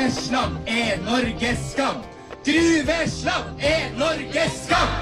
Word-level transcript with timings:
Gruveslam 0.00 0.54
er 0.64 1.00
Norges 1.04 1.58
skam! 1.74 1.98
Gruveslam 2.46 3.48
er 3.60 3.90
Norges 3.98 4.54
skam! 4.62 4.92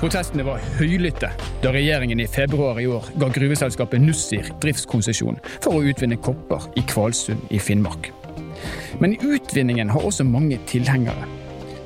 Protestene 0.00 0.46
var 0.46 0.62
høylytte 0.78 1.28
da 1.60 1.72
regjeringen 1.74 2.22
i 2.24 2.26
februar 2.30 2.80
i 2.80 2.86
år 2.88 3.10
ga 3.20 3.28
gruveselskapet 3.34 4.00
Nussir 4.00 4.48
driftskonsesjon 4.62 5.36
for 5.58 5.76
å 5.76 5.82
utvinne 5.84 6.16
kopper 6.24 6.70
i 6.80 6.84
Kvalsund 6.88 7.52
i 7.52 7.60
Finnmark. 7.60 8.08
Men 9.02 9.18
utvinningen 9.20 9.92
har 9.92 10.06
også 10.08 10.24
mange 10.24 10.56
tilhengere. 10.72 11.28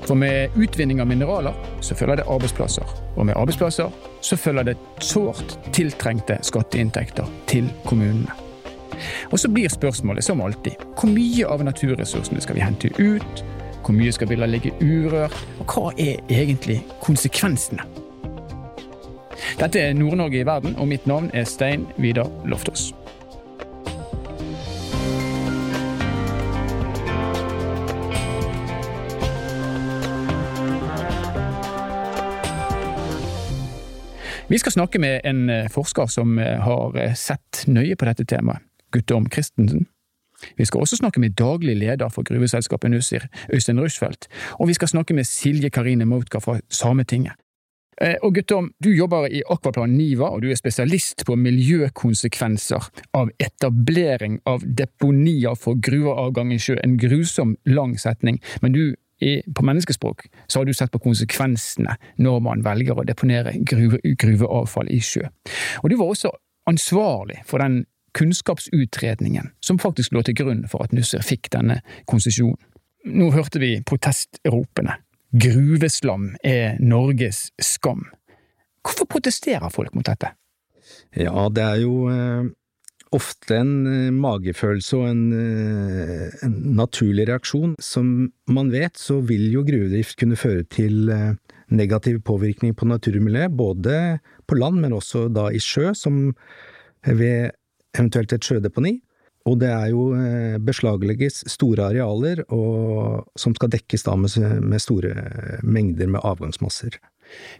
For 0.04 0.14
med 0.14 0.54
utvinning 0.54 1.02
av 1.02 1.10
mineraler 1.10 1.58
så 1.82 1.96
følger 1.98 2.22
det 2.22 2.28
arbeidsplasser. 2.30 2.94
Og 3.16 3.26
med 3.26 3.34
arbeidsplasser 3.34 3.90
så 4.22 4.38
følger 4.38 4.70
det 4.70 4.76
sårt 5.02 5.58
tiltrengte 5.74 6.38
skatteinntekter 6.46 7.26
til 7.50 7.66
kommunene. 7.82 8.49
Og 9.30 9.38
så 9.38 9.48
blir 9.48 9.70
spørsmålet 9.72 10.24
som 10.24 10.42
alltid 10.44 10.78
hvor 10.96 11.10
mye 11.12 11.46
av 11.46 11.64
naturressursene 11.64 12.42
skal 12.44 12.58
vi 12.58 12.64
hente 12.64 12.92
ut? 12.98 13.44
Hvor 13.80 13.96
mye 13.96 14.12
skal 14.12 14.28
vi 14.28 14.36
la 14.36 14.46
ligge 14.46 14.74
urørt? 14.80 15.36
Og 15.62 15.74
hva 15.74 15.90
er 15.98 16.20
egentlig 16.28 16.82
konsekvensene? 17.00 17.86
Dette 19.60 19.80
er 19.80 19.96
Nord-Norge 19.96 20.40
i 20.40 20.46
verden, 20.46 20.76
og 20.76 20.88
mitt 20.88 21.06
navn 21.08 21.30
er 21.34 21.44
Stein 21.48 21.86
Vidar 21.96 22.28
Loftaas. 22.44 22.90
Vi 34.50 34.58
skal 34.58 34.72
snakke 34.72 34.98
med 34.98 35.20
en 35.24 35.44
forsker 35.70 36.06
som 36.10 36.38
har 36.38 36.96
sett 37.14 37.64
nøye 37.70 37.94
på 37.96 38.08
dette 38.08 38.26
temaet, 38.26 38.64
Guttorm 38.90 39.26
Christensen. 39.32 39.86
Vi 40.56 40.64
skal 40.64 40.80
også 40.80 40.96
snakke 40.96 41.20
med 41.20 41.36
daglig 41.36 41.76
leder 41.76 42.08
for 42.08 42.24
gruveselskapet 42.24 42.90
Nussir, 42.90 43.26
Øystein 43.52 43.80
Rushfeldt, 43.80 44.28
og 44.56 44.68
vi 44.68 44.74
skal 44.74 44.88
snakke 44.88 45.14
med 45.14 45.24
Silje 45.28 45.70
Karine 45.70 46.06
Mautka 46.08 46.38
fra 46.40 46.60
Sametinget. 46.68 47.32
Og 48.22 48.34
Guttorm, 48.34 48.70
du 48.84 48.88
jobber 48.90 49.26
i 49.28 49.42
Akvaplan 49.50 49.92
Niva, 49.92 50.30
og 50.32 50.42
du 50.42 50.48
er 50.48 50.56
spesialist 50.56 51.26
på 51.28 51.34
miljøkonsekvenser 51.36 52.86
av 53.12 53.28
etablering 53.36 54.38
av 54.48 54.64
deponier 54.64 55.52
for 55.60 55.76
gruveavgang 55.76 56.54
i 56.54 56.58
sjø. 56.58 56.78
En 56.80 56.96
grusom 56.96 57.58
lang 57.68 57.98
setning, 58.00 58.40
men 58.62 58.72
du 58.72 58.96
på 59.54 59.64
menneskespråk 59.68 60.30
så 60.46 60.62
har 60.62 60.64
du 60.64 60.72
sett 60.72 60.92
på 60.94 61.02
konsekvensene 61.04 61.92
når 62.24 62.38
man 62.40 62.62
velger 62.64 62.96
å 62.96 63.04
deponere 63.04 63.52
gruve, 63.68 64.00
gruveavfall 64.16 64.88
i 64.88 65.00
sjø. 65.04 65.26
Og 65.84 65.92
du 65.92 65.98
var 66.00 66.14
også 66.14 66.32
ansvarlig 66.70 67.42
for 67.44 67.60
den 67.60 67.82
kunnskapsutredningen 68.16 69.52
som 69.64 69.78
faktisk 69.82 70.14
lå 70.16 70.24
til 70.26 70.38
grunn 70.40 70.64
for 70.70 70.84
at 70.84 70.94
Nussir 70.96 71.24
fikk 71.24 71.52
denne 71.54 71.80
konsesjonen. 72.10 72.58
Nå 73.10 73.30
hørte 73.32 73.62
vi 73.62 73.78
protestropene. 73.86 74.98
Gruveslam 75.30 76.34
er 76.44 76.76
Norges 76.82 77.48
skam. 77.62 78.08
Hvorfor 78.84 79.06
protesterer 79.08 79.70
folk 79.72 79.94
mot 79.94 80.06
dette? 80.06 80.32
Ja, 81.16 81.48
det 81.52 81.62
er 81.62 81.78
jo 81.82 82.08
eh, 82.10 82.48
ofte 83.14 83.60
en 83.60 83.74
eh, 83.86 84.08
magefølelse 84.14 84.98
og 84.98 85.06
en, 85.10 85.22
eh, 85.36 86.26
en, 86.46 86.56
naturlig 86.78 87.28
reaksjon. 87.30 87.76
Som 87.82 88.32
man 88.50 88.72
vet, 88.74 88.98
så 88.98 89.20
vil 89.26 89.48
jo 89.52 89.64
gruvedrift 89.66 90.18
kunne 90.20 90.38
føre 90.40 90.66
til 90.70 91.12
negativ 91.70 92.20
påvirkning 92.26 92.74
på 92.74 92.88
naturmiljøet, 92.90 93.54
både 93.54 93.96
på 94.50 94.58
land, 94.58 94.80
men 94.82 94.96
også 94.96 95.28
da 95.30 95.48
i 95.54 95.62
sjø, 95.62 95.92
som 95.94 96.32
ved 97.06 97.54
eventuelt 97.96 98.32
et 98.36 98.46
sjødeponi. 98.46 98.98
Og 99.48 99.56
det 99.62 99.70
er 99.72 99.86
jo 99.92 100.10
eh, 100.16 100.58
beslaglegges 100.60 101.44
store 101.48 101.88
arealer 101.88 102.42
og, 102.52 103.30
som 103.40 103.54
skal 103.56 103.72
dekkes 103.72 104.04
da 104.04 104.16
med, 104.20 104.34
med, 104.60 104.82
store 104.82 105.14
mengder 105.64 106.10
med 106.12 106.20
avgangsmasser. 106.26 106.98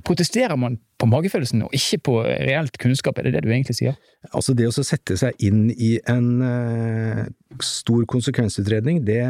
Protesterer 0.04 0.58
man 0.60 0.80
på 0.98 1.08
magefølelsen 1.08 1.62
og 1.64 1.74
ikke 1.76 2.00
på 2.08 2.16
reelt 2.26 2.76
kunnskap, 2.82 3.18
er 3.18 3.28
det 3.28 3.38
det 3.38 3.44
du 3.46 3.52
egentlig 3.52 3.78
sier? 3.78 3.96
Altså 4.34 4.52
det 4.58 4.66
å 4.68 4.74
sette 4.74 5.16
seg 5.16 5.38
inn 5.46 5.68
i 5.70 5.94
en 6.10 6.42
uh, 6.42 7.22
stor 7.64 8.02
konsekvensutredning, 8.10 8.98
det, 9.06 9.22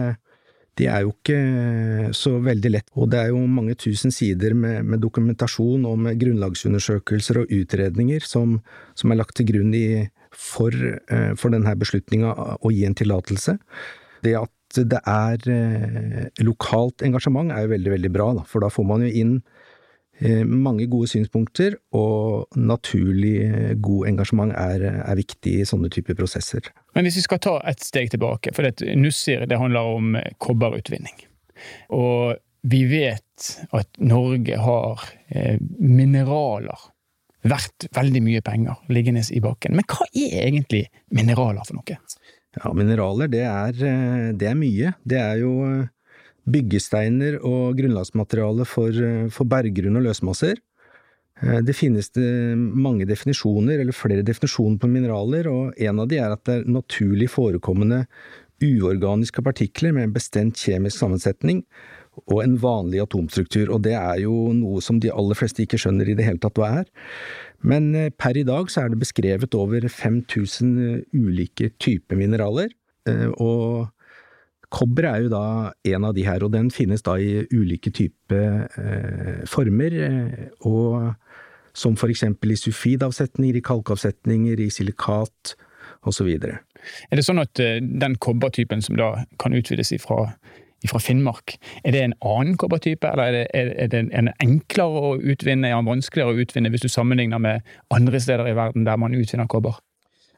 det, 0.81 0.89
er 0.89 1.05
jo 1.05 1.13
ikke 1.13 2.15
så 2.17 2.39
veldig 2.41 2.73
lett. 2.73 2.89
Og 2.97 3.13
det 3.13 3.21
er 3.21 3.35
jo 3.35 3.45
mange 3.45 3.77
tusen 3.79 4.17
sider 4.17 4.57
med, 4.57 4.81
med 4.89 5.05
dokumentasjon 5.05 5.85
og 5.87 6.01
med 6.09 6.19
grunnlagsundersøkelser 6.25 7.45
og 7.45 7.53
utredninger 7.61 8.25
som, 8.25 8.59
som 8.97 9.13
er 9.13 9.21
lagt 9.21 9.37
til 9.39 9.53
grunn 9.53 9.77
i 9.77 10.09
for, 10.35 10.71
eh, 11.11 11.33
for 11.39 11.53
denne 11.55 11.75
beslutninga 11.79 12.35
å 12.61 12.73
gi 12.73 12.85
en 12.87 12.97
tillatelse. 12.97 13.57
Det 14.25 14.37
at 14.39 14.81
det 14.87 15.01
er 15.09 15.51
eh, 15.51 16.45
lokalt 16.47 17.03
engasjement 17.03 17.51
er 17.51 17.65
jo 17.65 17.75
veldig, 17.75 17.93
veldig 17.97 18.13
bra, 18.15 18.31
da, 18.39 18.47
for 18.47 18.63
da 18.63 18.71
får 18.71 18.87
man 18.87 19.03
jo 19.03 19.11
inn 19.23 19.33
eh, 20.21 20.45
mange 20.45 20.87
gode 20.93 21.11
synspunkter, 21.11 21.75
og 21.97 22.55
naturlig 22.55 23.81
god 23.83 24.13
engasjement 24.13 24.55
er, 24.55 24.85
er, 25.01 25.17
viktig 25.19 25.57
i 25.59 25.67
sånne 25.67 25.91
typer 25.91 26.19
prosesser. 26.19 26.71
Men 26.95 27.09
hvis 27.09 27.19
vi 27.19 27.27
skal 27.27 27.43
ta 27.43 27.57
et 27.67 27.83
steg 27.83 28.13
tilbake, 28.15 28.55
for 28.55 28.69
det 28.69 28.95
Nussir 29.01 29.43
det 29.51 29.59
handler 29.59 29.97
om 29.97 30.15
kobberutvinning. 30.39 31.27
Og 31.97 32.39
vi 32.71 32.85
vet 32.89 33.51
at 33.75 33.89
Norge 33.99 34.57
har 34.61 35.03
mineraler 35.81 36.91
verdt 37.47 37.89
veldig 37.97 38.23
mye 38.25 38.43
penger 38.45 38.81
liggende 38.93 39.23
i 39.33 39.41
bakken. 39.45 39.77
Men 39.79 39.87
hva 39.89 40.07
er 40.11 40.49
egentlig 40.49 40.85
mineraler 41.15 41.65
for 41.67 41.79
noe? 41.79 41.99
Ja, 42.59 42.73
mineraler 42.75 43.31
det 43.31 43.45
er, 43.47 43.71
eh, 43.87 44.33
det 44.35 44.49
er 44.51 44.59
mye. 44.59 44.95
Det 45.07 45.21
er 45.21 45.39
jo 45.43 45.53
eh, 45.69 45.87
byggesteiner 46.51 47.39
og 47.47 47.79
grunnlagsmateriale 47.79 48.67
for, 48.67 48.91
eh, 48.91 49.29
for 49.31 49.47
berggrunn 49.47 50.01
og 50.01 50.09
løsmasser. 50.09 50.61
Det 51.41 51.73
finnes 51.73 52.11
mange 52.77 53.07
definisjoner, 53.09 53.81
eller 53.81 53.97
flere 53.97 54.21
definisjoner 54.21 54.77
på 54.77 54.91
mineraler, 54.93 55.47
og 55.49 55.73
en 55.81 56.03
av 56.03 56.09
de 56.11 56.19
er 56.21 56.35
at 56.35 56.43
det 56.45 56.57
er 56.59 56.67
naturlig 56.69 57.31
forekommende 57.33 58.03
uorganiske 58.61 59.41
partikler 59.41 59.95
med 59.97 60.05
en 60.05 60.13
bestemt 60.13 60.61
kjemisk 60.61 61.01
sammensetning 61.01 61.63
og 62.29 62.43
en 62.43 62.57
vanlig 62.61 63.01
atomstruktur, 63.05 63.71
og 63.73 63.85
det 63.87 63.95
er 63.99 64.23
jo 64.25 64.51
noe 64.57 64.83
som 64.85 65.01
de 65.03 65.13
aller 65.13 65.39
fleste 65.39 65.65
ikke 65.65 65.79
skjønner 65.81 66.11
i 66.11 66.17
det 66.19 66.27
hele 66.27 66.41
tatt 66.43 66.59
hva 66.61 66.71
er. 66.83 66.91
Men 67.67 67.95
eh, 67.95 68.11
per 68.11 68.39
i 68.41 68.47
dag 68.47 68.71
så 68.73 68.85
er 68.85 68.93
det 68.93 69.01
beskrevet 69.03 69.57
over 69.59 69.87
5000 69.89 70.77
eh, 70.85 71.01
ulike 71.17 71.73
typer 71.83 72.19
mineraler, 72.19 72.73
eh, 73.09 73.29
og 73.37 73.91
kobber 74.71 75.09
er 75.11 75.25
jo 75.25 75.33
da 75.33 75.45
en 75.93 76.07
av 76.07 76.15
de 76.15 76.25
her, 76.27 76.45
og 76.47 76.53
den 76.55 76.71
finnes 76.71 77.03
da 77.03 77.17
i 77.19 77.43
ulike 77.51 77.91
typer 77.91 78.69
former, 79.51 79.97
og 80.63 81.09
som 81.75 81.97
for 81.99 82.13
eksempel 82.13 82.55
i 82.55 82.59
sulfidavsetninger, 82.61 83.59
i 83.59 83.65
kalkavsetninger, 83.67 84.63
i 84.63 84.69
silikat 84.71 85.57
osv. 86.07 86.31
Er 86.39 87.19
det 87.19 87.27
sånn 87.27 87.43
at 87.43 87.59
den 87.59 88.15
kobbertypen 88.23 88.79
som 88.87 88.95
da 89.01 89.11
kan 89.43 89.59
utvides 89.59 89.91
ifra 89.97 90.29
fra 90.89 91.01
Finnmark. 91.03 91.57
Er 91.85 91.93
det 91.93 92.03
en 92.05 92.17
annen 92.25 92.57
kobbertype, 92.57 93.11
eller 93.11 93.25
er 93.25 93.37
det, 93.37 93.75
er 93.77 93.93
det 93.93 94.01
en 94.17 94.33
enklere 94.41 95.05
å 95.11 95.13
utvinne, 95.19 95.69
den 95.69 95.89
vanskeligere 95.89 96.33
å 96.33 96.41
utvinne 96.41 96.73
hvis 96.73 96.87
du 96.87 96.89
sammenligner 96.89 97.43
med 97.43 97.67
andre 97.93 98.21
steder 98.21 98.49
i 98.49 98.57
verden 98.57 98.89
der 98.89 99.01
man 99.01 99.15
utvinner 99.17 99.51
kobber? 99.51 99.81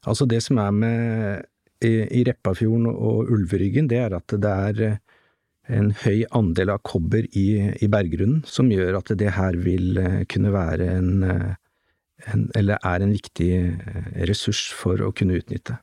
Altså 0.02 0.26
Det 0.26 0.42
som 0.42 0.58
er 0.58 0.70
med 0.74 1.44
i, 1.82 1.94
i 2.18 2.24
Repparfjorden 2.26 2.88
og 2.90 3.30
Ulveryggen, 3.30 3.88
det 3.90 4.00
er 4.02 4.16
at 4.18 4.34
det 4.42 4.50
er 4.50 4.82
eh, 4.86 5.00
en 5.72 5.92
høy 6.02 6.24
andel 6.34 6.74
av 6.74 6.82
kobber 6.86 7.26
i, 7.38 7.46
i 7.78 7.88
berggrunnen, 7.90 8.42
som 8.46 8.70
gjør 8.72 8.98
at 8.98 9.12
det 9.18 9.34
her 9.36 9.58
vil 9.62 9.98
eh, 9.98 10.22
kunne 10.30 10.52
være 10.54 10.90
en, 10.98 11.12
eh, 11.22 11.52
en 12.32 12.48
Eller 12.54 12.78
er 12.86 13.02
en 13.02 13.14
viktig 13.14 13.50
ressurs 14.28 14.68
for 14.78 15.00
å 15.02 15.10
kunne 15.10 15.40
utnytte. 15.40 15.78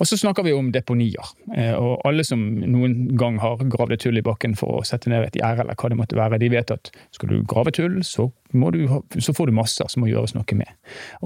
Og 0.00 0.08
så 0.08 0.18
snakker 0.18 0.46
vi 0.46 0.54
om 0.56 0.70
deponier. 0.74 1.32
Eh, 1.56 1.72
og 1.74 2.02
alle 2.08 2.24
som 2.26 2.42
noen 2.60 3.16
gang 3.18 3.38
har 3.42 3.62
gravd 3.70 3.96
et 3.96 4.06
hull 4.08 4.20
i 4.20 4.24
bakken 4.26 4.56
for 4.58 4.80
å 4.80 4.84
sette 4.86 5.12
ned 5.12 5.26
et 5.26 5.38
gjerde, 5.40 5.64
eller 5.64 5.78
hva 5.78 5.90
det 5.92 5.98
måtte 6.00 6.18
være, 6.18 6.40
de 6.42 6.50
vet 6.52 6.74
at 6.74 6.92
skal 7.14 7.32
du 7.32 7.40
grave 7.48 7.72
et 7.72 7.80
hull, 7.82 8.00
så, 8.06 8.30
du 8.50 8.80
så 9.20 9.36
får 9.36 9.50
du 9.50 9.56
masser 9.56 9.90
som 9.90 10.04
må 10.04 10.10
gjøres 10.10 10.34
noe 10.36 10.58
med. 10.58 10.70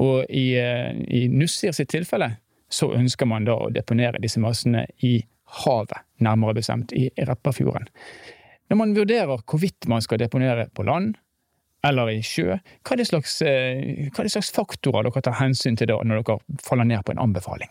Og 0.00 0.24
i, 0.28 0.46
eh, 0.60 0.92
i 1.08 1.26
Nussir 1.32 1.74
sitt 1.76 1.92
tilfelle 1.94 2.34
så 2.72 2.90
ønsker 2.96 3.28
man 3.30 3.46
da 3.46 3.56
å 3.56 3.72
deponere 3.72 4.22
disse 4.22 4.42
massene 4.42 4.86
i 5.06 5.18
havet, 5.64 6.00
nærmere 6.24 6.56
bestemt 6.56 6.94
i 6.96 7.08
Repparfjorden. 7.16 7.86
Når 8.72 8.80
man 8.80 8.94
vurderer 8.96 9.42
hvorvidt 9.44 9.86
man 9.90 10.02
skal 10.02 10.18
deponere 10.22 10.66
på 10.74 10.86
land, 10.88 11.18
eller 11.84 12.10
i 12.12 12.20
sjø, 12.24 12.56
hva 12.56 12.94
er 12.94 13.00
det 13.00 13.08
slags, 13.10 13.36
eh, 13.44 14.08
hva 14.08 14.22
er 14.22 14.28
det 14.28 14.34
slags 14.34 14.52
faktorer 14.54 15.06
dere 15.06 15.24
tar 15.24 15.36
hensyn 15.40 15.76
til 15.78 15.92
når 15.92 16.22
dere 16.22 16.60
faller 16.64 16.88
ned 16.88 17.04
på 17.04 17.14
en 17.14 17.22
anbefaling? 17.26 17.70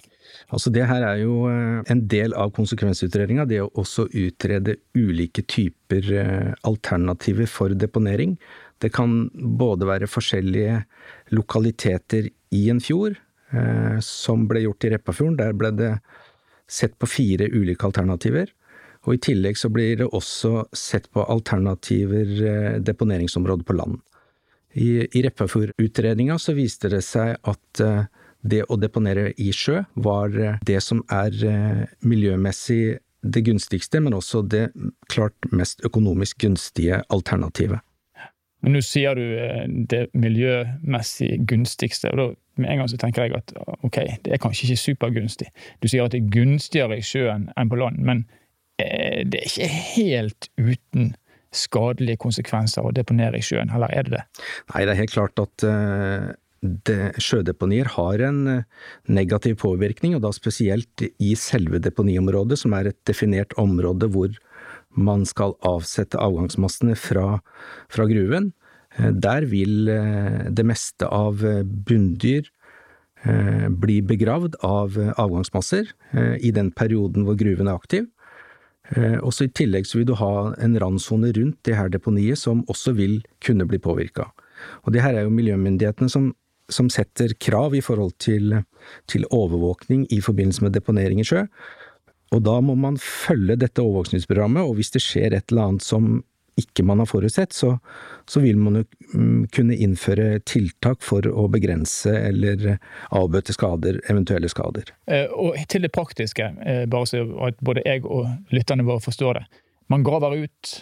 Altså 0.54 0.72
Det 0.74 0.86
her 0.90 1.06
er 1.08 1.22
jo 1.24 1.48
eh, 1.50 1.82
en 1.92 2.06
del 2.12 2.36
av 2.38 2.54
konsekvensutredninga, 2.56 3.48
det 3.50 3.62
å 3.64 3.72
også 3.82 4.08
utrede 4.10 4.78
ulike 4.98 5.46
typer 5.50 6.10
eh, 6.22 6.52
alternativer 6.70 7.50
for 7.50 7.74
deponering. 7.74 8.38
Det 8.84 8.92
kan 8.94 9.30
både 9.34 9.88
være 9.88 10.12
forskjellige 10.12 10.84
lokaliteter 11.32 12.28
i 12.54 12.66
en 12.70 12.82
fjord, 12.84 13.16
som 14.02 14.48
ble 14.50 14.64
gjort 14.64 14.88
i 14.88 14.90
Repparfjorden. 14.96 15.36
Der 15.38 15.54
ble 15.54 15.70
det 15.78 15.92
sett 16.66 16.96
på 17.00 17.08
fire 17.08 17.46
ulike 17.54 17.86
alternativer. 17.86 18.50
Og 19.04 19.18
i 19.18 19.22
tillegg 19.22 19.60
så 19.60 19.70
blir 19.74 19.98
det 20.00 20.10
også 20.16 20.66
sett 20.72 21.10
på 21.12 21.26
alternativer 21.28 22.80
deponeringsområder 22.80 23.68
på 23.68 23.76
land. 23.76 23.98
I, 24.74 25.04
i 25.06 25.24
Repparfjord-utredninga 25.26 26.38
så 26.40 26.56
viste 26.58 26.90
det 26.90 27.04
seg 27.06 27.36
at 27.44 27.82
det 28.44 28.62
å 28.72 28.78
deponere 28.80 29.34
i 29.38 29.52
sjø 29.54 29.84
var 30.08 30.32
det 30.66 30.80
som 30.82 31.04
er 31.12 31.36
miljømessig 32.00 32.98
det 33.24 33.42
gunstigste, 33.42 34.00
men 34.00 34.14
også 34.14 34.42
det 34.42 34.68
klart 35.12 35.52
mest 35.52 35.84
økonomisk 35.86 36.44
gunstige 36.44 37.02
alternativet. 37.10 37.80
Men 38.64 38.78
nå 38.78 38.82
sier 38.86 39.20
du 39.20 39.84
det 39.92 40.06
miljømessig 40.16 41.42
gunstigste, 41.48 42.12
og 42.14 42.20
da 42.20 42.28
med 42.62 42.70
en 42.70 42.84
gang 42.84 42.90
så 42.92 43.00
tenker 43.02 43.26
jeg 43.26 43.36
at 43.36 43.52
ok, 43.84 43.98
det 44.24 44.36
er 44.36 44.40
kanskje 44.42 44.70
ikke 44.70 44.82
supergunstig. 44.84 45.50
Du 45.82 45.90
sier 45.90 46.06
at 46.06 46.14
det 46.14 46.22
er 46.22 46.34
gunstigere 46.36 47.00
i 47.00 47.04
sjøen 47.06 47.50
enn 47.58 47.72
på 47.72 47.80
land, 47.82 48.00
men 48.00 48.24
det 48.80 49.40
er 49.40 49.50
ikke 49.50 49.68
helt 49.94 50.50
uten 50.58 51.12
skadelige 51.54 52.18
konsekvenser 52.24 52.86
å 52.86 52.94
deponere 52.96 53.38
i 53.38 53.46
sjøen, 53.46 53.70
eller 53.74 53.92
er 53.94 54.08
det 54.08 54.16
det? 54.16 54.24
Nei, 54.74 54.86
det 54.86 54.96
er 54.96 55.02
helt 55.04 55.14
klart 55.14 55.42
at 55.44 55.66
det, 56.64 56.98
sjødeponier 57.22 57.92
har 57.98 58.24
en 58.24 58.40
negativ 59.06 59.60
påvirkning, 59.62 60.16
og 60.18 60.24
da 60.26 60.32
spesielt 60.34 61.04
i 61.04 61.34
selve 61.38 61.82
deponiområdet, 61.84 62.58
som 62.64 62.74
er 62.78 62.90
et 62.90 63.00
definert 63.10 63.54
område 63.62 64.10
hvor 64.14 64.34
man 64.94 65.26
skal 65.30 65.56
avsette 65.66 66.20
avgangsmassene 66.22 66.96
fra, 67.00 67.40
fra 67.92 68.08
gruven. 68.10 68.52
Der 68.98 69.48
vil 69.50 69.90
det 70.54 70.66
meste 70.70 71.10
av 71.10 71.42
bunndyr 71.88 72.50
bli 73.84 74.02
begravd 74.06 74.58
av 74.68 74.98
avgangsmasser 75.00 75.90
i 76.44 76.52
den 76.54 76.70
perioden 76.76 77.26
hvor 77.28 77.38
gruven 77.40 77.70
er 77.70 77.80
aktiv. 77.80 78.08
Også 78.96 79.48
I 79.48 79.54
tillegg 79.56 79.88
vil 79.94 80.08
du 80.10 80.16
ha 80.20 80.54
en 80.62 80.78
randsone 80.80 81.32
rundt 81.36 81.60
det 81.66 81.78
her 81.78 81.90
deponiet 81.90 82.40
som 82.40 82.64
også 82.72 82.94
vil 82.98 83.22
kunne 83.44 83.68
bli 83.70 83.80
påvirka. 83.82 84.30
Og 84.84 84.94
det 84.94 85.04
her 85.04 85.18
er 85.18 85.26
jo 85.26 85.34
miljømyndighetene 85.34 86.12
som, 86.12 86.32
som 86.72 86.90
setter 86.94 87.34
krav 87.42 87.76
i 87.76 87.82
forhold 87.84 88.14
til, 88.24 88.60
til, 89.10 89.26
overvåkning 89.32 90.06
i 90.14 90.22
forbindelse 90.22 90.64
med 90.64 90.76
deponering 90.78 91.20
i 91.20 91.28
sjø. 91.28 91.46
Og 92.34 92.44
da 92.46 92.60
må 92.66 92.76
man 92.80 92.98
følge 92.98 93.58
dette 93.60 93.82
overvåkningsprogrammet, 93.84 94.66
og 94.66 94.78
hvis 94.80 94.94
det 94.96 95.04
skjer 95.06 95.36
et 95.38 95.52
eller 95.52 95.74
annet 95.74 95.86
som 95.86 96.24
ikke 96.60 96.86
man 96.86 97.02
har 97.02 97.10
forutsett, 97.10 97.54
så, 97.54 97.78
så, 98.30 98.42
vil 98.44 98.60
man 98.62 98.80
jo 98.80 98.84
kunne 99.54 99.78
innføre 99.78 100.40
tiltak 100.46 101.02
for 101.06 101.26
å 101.30 101.48
begrense 101.52 102.14
eller 102.30 102.78
avbøte 103.16 103.56
skader, 103.56 104.00
eventuelle 104.12 104.52
skader. 104.52 104.94
Og 105.34 105.58
til 105.70 105.86
det 105.86 105.94
praktiske, 105.96 106.52
bare 106.90 107.10
så 107.10 107.24
at 107.48 107.60
både 107.64 107.86
jeg 107.88 108.06
og 108.06 108.54
lytterne 108.54 108.86
våre 108.88 109.04
forstår 109.04 109.42
det. 109.42 109.44
Man 109.92 110.06
graver 110.06 110.46
ut 110.46 110.74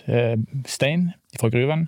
stein 0.69 1.09
fra 1.39 1.49
gruven, 1.51 1.87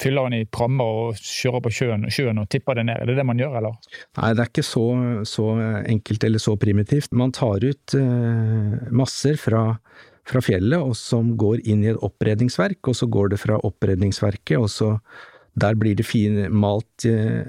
fyller 0.00 0.26
den 0.26 0.40
i 0.40 0.46
prammer 0.50 1.02
og 1.02 1.20
kjører 1.20 1.62
på 1.62 1.72
sjøen, 1.74 2.08
sjøen, 2.10 2.40
og 2.42 2.48
tipper 2.50 2.78
det 2.78 2.86
ned. 2.88 3.02
Er 3.02 3.10
det 3.10 3.18
det 3.18 3.26
man 3.28 3.40
gjør, 3.40 3.58
eller? 3.60 3.76
Nei, 4.18 4.32
det 4.34 4.42
er 4.42 4.50
ikke 4.50 4.66
så, 4.66 4.86
så 5.28 5.46
enkelt 5.86 6.26
eller 6.26 6.42
så 6.42 6.56
primitivt. 6.60 7.14
Man 7.14 7.34
tar 7.36 7.66
ut 7.66 7.96
masser 8.90 9.38
fra 9.40 9.68
fra 10.26 10.42
fjellet, 10.42 10.78
og 10.80 10.96
som 10.98 11.34
går 11.38 11.62
inn 11.68 11.84
i 11.84 11.92
et 11.92 12.02
oppredningsverk, 12.02 12.80
og 12.90 12.98
så 12.98 13.08
går 13.10 13.34
det 13.34 13.40
fra 13.42 13.60
oppredningsverket, 13.62 14.58
og 14.58 14.70
så 14.70 14.98
Der 15.56 15.72
blir 15.72 15.94
det 15.96 16.04
fin, 16.04 16.52
malt 16.52 17.06
eh, 17.08 17.48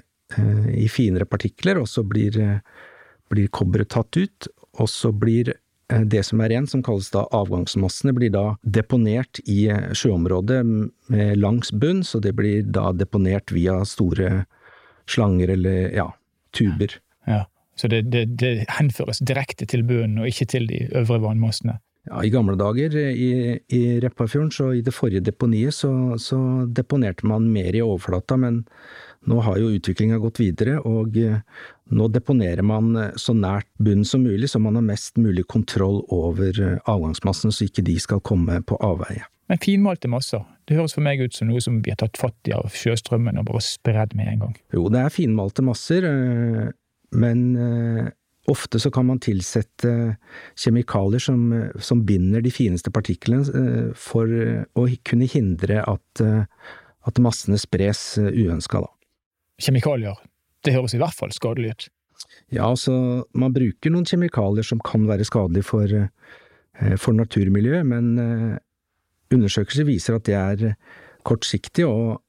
i 0.72 0.88
finere 0.88 1.26
partikler, 1.26 1.76
og 1.76 1.90
så 1.92 2.00
blir, 2.08 2.62
blir 3.28 3.48
kobberet 3.52 3.90
tatt 3.90 4.16
ut, 4.16 4.48
og 4.80 4.88
så 4.88 5.12
blir 5.12 5.52
det 5.88 6.22
som 6.24 6.40
er 6.40 6.54
igjen, 6.54 6.68
som 6.72 6.84
kalles 6.84 7.10
da 7.12 7.26
avgangsmassene, 7.36 8.14
blir 8.16 8.32
da 8.32 8.56
deponert 8.64 9.42
i 9.44 9.68
sjøområdet 9.92 10.62
langs 11.36 11.72
bunn, 11.72 12.00
så 12.04 12.20
det 12.24 12.32
blir 12.40 12.64
da 12.64 12.94
deponert 12.96 13.52
via 13.52 13.82
store 13.84 14.46
slanger 15.08 15.50
eller 15.56 15.96
ja, 15.96 16.08
tuber. 16.58 17.00
Ja, 17.28 17.46
Så 17.76 17.88
det, 17.88 18.02
det, 18.12 18.26
det 18.26 18.66
henføres 18.74 19.20
direkte 19.20 19.66
til 19.66 19.84
bunnen, 19.84 20.20
og 20.20 20.28
ikke 20.28 20.48
til 20.50 20.68
de 20.68 20.88
øvre 20.96 21.20
vannmassene? 21.28 21.78
Ja, 22.07 22.24
I 22.24 22.30
gamle 22.31 22.56
dager 22.56 22.95
i, 22.98 23.59
i 23.68 23.81
Repparfjorden, 24.00 24.51
så 24.51 24.71
i 24.74 24.81
det 24.81 24.94
forrige 24.95 25.25
deponiet, 25.27 25.75
så, 25.75 25.92
så, 26.21 26.39
deponerte 26.68 27.27
man 27.27 27.50
mer 27.51 27.75
i 27.75 27.83
overflata, 27.83 28.38
men 28.39 28.62
nå 29.27 29.42
har 29.44 29.57
jo 29.59 29.74
utviklinga 29.75 30.19
gått 30.24 30.39
videre, 30.39 30.77
og 30.88 31.18
eh, 31.19 31.42
nå 31.92 32.07
deponerer 32.13 32.63
man 32.63 32.94
eh, 32.95 33.15
så 33.19 33.36
nært 33.36 33.68
bunnen 33.83 34.07
som 34.07 34.24
mulig, 34.24 34.48
så 34.54 34.62
man 34.63 34.80
har 34.80 34.86
mest 34.88 35.19
mulig 35.19 35.44
kontroll 35.51 36.00
over 36.13 36.62
eh, 36.63 36.77
avgangsmassen, 36.88 37.51
så 37.51 37.68
ikke 37.68 37.83
de 37.89 37.98
skal 38.00 38.24
komme 38.24 38.62
på 38.63 38.80
avveie. 38.80 39.25
Men 39.51 39.59
finmalte 39.63 40.07
masser, 40.12 40.45
det 40.68 40.77
høres 40.80 40.95
for 40.95 41.04
meg 41.04 41.24
ut 41.24 41.36
som 41.36 41.51
noe 41.51 41.59
som 41.63 41.81
vi 41.83 41.92
har 41.92 42.00
tatt 42.00 42.19
fatt 42.19 42.48
i 42.48 42.56
av 42.56 42.71
sjøstrømmen 42.75 43.39
og 43.39 43.50
bare 43.50 43.63
spredd 43.63 44.15
med 44.15 44.31
en 44.31 44.45
gang? 44.45 44.56
Jo, 44.75 44.88
det 44.92 45.04
er 45.04 45.15
finmalte 45.15 45.63
masser, 45.63 46.07
men 47.15 47.44
Ofte 48.48 48.80
så 48.80 48.92
kan 48.96 49.04
man 49.10 49.20
tilsette 49.20 49.90
kjemikalier 50.56 51.20
som, 51.20 51.50
som 51.84 52.06
binder 52.08 52.44
de 52.44 52.52
fineste 52.54 52.94
partiklene 52.96 53.44
eh, 53.44 53.90
for 53.92 54.32
å 54.72 54.86
kunne 55.08 55.28
hindre 55.28 55.82
at, 55.84 56.22
eh, 56.24 56.46
at 57.10 57.20
massene 57.24 57.60
spres 57.60 58.14
eh, 58.22 58.32
uønska. 58.32 58.86
Kjemikalier, 59.60 60.16
det 60.64 60.78
høres 60.78 60.96
i 60.96 61.02
hvert 61.02 61.18
fall 61.18 61.36
skadelig 61.36 61.74
ut? 61.74 61.90
Ja, 62.48 62.70
altså 62.70 63.26
man 63.36 63.52
bruker 63.56 63.92
noen 63.92 64.08
kjemikalier 64.08 64.66
som 64.66 64.80
kan 64.80 65.04
være 65.10 65.28
skadelige 65.28 65.68
for, 65.68 65.92
for 66.98 67.18
naturmiljøet, 67.18 67.86
men 67.86 68.58
undersøkelser 69.34 69.86
viser 69.86 70.18
at 70.18 70.26
det 70.26 70.38
er 70.38 70.74
kortsiktig, 71.28 71.86
og 71.86 72.24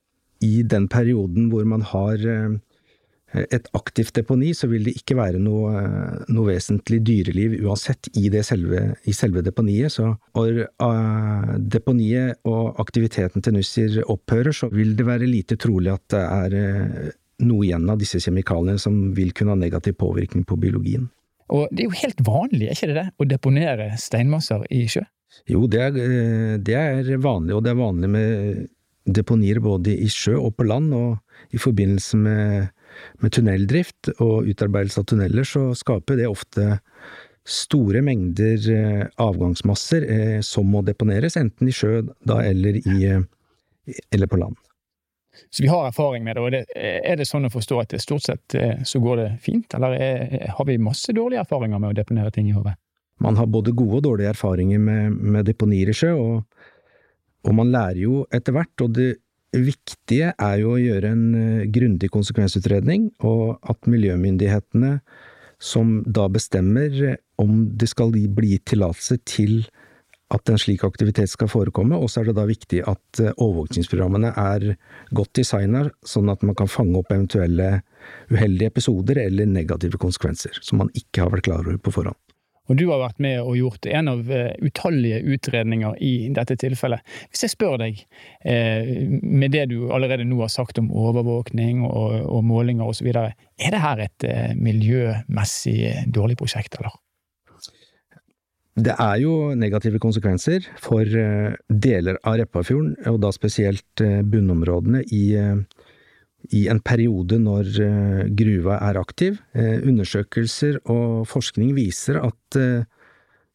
i 0.45 0.65
den 0.67 0.91
perioden 0.93 1.49
hvor 1.53 1.65
man 1.69 1.87
har 1.89 2.21
et 3.37 3.67
aktivt 3.77 4.15
deponi, 4.17 4.55
så 4.57 4.71
vil 4.71 4.87
det 4.89 4.95
ikke 4.97 5.19
være 5.19 5.41
noe, 5.43 5.83
noe 6.33 6.49
vesentlig 6.49 7.03
dyreliv 7.05 7.59
uansett 7.61 8.09
i, 8.17 8.31
selve, 8.45 8.95
i 9.05 9.13
selve, 9.13 9.43
deponiet. 9.45 9.93
Så 9.93 10.09
når 10.39 10.63
uh, 10.81 11.53
deponiet 11.61 12.41
og 12.49 12.81
aktiviteten 12.81 13.45
til 13.45 13.59
Nussir 13.59 14.01
opphører, 14.07 14.55
så 14.57 14.71
vil 14.73 14.97
det 14.97 15.07
være 15.09 15.29
lite 15.29 15.59
trolig 15.61 15.93
at 15.93 16.07
det 16.15 16.25
er 16.25 16.57
uh, 16.57 17.13
noe 17.45 17.69
igjen 17.69 17.87
av 17.93 18.01
disse 18.01 18.21
kjemikaliene 18.23 18.81
som 18.81 18.97
vil 19.17 19.35
kunne 19.37 19.55
ha 19.55 19.61
negativ 19.61 19.99
påvirkning 20.01 20.49
på 20.49 20.59
biologien. 20.61 21.11
Og 21.53 21.69
det 21.73 21.85
er 21.85 21.89
jo 21.89 22.01
helt 22.03 22.25
vanlig, 22.25 22.67
er 22.67 22.77
ikke 22.77 22.91
det 22.91 22.99
det, 22.99 23.07
å 23.17 23.29
deponere 23.29 23.93
steinmasser 24.01 24.67
i 24.75 24.83
sjø? 24.91 25.05
Jo, 25.49 25.67
det 25.69 25.81
er, 25.85 25.97
eh, 26.01 26.57
det 26.65 26.75
er 26.77 27.15
vanlig, 27.21 27.55
og 27.57 27.63
det 27.65 27.73
er 27.73 27.79
vanlig 27.79 28.11
med 28.13 28.67
deponier 29.09 29.61
både 29.65 29.95
i 29.97 30.09
sjø 30.13 30.37
og 30.41 30.57
på 30.57 30.67
land, 30.69 30.93
og 30.97 31.55
i 31.55 31.61
forbindelse 31.61 32.21
med 32.21 32.69
med 33.23 33.35
tunneldrift 33.35 34.13
og 34.19 34.49
utarbeidelse 34.49 35.03
av 35.03 35.09
tunneler, 35.11 35.47
så 35.47 35.71
skaper 35.79 36.19
det 36.21 36.29
ofte 36.31 36.79
store 37.49 38.03
mengder 38.05 38.71
eh, 38.71 39.05
avgangsmasser 39.17 40.07
eh, 40.13 40.41
som 40.41 40.69
må 40.69 40.83
deponeres, 40.85 41.37
enten 41.41 41.69
i 41.69 41.75
sjø 41.75 42.03
da 42.29 42.43
eller, 42.45 42.77
i, 42.77 42.97
eh, 43.09 44.01
eller 44.13 44.29
på 44.29 44.41
land. 44.41 44.59
Så 45.51 45.63
vi 45.63 45.71
har 45.71 45.87
erfaring 45.87 46.25
med 46.27 46.37
det, 46.37 46.43
og 46.43 46.53
det, 46.53 46.65
er 46.77 47.17
det 47.17 47.29
sånn 47.29 47.47
å 47.47 47.53
forstå 47.53 47.79
at 47.81 47.93
det 47.95 48.03
stort 48.03 48.25
sett 48.27 48.57
så 48.91 48.99
går 49.01 49.21
det 49.21 49.29
fint, 49.45 49.75
eller 49.77 49.95
er, 49.95 50.49
har 50.51 50.67
vi 50.67 50.75
masse 50.83 51.15
dårlige 51.15 51.45
erfaringer 51.45 51.79
med 51.79 51.93
å 51.93 51.97
deponere 52.01 52.33
ting 52.35 52.49
i 52.51 52.57
havet? 52.57 52.75
Man 53.23 53.39
har 53.39 53.47
både 53.47 53.71
gode 53.71 54.01
og 54.01 54.05
dårlige 54.09 54.33
erfaringer 54.35 54.83
med, 54.83 55.15
med 55.15 55.47
deponier 55.47 55.93
i 55.93 55.95
sjø, 55.95 56.11
og, 56.19 56.67
og 57.47 57.55
man 57.55 57.71
lærer 57.71 58.03
jo 58.03 58.25
etter 58.35 58.57
hvert, 58.57 58.75
og 58.83 58.99
det 58.99 59.09
viktige 59.55 60.33
er 60.35 60.61
jo 60.61 60.75
å 60.75 60.81
gjøre 60.81 61.13
en 61.15 61.25
eh, 61.39 61.67
grundig 61.73 62.11
konsekvensutredning, 62.15 63.11
og 63.25 63.59
at 63.63 63.89
miljømyndighetene, 63.89 64.99
som 65.59 65.99
da 66.07 66.29
bestemmer 66.31 67.17
om 67.43 67.65
det 67.75 67.89
skal 67.91 68.13
bli 68.15 68.53
gitt 68.53 68.69
tillatelse 68.71 69.19
til 69.27 69.65
at 70.35 70.51
en 70.53 70.61
slik 70.61 70.85
aktivitet 70.85 71.31
skal 71.33 71.49
forekomme, 71.49 71.97
og 71.97 72.11
så 72.13 72.21
er 72.21 72.29
det 72.29 72.37
da 72.37 72.45
viktig 72.49 72.83
at 72.85 73.23
eh, 73.23 73.33
overvåkningsprogrammene 73.35 74.35
er 74.37 74.71
godt 75.17 75.35
designa, 75.41 75.87
sånn 76.05 76.29
at 76.33 76.45
man 76.45 76.59
kan 76.59 76.71
fange 76.71 77.01
opp 77.01 77.13
eventuelle 77.15 77.79
uheldige 78.33 78.75
episoder 78.75 79.23
eller 79.25 79.49
negative 79.49 80.01
konsekvenser, 80.01 80.61
som 80.61 80.83
man 80.85 80.93
ikke 80.99 81.25
har 81.25 81.33
vært 81.33 81.49
klar 81.49 81.65
over 81.65 81.81
på 81.81 81.95
forhånd. 81.97 82.21
Og 82.69 82.77
du 82.77 82.85
har 82.91 83.01
vært 83.01 83.21
med 83.23 83.41
og 83.41 83.57
gjort 83.57 83.89
en 83.89 84.11
av 84.13 84.31
eh, 84.33 84.53
utallige 84.61 85.23
utredninger 85.25 85.97
i 86.05 86.13
dette 86.37 86.59
tilfellet. 86.61 87.05
Hvis 87.33 87.47
jeg 87.47 87.55
spør 87.55 87.79
deg, 87.81 88.03
eh, 88.45 89.09
med 89.09 89.55
det 89.57 89.69
du 89.73 89.91
allerede 89.95 90.27
nå 90.29 90.43
har 90.43 90.53
sagt 90.53 90.81
om 90.81 90.91
overvåkning 90.93 91.85
og, 91.89 92.21
og 92.29 92.45
målinger 92.45 92.89
osv., 92.89 93.09
er 93.09 93.75
det 93.75 93.83
her 93.83 94.05
et 94.05 94.29
eh, 94.29 94.55
miljømessig 94.57 96.11
dårlig 96.15 96.39
prosjekt, 96.41 96.79
eller? 96.81 96.97
Det 98.79 98.95
er 98.95 99.17
jo 99.19 99.57
negative 99.59 99.99
konsekvenser 99.99 100.69
for 100.79 101.03
deler 101.03 102.19
av 102.23 102.37
Repparfjorden, 102.39 102.93
og 103.11 103.17
da 103.25 103.33
spesielt 103.35 104.03
bunnområdene 104.31 105.01
i 105.11 105.25
i 106.55 106.65
en 106.71 106.81
periode 106.85 107.39
når 107.43 107.71
eh, 107.83 108.23
gruva 108.39 108.79
er 108.89 108.99
aktiv. 109.01 109.39
Eh, 109.59 109.83
undersøkelser 109.89 110.81
og 110.89 111.27
forskning 111.29 111.75
viser 111.77 112.21
at 112.23 112.59
eh, 112.59 112.87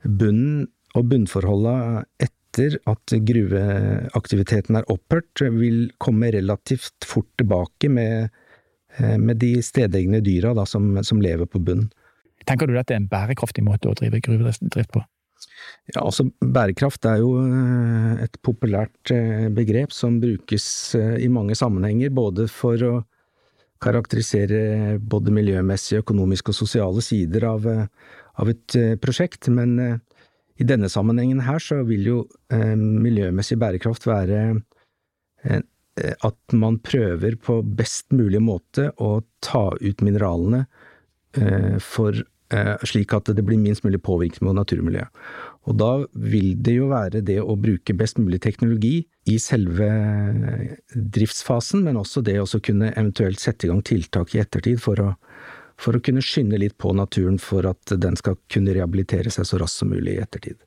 bunnen 0.03 0.67
og 0.93 1.07
bunnforholdene 1.09 2.03
etter 2.21 2.77
at 2.85 3.15
gruveaktiviteten 3.25 4.77
er 4.77 4.89
opphørt, 4.93 5.41
vil 5.55 5.87
komme 5.97 6.29
relativt 6.35 7.07
fort 7.09 7.31
tilbake 7.41 7.89
med, 7.89 8.29
med 9.17 9.39
de 9.41 9.55
stedegne 9.65 10.19
dyra 10.21 10.51
da, 10.53 10.67
som, 10.69 10.91
som, 11.01 11.17
lever 11.23 11.49
på 11.49 11.63
bunn. 11.65 11.87
Tenker 12.45 12.69
du 12.69 12.75
dette 12.75 12.93
er 12.93 13.01
en 13.01 13.09
bærekraftig 13.09 13.65
måte 13.65 13.89
å 13.89 13.97
drive 13.97 14.21
gruvedrift 14.21 14.93
på? 14.93 15.01
Ja, 15.91 16.05
altså 16.05 16.29
Bærekraft 16.39 17.03
er 17.09 17.19
jo 17.19 17.33
eh, 17.43 18.23
et 18.23 18.37
populært 18.45 19.11
eh, 19.11 19.49
begrep 19.51 19.91
som 19.91 20.21
brukes 20.23 20.65
i 20.95 21.27
mange 21.27 21.57
sammenhenger, 21.59 22.13
både 22.15 22.47
for 22.47 22.87
å 22.87 22.93
karakterisere 23.83 24.95
både 24.99 25.33
miljømessige, 25.35 26.05
økonomiske 26.05 26.53
og 26.53 26.55
sosiale 26.55 27.03
sider 27.03 27.43
av, 27.49 27.65
av 27.67 28.51
et 28.53 28.77
prosjekt, 29.03 29.49
men 29.51 29.99
i 30.61 30.65
denne 30.67 30.89
sammenhengen 30.91 31.41
her 31.47 31.61
så 31.61 31.81
vil 31.87 32.07
jo 32.07 32.17
eh, 32.53 32.75
miljømessig 32.77 33.57
bærekraft 33.61 34.05
være 34.07 34.41
eh, 35.43 35.61
at 36.25 36.55
man 36.57 36.79
prøver 36.83 37.37
på 37.41 37.59
best 37.77 38.13
mulig 38.13 38.41
måte 38.41 38.89
å 39.01 39.17
ta 39.43 39.65
ut 39.79 40.05
mineralene 40.05 40.63
eh, 41.37 41.79
for, 41.81 42.13
eh, 42.17 42.29
slik 42.87 43.13
at 43.15 43.31
det 43.35 43.45
blir 43.45 43.59
minst 43.61 43.85
mulig 43.85 44.01
påvirkning 44.03 44.49
på 44.49 44.55
naturmiljøet. 44.57 45.23
Og 45.69 45.77
da 45.79 45.91
vil 46.13 46.53
det 46.59 46.75
jo 46.75 46.89
være 46.91 47.23
det 47.25 47.39
å 47.39 47.55
bruke 47.59 47.95
best 47.95 48.19
mulig 48.19 48.41
teknologi 48.43 48.97
i 49.31 49.37
selve 49.39 49.87
driftsfasen, 50.93 51.85
men 51.85 51.99
også 52.01 52.23
det 52.25 52.37
å 52.41 52.63
kunne 52.63 52.91
eventuelt 52.91 53.39
sette 53.39 53.67
i 53.67 53.71
gang 53.71 53.83
tiltak 53.85 54.35
i 54.35 54.43
ettertid 54.43 54.81
for 54.83 55.03
å 55.03 55.13
for 55.79 55.97
å 55.97 56.03
kunne 56.03 56.21
skynde 56.23 56.59
litt 56.61 56.77
på 56.77 56.93
naturen 56.95 57.39
for 57.41 57.65
at 57.69 57.95
den 57.97 58.17
skal 58.19 58.37
kunne 58.51 58.75
rehabilitere 58.75 59.31
seg 59.33 59.47
så 59.49 59.59
raskt 59.61 59.81
som 59.81 59.91
mulig 59.93 60.17
i 60.17 60.21
ettertid. 60.23 60.59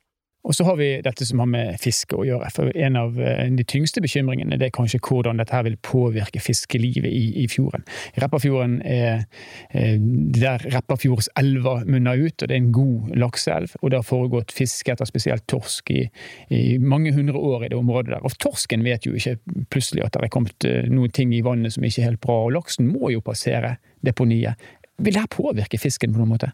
Og 0.46 0.54
så 0.54 0.64
har 0.68 0.78
vi 0.78 0.88
dette 1.02 1.26
som 1.26 1.42
har 1.42 1.48
med 1.50 1.80
fiske 1.82 2.14
å 2.14 2.24
gjøre. 2.26 2.50
for 2.54 2.70
En 2.74 2.96
av 3.00 3.18
eh, 3.18 3.50
de 3.50 3.64
tyngste 3.66 4.00
bekymringene 4.04 4.58
det 4.60 4.68
er 4.68 4.74
kanskje 4.74 5.00
hvordan 5.02 5.42
dette 5.42 5.54
her 5.54 5.66
vil 5.66 5.78
påvirke 5.82 6.40
fiskelivet 6.42 7.10
i, 7.10 7.42
i 7.42 7.46
fjorden. 7.50 7.86
Repparfjorden 8.22 8.80
er 8.84 9.06
er 9.06 9.96
der 10.36 10.62
Repparfjordselva 10.72 11.80
munner 11.88 12.18
ut, 12.18 12.42
og 12.42 12.48
det 12.48 12.54
er 12.54 12.60
en 12.60 12.72
god 12.74 13.14
lakseelv. 13.18 13.76
Og 13.82 13.90
det 13.90 14.00
har 14.00 14.06
foregått 14.06 14.54
fiske 14.54 14.92
etter 14.92 15.08
spesielt 15.08 15.46
torsk 15.50 15.90
i, 15.94 16.04
i, 16.50 16.78
mange 16.78 17.12
hundre 17.16 17.38
år 17.38 17.66
i 17.66 17.70
det 17.72 17.78
området 17.78 18.14
der. 18.14 18.24
Og 18.26 18.36
torsken 18.42 18.84
vet 18.86 19.06
jo 19.06 19.16
ikke 19.16 19.36
plutselig 19.72 20.06
at 20.06 20.16
det 20.16 20.26
er 20.26 20.34
kommet 20.34 20.68
eh, 20.68 20.90
noen 20.92 21.14
ting 21.14 21.34
i 21.34 21.42
vannet 21.46 21.74
som 21.74 21.86
ikke 21.86 22.02
er 22.02 22.12
helt 22.12 22.22
bra, 22.24 22.38
og 22.46 22.54
laksen 22.58 22.90
må 22.90 23.10
jo 23.14 23.24
passere 23.24 23.76
deponiet. 24.06 24.60
Vil 25.02 25.18
det 25.18 25.28
påvirke 25.32 25.80
fisken 25.80 26.14
på 26.14 26.22
noen 26.22 26.36
måte? 26.36 26.52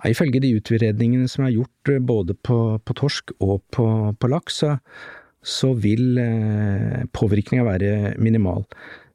Nei, 0.00 0.12
Ifølge 0.12 0.40
de 0.42 0.54
utredningene 0.56 1.28
som 1.30 1.46
er 1.46 1.54
gjort 1.54 1.92
eh, 1.92 2.00
både 2.00 2.36
på, 2.46 2.58
på 2.84 2.96
torsk 2.96 3.34
og 3.38 3.60
på, 3.74 3.86
på 4.16 4.30
laks, 4.32 4.62
så, 4.62 4.76
så 5.42 5.72
vil 5.76 6.18
eh, 6.20 7.06
påvirkninga 7.16 7.66
være 7.66 7.92
minimal. 8.22 8.64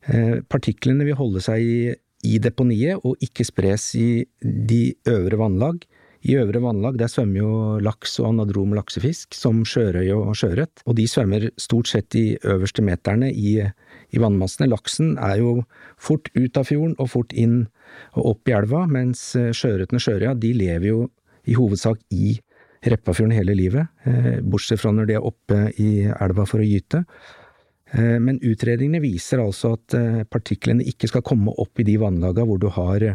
Eh, 0.05 0.41
partiklene 0.51 1.07
vil 1.07 1.17
holde 1.17 1.41
seg 1.43 1.65
i, 1.65 1.77
i, 2.25 2.37
deponiet 2.41 3.01
og 3.05 3.21
ikke 3.25 3.47
spres 3.47 3.91
i 3.97 4.09
de 4.41 4.83
øvre 5.09 5.41
vannlag. 5.41 5.81
I 6.25 6.39
øvre 6.41 6.57
vannlag 6.57 6.95
der 6.97 7.09
svømmer 7.11 7.37
jo 7.37 7.49
laks 7.85 8.15
og 8.17 8.31
anadrom 8.31 8.71
laksefisk, 8.73 9.35
som 9.37 9.59
sjørøy 9.67 10.07
og 10.15 10.31
sjøørret, 10.39 10.81
og 10.89 10.97
de 10.97 11.05
svømmer 11.09 11.51
stort 11.61 11.91
sett 11.91 12.07
de 12.15 12.39
øverste 12.41 12.81
meterne 12.81 13.29
i, 13.29 13.59
i 13.61 14.21
vannmassene. 14.21 14.71
Laksen 14.71 15.19
er 15.21 15.37
jo 15.43 15.59
fort 16.01 16.31
ut 16.33 16.57
av 16.57 16.65
fjorden 16.65 16.95
og 16.97 17.11
fort 17.13 17.35
inn 17.37 17.67
og 18.17 18.31
opp 18.31 18.49
i 18.49 18.55
elva, 18.57 18.87
mens 18.89 19.35
sjøørreten 19.35 19.99
og 19.99 20.05
sjørøya 20.07 20.33
lever 20.41 20.89
jo 20.89 20.99
i 21.45 21.57
hovedsak 21.59 22.01
i 22.09 22.33
Reppafjorden 22.85 23.33
hele 23.33 23.53
livet, 23.57 23.87
eh, 24.05 24.41
bortsett 24.45 24.81
fra 24.81 24.91
når 24.93 25.07
de 25.09 25.13
er 25.17 25.25
oppe 25.25 25.55
i 25.81 26.05
elva 26.05 26.43
for 26.45 26.61
å 26.61 26.65
gyte. 26.65 27.05
Eh, 27.93 28.17
men 28.21 28.41
utredningene 28.41 29.01
viser 29.01 29.41
altså 29.41 29.75
at 29.77 29.95
partiklene 30.29 30.85
ikke 30.85 31.09
skal 31.09 31.25
komme 31.25 31.53
opp 31.53 31.81
i 31.81 31.85
de 31.85 31.97
vannlagene 32.01 32.45
hvor 32.49 32.61
du 32.61 32.69
har 32.73 33.11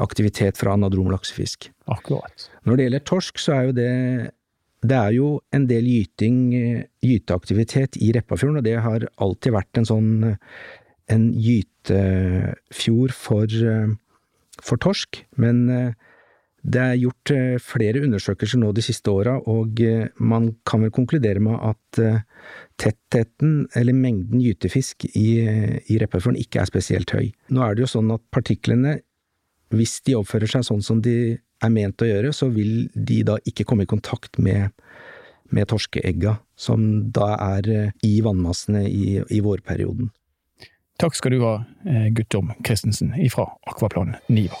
aktivitet 0.00 0.60
fra 0.60 0.76
anadrom 0.76 1.10
laksefisk. 1.12 1.70
Akkurat. 1.92 2.48
Når 2.64 2.78
det 2.78 2.86
gjelder 2.86 3.04
torsk, 3.08 3.42
så 3.42 3.56
er 3.56 3.68
jo 3.68 3.76
det 3.76 3.90
det 4.82 4.98
er 4.98 5.12
jo 5.14 5.26
en 5.54 5.68
del 5.70 5.86
gyting, 5.86 6.38
gyteaktivitet 7.06 8.00
i 8.02 8.10
Repparfjorden, 8.16 8.58
og 8.58 8.66
det 8.66 8.80
har 8.82 9.06
alltid 9.22 9.54
vært 9.54 9.78
en 9.78 9.86
sånn 9.86 10.08
en 11.12 11.26
gytefjord 11.38 13.14
for, 13.14 13.54
for 14.58 14.82
torsk. 14.82 15.20
Men 15.38 15.62
det 16.62 16.82
er 16.82 16.98
gjort 16.98 17.32
flere 17.62 18.02
undersøkelser 18.02 18.58
nå 18.58 18.72
de 18.74 18.82
siste 18.82 19.14
åra, 19.14 19.36
og 19.46 19.78
man 20.18 20.50
kan 20.66 20.82
vel 20.82 20.94
konkludere 20.94 21.42
med 21.42 21.62
at 21.62 22.02
tettheten, 22.82 23.68
eller 23.78 23.94
mengden 23.94 24.42
gytefisk 24.42 25.06
i, 25.12 25.28
i 25.86 26.02
Repparfjorden, 26.02 26.42
ikke 26.42 26.62
er 26.62 26.70
spesielt 26.70 27.14
høy. 27.14 27.30
Nå 27.54 27.62
er 27.62 27.78
det 27.78 27.86
jo 27.86 27.92
sånn 27.94 28.10
at 28.14 28.26
partiklene, 28.34 28.98
hvis 29.72 30.00
de 30.06 30.16
oppfører 30.18 30.50
seg 30.50 30.66
sånn 30.68 30.84
som 30.84 31.00
de 31.04 31.16
er 31.62 31.72
ment 31.72 32.02
å 32.02 32.08
gjøre, 32.08 32.32
så 32.36 32.48
vil 32.52 32.88
de 32.94 33.22
da 33.26 33.38
ikke 33.48 33.66
komme 33.68 33.86
i 33.86 33.90
kontakt 33.90 34.38
med, 34.42 34.72
med 35.54 35.70
torskeegga, 35.70 36.36
som 36.56 37.10
da 37.14 37.32
er 37.56 37.70
i 38.04 38.16
vannmassene 38.24 38.84
i, 38.88 39.20
i 39.30 39.40
vårperioden. 39.44 40.10
Takk 41.00 41.16
skal 41.18 41.34
du 41.34 41.42
ha, 41.42 41.54
eh, 41.88 42.08
Guttorm 42.14 42.52
Christensen 42.62 43.14
ifra 43.18 43.48
Akvaplan 43.66 44.14
Niva. 44.28 44.58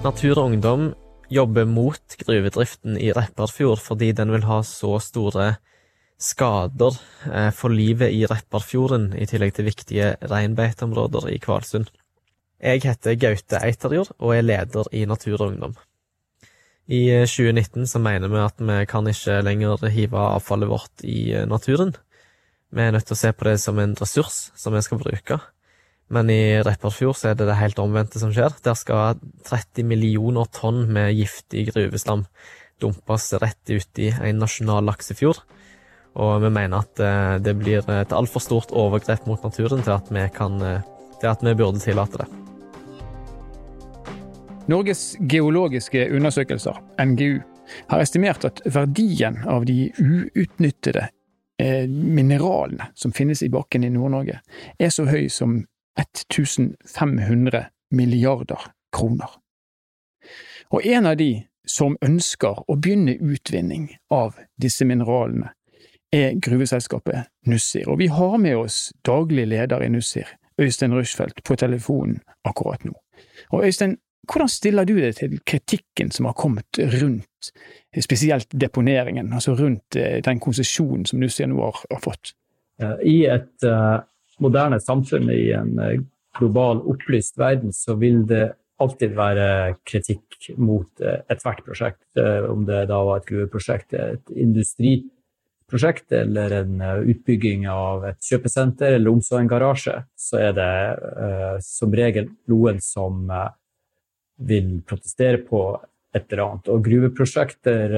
Natur 0.00 0.38
og 0.38 0.46
Ungdom 0.46 0.86
jobber 1.30 1.66
mot 1.68 2.16
gruvedriften 2.20 2.98
i 2.98 3.12
Repparfjord 3.14 3.80
fordi 3.82 4.10
den 4.16 4.32
vil 4.34 4.46
ha 4.48 4.60
så 4.66 4.96
store 5.02 5.54
skader 6.20 6.96
eh, 7.30 7.50
for 7.56 7.72
livet 7.72 8.12
i 8.12 8.26
Repparfjorden, 8.28 9.12
i 9.16 9.28
tillegg 9.30 9.54
til 9.56 9.70
viktige 9.70 10.14
reinbeiteområder 10.20 11.30
i 11.32 11.38
Kvalsund. 11.42 11.88
Jeg 12.60 12.82
heter 12.84 13.16
Gaute 13.16 13.62
Eiterjord 13.64 14.12
og 14.18 14.34
er 14.36 14.44
leder 14.44 14.90
i 14.92 15.06
Natur 15.08 15.38
og 15.38 15.54
Ungdom. 15.54 15.78
I 16.90 17.06
2019 17.24 17.86
så 17.86 18.02
mener 18.02 18.28
vi 18.28 18.42
at 18.42 18.58
vi 18.58 18.80
kan 18.90 19.06
ikke 19.06 19.40
lenger 19.46 19.86
hive 19.94 20.18
avfallet 20.18 20.68
vårt 20.68 21.06
i 21.06 21.30
eh, 21.32 21.46
naturen. 21.48 21.94
Vi 22.70 22.82
er 22.82 22.92
nødt 22.94 23.06
til 23.08 23.16
å 23.16 23.22
se 23.22 23.32
på 23.32 23.46
det 23.48 23.56
som 23.62 23.78
en 23.78 23.96
ressurs 23.98 24.50
som 24.58 24.74
vi 24.74 24.82
skal 24.84 25.00
bruke. 25.00 25.40
Men 26.10 26.30
i 26.32 26.58
Repparfjord 26.66 27.18
så 27.18 27.30
er 27.30 27.36
det 27.38 27.46
det 27.46 27.58
helt 27.60 27.78
omvendte 27.78 28.18
som 28.18 28.32
skjer. 28.34 28.56
Der 28.64 28.74
skal 28.78 29.20
30 29.46 29.86
millioner 29.86 30.48
tonn 30.50 30.88
med 30.90 31.14
giftig 31.14 31.68
gruveslam 31.70 32.24
dumpes 32.80 33.32
rett 33.38 33.70
ut 33.70 33.98
i 34.02 34.08
en 34.10 34.40
nasjonal 34.40 34.88
laksefjord. 34.88 35.42
Og 36.18 36.40
vi 36.42 36.50
mener 36.50 36.82
at 36.82 37.02
eh, 37.04 37.36
det 37.44 37.54
blir 37.60 37.86
et 37.94 38.14
altfor 38.16 38.42
stort 38.42 38.74
overgrep 38.74 39.28
mot 39.30 39.42
naturen 39.46 39.84
til 39.86 39.94
at 39.94 40.10
vi, 40.10 40.24
kan, 40.34 40.58
eh, 40.64 40.82
til 41.20 41.30
at 41.30 41.44
vi 41.46 41.54
burde 41.54 41.82
tillate 41.82 42.24
det. 42.24 42.28
Norges 44.70 45.16
geologiske 45.30 46.08
undersøkelser, 46.14 46.78
NGU, 46.98 47.40
har 47.90 48.02
estimert 48.02 48.44
at 48.46 48.60
verdien 48.66 49.38
av 49.46 49.64
de 49.66 49.92
uutnyttede 49.94 51.06
eh, 51.62 51.86
mineralene 51.86 52.90
som 52.98 53.14
finnes 53.14 53.42
i 53.46 53.50
bakken 53.50 53.86
i 53.86 53.92
Nord-Norge, 53.94 54.40
er 54.78 54.94
så 54.94 55.06
høy 55.06 55.28
som 55.30 55.60
1500 56.00 57.64
milliarder 57.90 58.70
kroner. 58.96 59.30
Og 60.70 60.86
en 60.86 61.06
av 61.06 61.16
de 61.16 61.32
som 61.66 61.96
ønsker 62.02 62.64
å 62.66 62.76
begynne 62.76 63.16
utvinning 63.20 63.88
av 64.10 64.38
disse 64.60 64.86
mineralene, 64.88 65.52
er 66.10 66.34
gruveselskapet 66.42 67.28
Nussir. 67.46 67.86
Og 67.86 68.00
vi 68.00 68.08
har 68.10 68.38
med 68.42 68.56
oss 68.58 68.88
daglig 69.06 69.46
leder 69.46 69.84
i 69.86 69.90
Nussir, 69.94 70.26
Øystein 70.60 70.94
Rushfeldt, 70.94 71.44
på 71.46 71.56
telefonen 71.56 72.18
akkurat 72.44 72.82
nå. 72.84 72.96
Og 73.54 73.64
Øystein, 73.66 73.96
hvordan 74.26 74.50
stiller 74.50 74.84
du 74.84 74.96
deg 74.98 75.14
til 75.16 75.38
kritikken 75.46 76.10
som 76.10 76.26
har 76.26 76.34
kommet 76.34 76.80
rundt 76.96 77.52
spesielt 78.02 78.50
deponeringen, 78.60 79.32
altså 79.32 79.54
rundt 79.54 79.96
eh, 79.96 80.18
den 80.24 80.40
konsesjonen 80.42 81.06
som 81.06 81.22
Nussir 81.22 81.46
nå 81.46 81.62
har, 81.62 81.78
har, 81.90 82.02
fått? 82.02 82.34
I 83.04 83.26
et 83.28 83.66
uh, 83.68 84.00
moderne 84.40 84.80
samfunn, 84.82 85.30
i 85.32 85.50
en 85.56 85.76
uh, 85.78 85.94
global, 86.38 86.82
opplyst 86.90 87.38
verden, 87.40 87.74
så 87.76 87.96
vil 88.00 88.24
det 88.28 88.50
alltid 88.80 89.16
være 89.16 89.46
kritikk 89.84 90.50
mot 90.56 90.88
uh, 91.04 91.20
ethvert 91.30 91.64
prosjekt. 91.66 92.02
om 92.48 92.64
det 92.66 92.86
da 92.90 93.00
var 93.04 93.20
et 93.20 93.28
gruveprosjekt, 93.28 93.94
et 93.94 94.30
industriprosjekt 94.30 96.12
eller 96.12 96.50
en 96.50 96.80
eh, 96.80 97.02
utbygging 97.12 97.68
av 97.70 98.08
et 98.08 98.18
kjøpesenter 98.26 98.96
eller 98.96 99.12
om 99.12 99.20
så 99.22 99.38
en 99.38 99.48
garasje, 99.48 99.94
så 100.18 100.40
er 100.48 100.56
det 100.56 100.72
som 101.62 101.94
regel 101.94 102.32
noen 102.50 102.80
som 102.82 103.30
vil 104.40 104.80
protestere 104.82 105.38
på 105.46 105.62
et 106.16 106.26
eller 106.32 106.42
annet. 106.42 106.72
Og 106.74 106.82
gruveprosjekter 106.82 107.94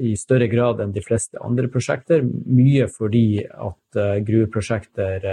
i 0.00 0.14
større 0.16 0.48
grad 0.48 0.80
enn 0.80 0.94
de 0.96 1.04
fleste 1.04 1.36
andre 1.44 1.68
prosjekter, 1.68 2.24
mye 2.24 2.88
fordi 2.88 3.44
at 3.44 4.00
gruveprosjekter 4.24 5.28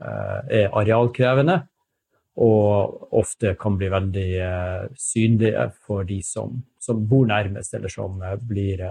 er 0.00 0.72
arealkrevende 0.72 1.60
og 2.34 3.14
ofte 3.14 3.54
kan 3.60 3.76
bli 3.78 3.88
veldig 3.92 4.28
synlige 4.98 5.68
for 5.86 6.02
de 6.08 6.18
som, 6.26 6.56
som 6.82 7.04
bor 7.06 7.26
nærmest, 7.30 7.74
eller 7.78 7.92
som 7.92 8.18
blir 8.42 8.82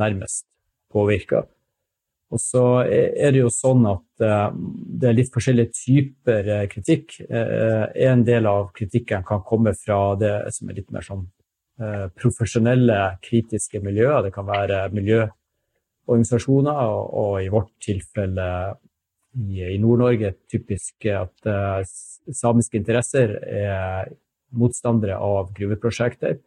nærmest 0.00 0.46
påvirka. 0.92 1.42
Og 2.30 2.38
så 2.38 2.62
er 2.86 3.34
det 3.34 3.42
jo 3.42 3.50
sånn 3.52 3.84
at 3.90 4.22
det 4.22 5.08
er 5.10 5.16
litt 5.18 5.32
forskjellige 5.34 5.74
typer 5.74 6.48
kritikk. 6.70 7.18
En 7.28 8.24
del 8.24 8.46
av 8.46 8.70
kritikken 8.76 9.26
kan 9.26 9.42
komme 9.44 9.74
fra 9.76 10.14
det 10.16 10.36
som 10.54 10.70
er 10.70 10.78
litt 10.78 10.90
mer 10.94 11.04
sånn 11.04 11.26
profesjonelle, 12.16 13.18
kritiske 13.24 13.80
miljøer. 13.82 14.22
Det 14.24 14.32
kan 14.34 14.46
være 14.46 14.86
miljøorganisasjoner, 14.94 16.80
og 16.86 17.42
i 17.42 17.50
vårt 17.52 17.74
tilfelle 17.82 18.46
i, 19.38 19.78
Nord-Norge 19.78 20.32
typisk 20.50 21.06
at 21.14 21.50
samiske 22.34 22.78
interesser 22.80 23.36
er 23.46 24.10
motstandere 24.50 25.18
av 25.22 25.52
gruveprosjekter. 25.54 26.40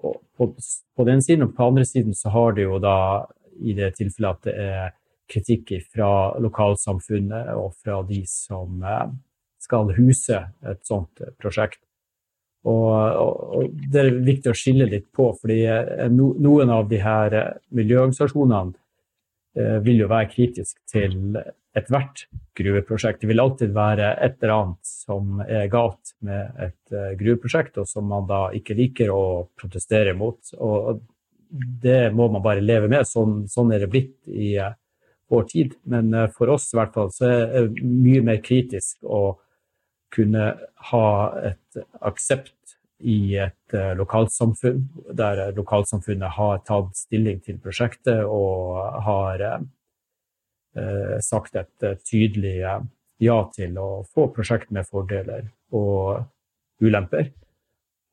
Og 0.00 0.16
på, 0.36 0.48
på 0.96 1.06
den 1.08 1.20
siden, 1.24 1.44
og 1.44 1.54
på 1.56 1.66
andre 1.68 1.84
siden 1.84 2.16
så 2.16 2.32
har 2.32 2.56
det 2.56 2.64
jo 2.64 2.78
da 2.80 2.96
i 3.60 3.74
det 3.76 3.92
tilfellet 3.98 4.38
at 4.38 4.48
det 4.48 4.56
er 4.64 4.94
kritikk 5.30 5.74
fra 5.92 6.10
lokalsamfunnet 6.42 7.52
og 7.54 7.74
fra 7.82 8.00
de 8.08 8.22
som 8.28 8.80
eh, 8.82 9.12
skal 9.62 9.92
huse 9.98 10.40
et 10.66 10.82
sånt 10.88 11.22
prosjekt. 11.38 11.82
Og, 12.68 12.92
og, 12.92 13.76
Det 13.92 14.02
er 14.02 14.18
viktig 14.26 14.52
å 14.52 14.56
skille 14.56 14.88
litt 14.90 15.08
på, 15.16 15.30
fordi 15.40 15.62
eh, 15.70 16.08
no, 16.12 16.32
noen 16.40 16.72
av 16.74 16.88
de 16.90 17.00
her 17.00 17.36
eh, 17.36 17.52
miljøorganisasjonene 17.76 18.74
eh, 19.56 19.78
vil 19.86 20.02
jo 20.04 20.10
være 20.10 20.32
kritisk 20.34 20.76
til 20.90 21.38
ethvert 21.76 22.26
gruveprosjekt. 22.58 23.20
Det 23.20 23.30
vil 23.30 23.40
alltid 23.40 23.72
være 23.74 24.10
et 24.24 24.42
eller 24.42 24.54
annet 24.56 24.90
som 24.90 25.40
er 25.46 25.68
galt 25.70 26.14
med 26.26 26.58
et 26.66 26.94
uh, 26.96 27.12
gruveprosjekt, 27.20 27.78
og 27.78 27.88
som 27.88 28.08
man 28.10 28.26
da 28.30 28.48
ikke 28.56 28.76
liker 28.78 29.12
å 29.14 29.22
protestere 29.58 30.14
mot. 30.18 30.40
Og 30.58 31.00
det 31.50 32.10
må 32.14 32.28
man 32.30 32.44
bare 32.44 32.64
leve 32.64 32.90
med. 32.90 33.06
Sånn, 33.08 33.44
sånn 33.50 33.72
er 33.74 33.84
det 33.84 33.92
blitt 33.92 34.16
i 34.26 34.56
uh, 34.58 34.74
vår 35.30 35.46
tid. 35.52 35.78
Men 35.90 36.10
uh, 36.14 36.26
for 36.34 36.50
oss 36.56 36.70
i 36.72 36.80
hvert 36.80 36.96
fall 36.96 37.14
så 37.14 37.30
er 37.30 37.70
det 37.70 37.86
mye 37.86 38.24
mer 38.26 38.42
kritisk 38.42 39.06
å 39.06 39.38
kunne 40.10 40.52
ha 40.90 41.08
et 41.46 41.84
aksept 42.02 42.56
i 43.06 43.36
et 43.38 43.74
lokalsamfunn, 43.96 44.80
der 45.16 45.52
lokalsamfunnet 45.56 46.34
har 46.34 46.58
tatt 46.66 46.98
stilling 46.98 47.38
til 47.46 47.60
prosjektet 47.62 48.26
og 48.26 48.74
har 49.06 49.44
sagt 51.24 51.56
et 51.58 51.84
tydelig 52.06 52.60
ja 53.20 53.38
til 53.54 53.76
å 53.80 53.88
få 54.14 54.28
prosjekt 54.34 54.70
med 54.72 54.88
fordeler 54.88 55.48
og 55.76 56.22
ulemper. 56.80 57.30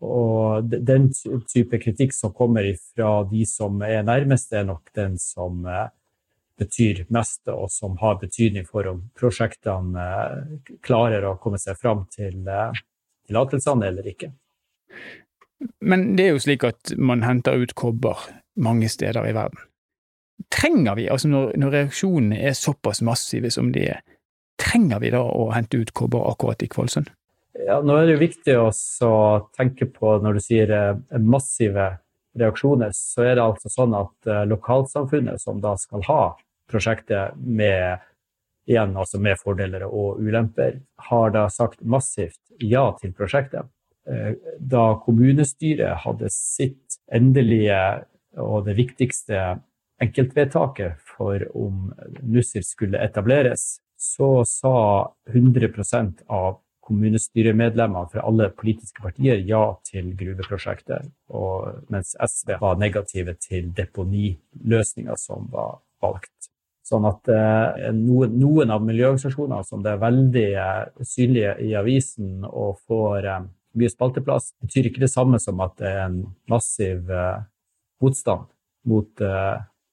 Og 0.03 0.67
den 0.69 1.09
type 1.49 1.79
kritikk 1.81 2.13
som 2.13 2.33
kommer 2.35 2.67
fra 2.93 3.23
de 3.29 3.45
som 3.49 3.79
er 3.81 4.03
nærmest, 4.05 4.51
er 4.53 4.67
nok 4.67 4.91
den 4.95 5.15
som 5.17 5.63
eh, 5.65 5.87
betyr 6.59 7.05
mest, 7.13 7.41
og 7.49 7.71
som 7.73 7.97
har 8.01 8.19
betydning 8.21 8.67
for 8.67 8.85
om 8.91 9.07
prosjektene 9.17 10.03
eh, 10.03 10.75
klarer 10.85 11.25
å 11.25 11.37
komme 11.41 11.57
seg 11.61 11.79
fram 11.81 12.05
til 12.13 12.45
eh, 12.45 12.83
tillatelsene 13.29 13.89
eller 13.89 14.11
ikke. 14.13 14.29
Men 15.81 16.11
det 16.17 16.27
er 16.27 16.35
jo 16.35 16.45
slik 16.45 16.67
at 16.67 16.93
man 17.01 17.25
henter 17.25 17.57
ut 17.57 17.73
kobber 17.73 18.21
mange 18.53 18.91
steder 18.93 19.25
i 19.25 19.33
verden. 19.33 19.65
Trenger 20.53 20.95
vi, 20.95 21.07
altså 21.11 21.29
når, 21.31 21.53
når 21.59 21.73
reaksjonene 21.73 22.39
er 22.49 22.57
såpass 22.57 23.01
massive 23.05 23.51
som 23.53 23.71
de 23.73 23.87
er, 23.91 24.01
trenger 24.61 25.01
vi 25.03 25.11
da 25.13 25.21
å 25.21 25.49
hente 25.53 25.79
ut 25.81 25.93
kobber 25.97 26.27
akkurat 26.29 26.61
i 26.63 26.69
Kvalsund? 26.71 27.09
Ja, 27.65 27.79
nå 27.81 27.95
er 27.97 28.05
det 28.05 28.17
jo 28.17 28.21
viktig 28.21 28.57
å 28.61 29.21
tenke 29.57 29.87
på 29.89 30.17
når 30.21 30.37
du 30.37 30.43
sier 30.43 30.73
eh, 30.73 31.21
massive 31.21 31.95
reaksjoner, 32.37 32.93
så 32.93 33.25
er 33.25 33.37
det 33.37 33.45
altså 33.45 33.71
sånn 33.73 33.95
at 33.97 34.29
eh, 34.29 34.43
lokalsamfunnet 34.49 35.41
som 35.41 35.61
da 35.63 35.73
skal 35.81 36.05
ha 36.07 36.21
prosjektet 36.69 37.37
med 37.37 38.03
igjen 38.67 38.97
altså 38.99 39.19
med 39.23 39.39
fordeler 39.39 39.85
og 39.87 40.19
ulemper, 40.19 40.81
har 41.09 41.33
da 41.33 41.47
sagt 41.49 41.81
massivt 41.81 42.41
ja 42.59 42.89
til 42.99 43.13
prosjektet. 43.17 43.69
Eh, 44.07 44.35
da 44.59 44.99
kommunestyret 45.03 46.03
hadde 46.03 46.29
sitt 46.33 46.99
endelige 47.11 47.79
og 48.37 48.67
det 48.67 48.75
viktigste 48.77 49.57
enkeltvedtaket 50.03 51.01
for 51.15 51.43
om 51.57 51.91
Nussir 52.21 52.65
skulle 52.65 53.01
etableres, 53.03 53.77
så 53.97 54.45
sa 54.45 54.77
100% 55.33 56.25
av 56.27 56.59
kommunestyremedlemmer 56.87 58.05
fra 58.11 58.23
alle 58.29 58.49
politiske 58.55 59.01
partier 59.03 59.41
ja 59.43 59.63
til 59.89 60.13
gruveprosjektet, 60.15 61.09
mens 61.91 62.13
SV 62.15 62.53
var 62.61 62.77
negative 62.79 63.35
til 63.43 63.73
deponiløsninga 63.75 65.17
som 65.19 65.49
var 65.51 65.81
valgt. 66.03 66.51
Sånn 66.87 67.03
at 67.09 67.27
eh, 67.27 67.89
noen, 67.91 68.71
av 68.71 68.83
miljøorganisasjonene 68.87 69.65
som 69.67 69.81
det 69.83 69.91
er 69.91 70.03
veldig 70.05 70.45
eh, 70.55 70.83
synlige 71.03 71.57
i 71.65 71.73
avisen 71.75 72.45
og 72.47 72.77
får 72.87 73.27
eh, 73.27 73.47
mye 73.77 73.91
spalteplass, 73.91 74.53
betyr 74.63 74.87
ikke 74.87 75.03
det 75.03 75.11
samme 75.11 75.41
som 75.43 75.59
at 75.65 75.75
det 75.81 75.89
er 75.89 76.05
en 76.05 76.21
massiv 76.49 77.11
motstand 78.01 78.47
mot 78.87 79.25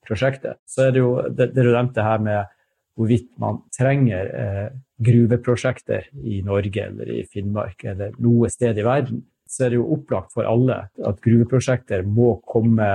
prosjektet. 0.07 0.61
Så 0.69 0.89
er 0.89 0.95
det 0.95 1.03
jo 1.03 1.15
det, 1.29 1.53
du 1.57 1.71
nevnte 1.71 2.05
her 2.07 2.23
med 2.23 2.51
hvorvidt 2.95 3.31
man 3.43 3.61
trenger 3.75 4.31
eh, 4.39 4.67
gruveprosjekter 5.05 6.09
i 6.23 6.41
Norge 6.47 6.85
eller 6.87 7.11
i 7.11 7.23
Finnmark 7.27 7.83
eller 7.91 8.15
noe 8.23 8.51
sted 8.53 8.79
i 8.79 8.87
verden, 8.87 9.25
så 9.51 9.67
er 9.67 9.73
det 9.73 9.81
jo 9.81 9.91
opplagt 9.97 10.33
for 10.35 10.47
alle 10.49 10.85
at 10.89 11.21
gruveprosjekter 11.25 12.05
må 12.07 12.37
komme 12.49 12.89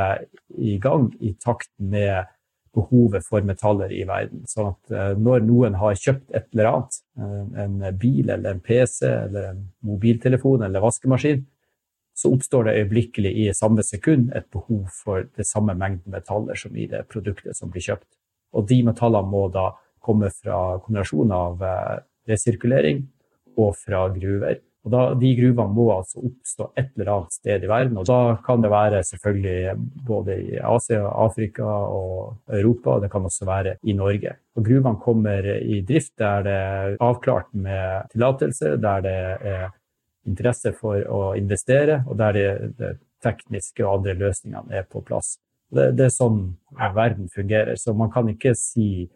i 0.58 0.78
gang 0.82 1.10
i 1.19 1.36
takt 1.39 1.72
med 1.78 2.30
behovet 2.76 3.26
for 3.26 3.45
metaller 3.45 3.91
i 3.93 4.04
verden. 4.08 4.43
Sånn 4.50 4.74
at 4.74 4.95
eh, 4.95 5.13
når 5.19 5.45
noen 5.48 5.78
har 5.82 6.00
kjøpt 6.00 6.36
et 6.38 6.50
eller 6.54 6.72
annet, 6.72 7.00
eh, 7.19 7.63
en 7.65 7.80
bil 8.02 8.30
eller 8.30 8.56
en 8.56 8.63
PC 8.63 9.08
eller 9.10 9.52
en 9.54 9.63
mobiltelefon 9.86 10.65
eller 10.67 10.84
vaskemaskin, 10.84 11.45
så 12.19 12.32
oppstår 12.36 12.67
det 12.67 12.77
øyeblikkelig 12.82 13.32
i 13.43 13.51
samme 13.55 13.84
sekund 13.86 14.34
et 14.36 14.49
behov 14.51 14.89
for 14.91 15.27
det 15.38 15.47
samme 15.47 15.75
mengden 15.77 16.12
metaller 16.12 16.58
som 16.60 16.75
i 16.75 16.88
det 16.91 17.05
produktet 17.12 17.55
som 17.55 17.71
blir 17.71 17.86
kjøpt. 17.86 18.10
Og 18.53 18.67
de 18.67 18.82
metallene 18.84 19.32
må 19.32 19.45
da 19.53 19.69
komme 20.03 20.32
fra 20.34 20.79
kombinasjonen 20.84 21.36
av 21.36 21.63
eh, 21.63 22.01
resirkulering 22.29 23.05
og 23.60 23.77
fra 23.79 24.08
gruver. 24.15 24.60
Og 24.88 24.93
da, 24.93 25.01
De 25.19 25.32
gruvene 25.36 25.75
må 25.75 25.89
altså 25.91 26.21
oppstå 26.23 26.69
et 26.79 26.91
eller 26.95 27.12
annet 27.13 27.36
sted 27.36 27.63
i 27.65 27.69
verden. 27.69 27.97
og 27.99 28.08
Da 28.08 28.19
kan 28.45 28.63
det 28.63 28.71
være 28.71 29.01
selvfølgelig 29.03 29.73
både 30.08 30.38
i 30.39 30.60
Asia, 30.60 31.01
Afrika 31.08 31.67
og 31.67 32.38
Europa, 32.47 32.95
og 32.95 33.03
det 33.03 33.12
kan 33.12 33.27
også 33.27 33.47
være 33.47 33.75
i 33.84 33.93
Norge. 33.93 34.38
Og 34.55 34.65
Gruvene 34.65 35.03
kommer 35.03 35.49
i 35.60 35.82
drift 35.88 36.15
der 36.19 36.47
det 36.47 36.55
er 36.55 36.95
avklart 36.99 37.51
med 37.53 38.08
tillatelse, 38.13 38.77
der 38.82 39.03
det 39.03 39.19
er 39.53 39.69
interesse 40.27 40.73
for 40.75 41.03
å 41.08 41.21
investere, 41.39 42.01
og 42.08 42.17
der 42.19 42.36
det, 42.36 42.49
de 42.79 42.95
tekniske 43.23 43.86
og 43.86 43.99
andre 43.99 44.17
løsningene 44.19 44.82
er 44.82 44.88
på 44.89 45.01
plass. 45.05 45.38
Det, 45.69 45.91
det 45.97 46.08
er 46.08 46.13
sånn 46.13 46.41
verden 46.95 47.29
fungerer. 47.34 47.77
Så 47.77 47.93
man 47.97 48.12
kan 48.13 48.29
ikke 48.32 48.55
si 48.58 49.08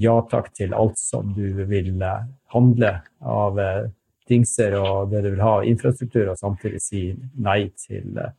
ja 0.00 0.14
takk 0.30 0.50
til 0.56 0.74
alt 0.74 0.98
som 0.98 1.34
du 1.36 1.64
vil 1.68 1.92
eh, 2.02 2.26
handle 2.54 2.96
av 3.20 3.60
eh, 3.62 3.84
dingser 4.30 4.74
og 4.80 5.12
det 5.12 5.22
du 5.22 5.30
vil 5.34 5.44
ha 5.44 5.58
av 5.60 5.68
infrastruktur, 5.68 6.32
og 6.32 6.40
samtidig 6.40 6.82
si 6.82 7.04
nei 7.38 7.68
til 7.78 8.18
eh, 8.18 8.34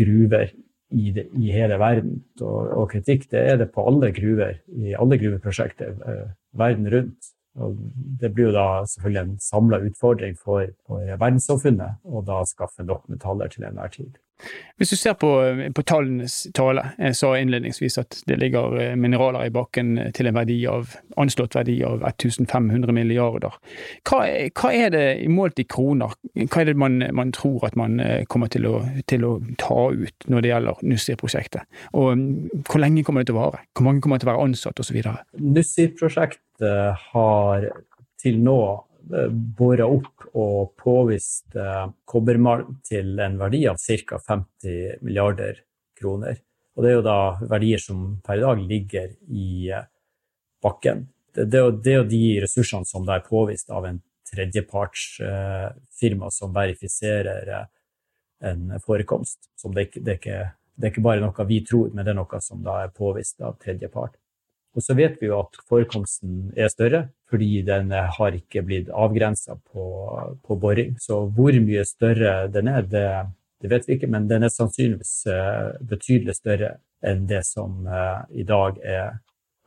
gruver 0.00 0.48
i, 0.90 1.10
det, 1.14 1.26
i 1.36 1.52
hele 1.54 1.76
verden. 1.80 2.22
Og, 2.40 2.72
og, 2.78 2.86
kritikk 2.94 3.28
det 3.34 3.44
er 3.52 3.60
det 3.60 3.70
på 3.74 3.84
alle 3.86 4.12
gruver, 4.14 4.56
i 4.72 4.96
alle 4.96 5.20
gruveprosjekter 5.20 5.98
verden 6.56 6.88
rundt. 6.90 7.34
Og 7.58 7.76
det 8.20 8.30
blir 8.34 8.50
jo 8.50 8.54
da 8.54 8.66
selvfølgelig 8.86 9.20
en 9.22 9.38
samla 9.42 9.80
utfordring 9.88 10.36
for, 10.38 10.70
for 10.86 11.02
verdenssamfunnet 11.02 12.04
å 12.06 12.22
da 12.26 12.42
skaffe 12.46 12.86
nok 12.86 13.08
metaller 13.10 13.50
til 13.50 13.66
enhver 13.66 13.90
tid. 13.94 14.18
Hvis 14.80 14.94
du 14.94 14.96
ser 14.96 15.16
på, 15.20 15.28
på, 15.76 15.82
tallenes 15.84 16.46
tale, 16.56 16.86
jeg 16.96 17.16
sa 17.18 17.34
innledningsvis 17.36 17.98
at 18.00 18.16
det 18.30 18.38
ligger 18.40 18.78
eh, 18.80 18.94
mineraler 18.96 19.44
i 19.44 19.52
bakken 19.52 19.92
til 20.16 20.30
en 20.30 20.38
verdi 20.38 20.56
av, 20.70 20.94
anslått 21.20 21.58
verdi 21.58 21.76
av 21.84 22.00
1500 22.08 22.94
milliarder. 22.96 23.58
Hva, 24.08 24.22
hva 24.56 24.72
er 24.72 24.94
det 24.94 25.04
målt 25.28 25.60
i 25.60 25.66
kroner, 25.68 26.16
hva 26.40 26.62
er 26.62 26.70
det 26.70 26.76
man, 26.80 27.02
man 27.12 27.34
tror 27.36 27.68
at 27.68 27.76
man 27.76 28.00
eh, 28.00 28.24
kommer 28.30 28.48
til 28.52 28.70
å, 28.70 28.80
til 29.10 29.28
å, 29.28 29.36
ta 29.60 29.90
ut 29.92 30.28
når 30.32 30.46
det 30.46 30.54
gjelder 30.54 30.84
Nussir-prosjektet? 30.88 31.68
Og 31.92 32.14
mm, 32.16 32.64
hvor 32.64 32.80
lenge 32.80 33.04
kommer 33.04 33.20
det 33.20 33.34
til 33.34 33.36
å 33.36 33.42
vare? 33.44 33.64
Hvor 33.76 33.90
mange 33.90 34.00
kommer 34.00 34.22
til 34.22 34.30
å 34.30 34.32
være 34.32 34.48
ansatt 34.48 34.80
osv.? 34.80 35.02
Nussir-prosjektet 35.60 37.10
har 37.12 37.68
til 38.20 38.40
nå 38.44 38.60
Eh, 38.70 38.89
bora 39.58 39.86
opp 39.90 40.28
og 40.38 40.74
påvist 40.80 41.56
eh, 41.56 41.86
kobbermalm 42.04 42.80
til 42.86 43.18
en 43.20 43.38
verdi 43.40 43.64
av 43.70 43.80
ca. 43.80 44.20
50 44.26 45.00
milliarder 45.02 45.62
kroner. 45.98 46.38
Og 46.76 46.84
det 46.84 46.90
er 46.90 46.98
jo 46.98 47.06
da 47.06 47.20
verdier 47.50 47.82
som 47.82 48.20
per 48.24 48.38
i 48.38 48.44
dag 48.44 48.62
ligger 48.62 49.08
i 49.28 49.70
eh, 49.70 49.88
bakken. 50.62 51.08
Det 51.34 51.54
er 51.54 52.00
jo 52.00 52.06
de 52.10 52.24
ressursene 52.42 52.88
som 52.88 53.08
er 53.08 53.26
påvist 53.26 53.70
av 53.70 53.86
en 53.86 54.00
tredjepartsfirma 54.30 56.30
som 56.30 56.54
verifiserer 56.54 57.50
en 58.46 58.80
forekomst. 58.82 59.38
Det, 59.62 59.86
det, 59.94 60.10
er 60.10 60.18
ikke, 60.18 60.40
det 60.74 60.86
er 60.86 60.92
ikke 60.92 61.06
bare 61.06 61.22
noe 61.22 61.46
vi 61.48 61.60
tror, 61.66 61.88
men 61.94 62.04
det 62.04 62.12
er 62.12 62.18
noe 62.18 62.40
som 62.44 62.62
da 62.66 62.80
er 62.84 62.94
påvist 62.94 63.40
av 63.46 63.58
tredjepart. 63.62 64.18
Og 64.76 64.84
så 64.84 64.94
vet 64.94 65.16
vi 65.18 65.26
jo 65.26 65.40
at 65.40 65.58
forekomsten 65.66 66.52
er 66.58 66.70
større, 66.70 67.08
fordi 67.30 67.62
den 67.66 67.90
har 67.90 68.36
ikke 68.36 68.62
blitt 68.66 68.90
avgrensa 68.94 69.56
på, 69.58 69.86
på, 70.46 70.58
boring. 70.62 70.94
Så 71.02 71.24
hvor 71.34 71.56
mye 71.64 71.82
større 71.88 72.46
den 72.54 72.70
er, 72.70 72.86
det, 72.86 73.06
det, 73.62 73.70
vet 73.72 73.88
vi 73.88 73.98
ikke, 73.98 74.10
men 74.10 74.28
den 74.30 74.46
er 74.46 74.54
sannsynligvis 74.54 75.14
eh, 75.30 75.72
betydelig 75.90 76.38
større 76.38 76.76
enn 77.02 77.26
det 77.30 77.42
som 77.48 77.82
eh, 77.86 78.22
i 78.42 78.46
dag 78.46 78.78
er 78.84 79.18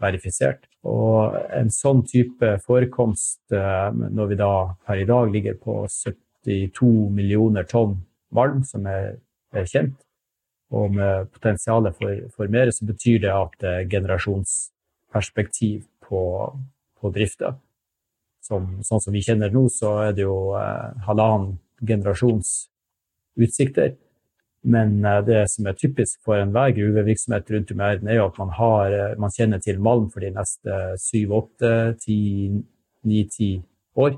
verifisert. 0.04 0.70
Og 0.88 1.36
en 1.52 1.72
sånn 1.72 2.06
type 2.08 2.56
forekomst, 2.64 3.42
eh, 3.52 3.90
når 3.92 4.32
vi 4.32 4.40
da 4.40 4.54
per 4.88 5.04
i 5.04 5.08
dag 5.10 5.32
ligger 5.36 5.60
på 5.60 5.82
72 5.92 6.94
millioner 7.12 7.68
tonn 7.68 8.00
malm 8.34 8.64
som 8.68 8.88
er, 8.88 9.18
er 9.52 9.68
kjent, 9.68 10.00
og 10.74 10.96
med 10.96 11.28
potensialet 11.36 12.00
for, 12.00 12.30
for 12.34 12.50
mer, 12.50 12.72
så 12.72 12.88
betyr 12.88 13.20
det 13.28 13.34
at 13.36 13.66
generasjons 13.92 14.73
perspektiv 15.14 15.86
på, 16.04 16.22
på 17.00 17.14
drifta. 17.14 17.56
Som, 18.44 18.82
sånn 18.84 19.00
som 19.00 19.16
vi 19.16 19.24
kjenner 19.24 19.54
nå, 19.54 19.68
så 19.72 19.96
er 20.10 20.18
det 20.18 20.26
jo 20.26 20.56
eh, 20.60 21.06
halvannen 21.08 21.60
generasjons 21.80 22.56
utsikter. 23.40 23.94
Men 24.64 25.06
eh, 25.06 25.22
det 25.28 25.46
som 25.52 25.68
er 25.68 25.78
typisk 25.80 26.20
for 26.24 26.40
enhver 26.40 26.74
gruvevirksomhet 26.76 27.52
rundt 27.52 27.72
om 27.74 27.82
i 27.82 27.86
verden, 27.86 28.12
er 28.12 28.20
jo 28.20 28.28
at 28.30 28.40
man, 28.40 28.54
har, 28.58 28.98
eh, 28.98 29.16
man 29.20 29.34
kjenner 29.36 29.64
til 29.64 29.82
malm 29.84 30.10
for 30.12 30.24
de 30.24 30.32
neste 30.36 30.84
syv, 31.04 31.36
åtte, 31.40 31.74
ti, 32.04 32.20
ni, 33.08 33.24
ti 33.32 33.56
år. 34.00 34.16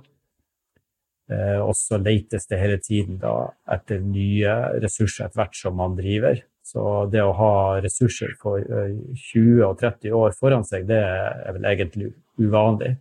Eh, 1.34 1.60
og 1.62 1.74
så 1.78 1.98
letes 1.98 2.46
det 2.52 2.62
hele 2.62 2.78
tiden 2.82 3.18
da, 3.22 3.34
etter 3.74 4.04
nye 4.04 4.58
ressurser 4.84 5.26
etter 5.26 5.42
hvert 5.42 5.58
som 5.58 5.80
man 5.82 5.98
driver. 5.98 6.44
Så 6.66 6.82
det 7.14 7.22
å 7.22 7.36
ha 7.38 7.56
ressurser 7.84 8.32
for 8.42 8.62
20 8.62 9.62
og 9.68 9.76
30 9.82 10.16
år 10.18 10.34
foran 10.34 10.66
seg, 10.66 10.88
det 10.90 10.98
er 10.98 11.54
vel 11.54 11.68
egentlig 11.70 12.10
uvanlig. 12.42 12.96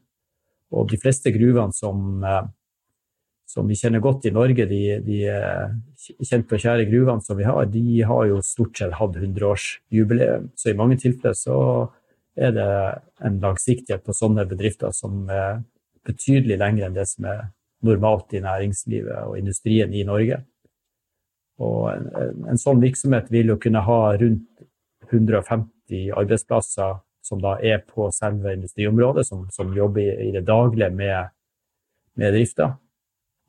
Og 0.75 0.91
de 0.91 0.99
fleste 1.01 1.33
gruvene 1.33 1.73
som, 1.73 2.21
som 3.49 3.71
vi 3.71 3.79
kjenner 3.81 4.05
godt 4.05 4.29
i 4.29 4.35
Norge, 4.35 4.67
de, 4.69 4.83
de 5.07 5.19
kjente 5.97 6.59
og 6.59 6.61
kjære 6.61 6.89
gruvene 6.91 7.25
som 7.25 7.41
vi 7.41 7.49
har, 7.49 7.65
de 7.73 7.99
har 8.05 8.29
jo 8.29 8.45
stort 8.45 8.83
sett 8.83 8.97
hatt 9.01 9.17
100-årsjubileum. 9.23 10.51
Så 10.61 10.73
i 10.73 10.79
mange 10.79 11.01
tilfeller 11.01 11.37
så 11.39 11.59
er 12.37 12.53
det 12.53 12.71
en 13.25 13.41
langsiktighet 13.41 14.05
på 14.05 14.17
sånne 14.17 14.45
bedrifter 14.51 14.93
som 14.93 15.25
er 15.33 15.63
betydelig 16.05 16.59
lengre 16.61 16.91
enn 16.91 16.97
det 16.99 17.07
som 17.09 17.31
er 17.31 17.47
normalt 17.85 18.35
i 18.35 18.43
næringslivet 18.45 19.29
og 19.29 19.39
industrien 19.39 19.93
i 19.95 20.05
Norge. 20.05 20.43
Og 21.63 21.91
en, 21.93 22.09
en, 22.51 22.59
sånn 22.59 22.83
virksomhet 22.83 23.29
vil 23.31 23.53
jo 23.53 23.59
kunne 23.63 23.83
ha 23.87 23.99
rundt 24.19 24.65
150 25.11 26.11
arbeidsplasser 26.17 26.97
som 27.25 27.41
da 27.41 27.55
er 27.63 27.85
på 27.87 28.09
selve 28.13 28.53
industriområdet, 28.57 29.27
som, 29.29 29.47
som 29.55 29.71
jobber 29.77 30.03
i, 30.03 30.33
det 30.35 30.45
daglige 30.49 30.91
med, 30.91 31.31
med 32.21 32.35
drifta. 32.35 32.75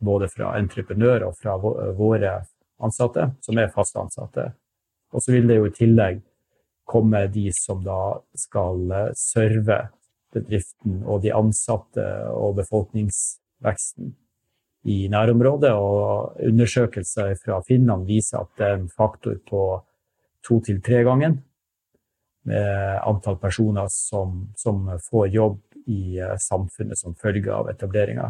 Både 0.06 0.30
fra 0.30 0.54
entreprenører 0.60 1.26
og 1.28 1.40
fra 1.40 1.56
våre 1.58 2.38
ansatte, 2.84 3.32
som 3.42 3.60
er 3.60 3.74
fast 3.74 3.98
ansatte. 4.00 4.52
Og 5.16 5.24
så 5.24 5.34
vil 5.36 5.50
det 5.50 5.60
jo 5.60 5.68
i 5.68 5.76
tillegg 5.76 6.22
komme 6.86 7.26
de 7.34 7.50
som 7.56 7.82
da 7.84 8.18
skal 8.38 8.92
eh, 8.94 9.12
serve 9.18 9.80
bedriften 10.36 11.02
og 11.08 11.24
de 11.24 11.32
ansatte 11.34 12.06
og 12.36 12.60
befolkningsveksten 12.60 14.14
i 14.86 15.08
nærområdet, 15.10 15.72
og 15.74 16.38
undersøkelser 16.46 17.36
fra 17.42 17.60
Finland 17.66 18.06
viser 18.06 18.44
at 18.44 18.52
det 18.58 18.68
er 18.68 18.80
en 18.80 18.90
faktor 18.90 19.40
på 19.50 19.62
to 20.46 20.60
til 20.62 20.82
tre 20.86 21.02
gangen 21.08 21.40
med 22.46 23.00
antall 23.02 23.40
personer 23.42 23.90
som, 23.90 24.44
som 24.58 24.86
får 25.10 25.32
jobb 25.34 25.62
i 25.90 26.20
eh, 26.22 26.36
samfunnet 26.42 27.00
som 27.00 27.18
følge 27.18 27.54
av 27.54 27.70
etableringa. 27.72 28.30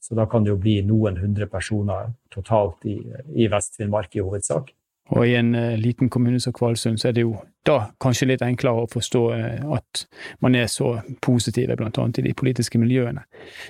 Så 0.00 0.16
da 0.16 0.26
kan 0.28 0.44
det 0.44 0.52
jo 0.52 0.60
bli 0.60 0.78
noen 0.84 1.16
hundre 1.20 1.48
personer 1.48 2.12
totalt 2.32 2.84
i, 2.88 2.98
i 3.36 3.48
Vest-Finnmark 3.52 4.16
i 4.16 4.24
hovedsak. 4.24 4.72
Og 5.12 5.26
i 5.28 5.34
en 5.36 5.52
uh, 5.54 5.74
liten 5.76 6.08
kommune 6.08 6.40
som 6.40 6.54
Kvalsund, 6.56 6.98
så 7.00 7.10
er 7.10 7.16
det 7.16 7.26
jo 7.26 7.36
da 7.68 7.90
kanskje 8.00 8.30
litt 8.30 8.44
enklere 8.44 8.84
å 8.84 8.90
forstå 8.90 9.24
uh, 9.36 9.72
at 9.76 10.04
man 10.44 10.56
er 10.56 10.68
så 10.72 10.96
positive, 11.24 11.76
blant 11.76 11.98
annet 12.00 12.22
i 12.22 12.28
de 12.30 12.36
politiske 12.36 12.80
miljøene. 12.80 13.26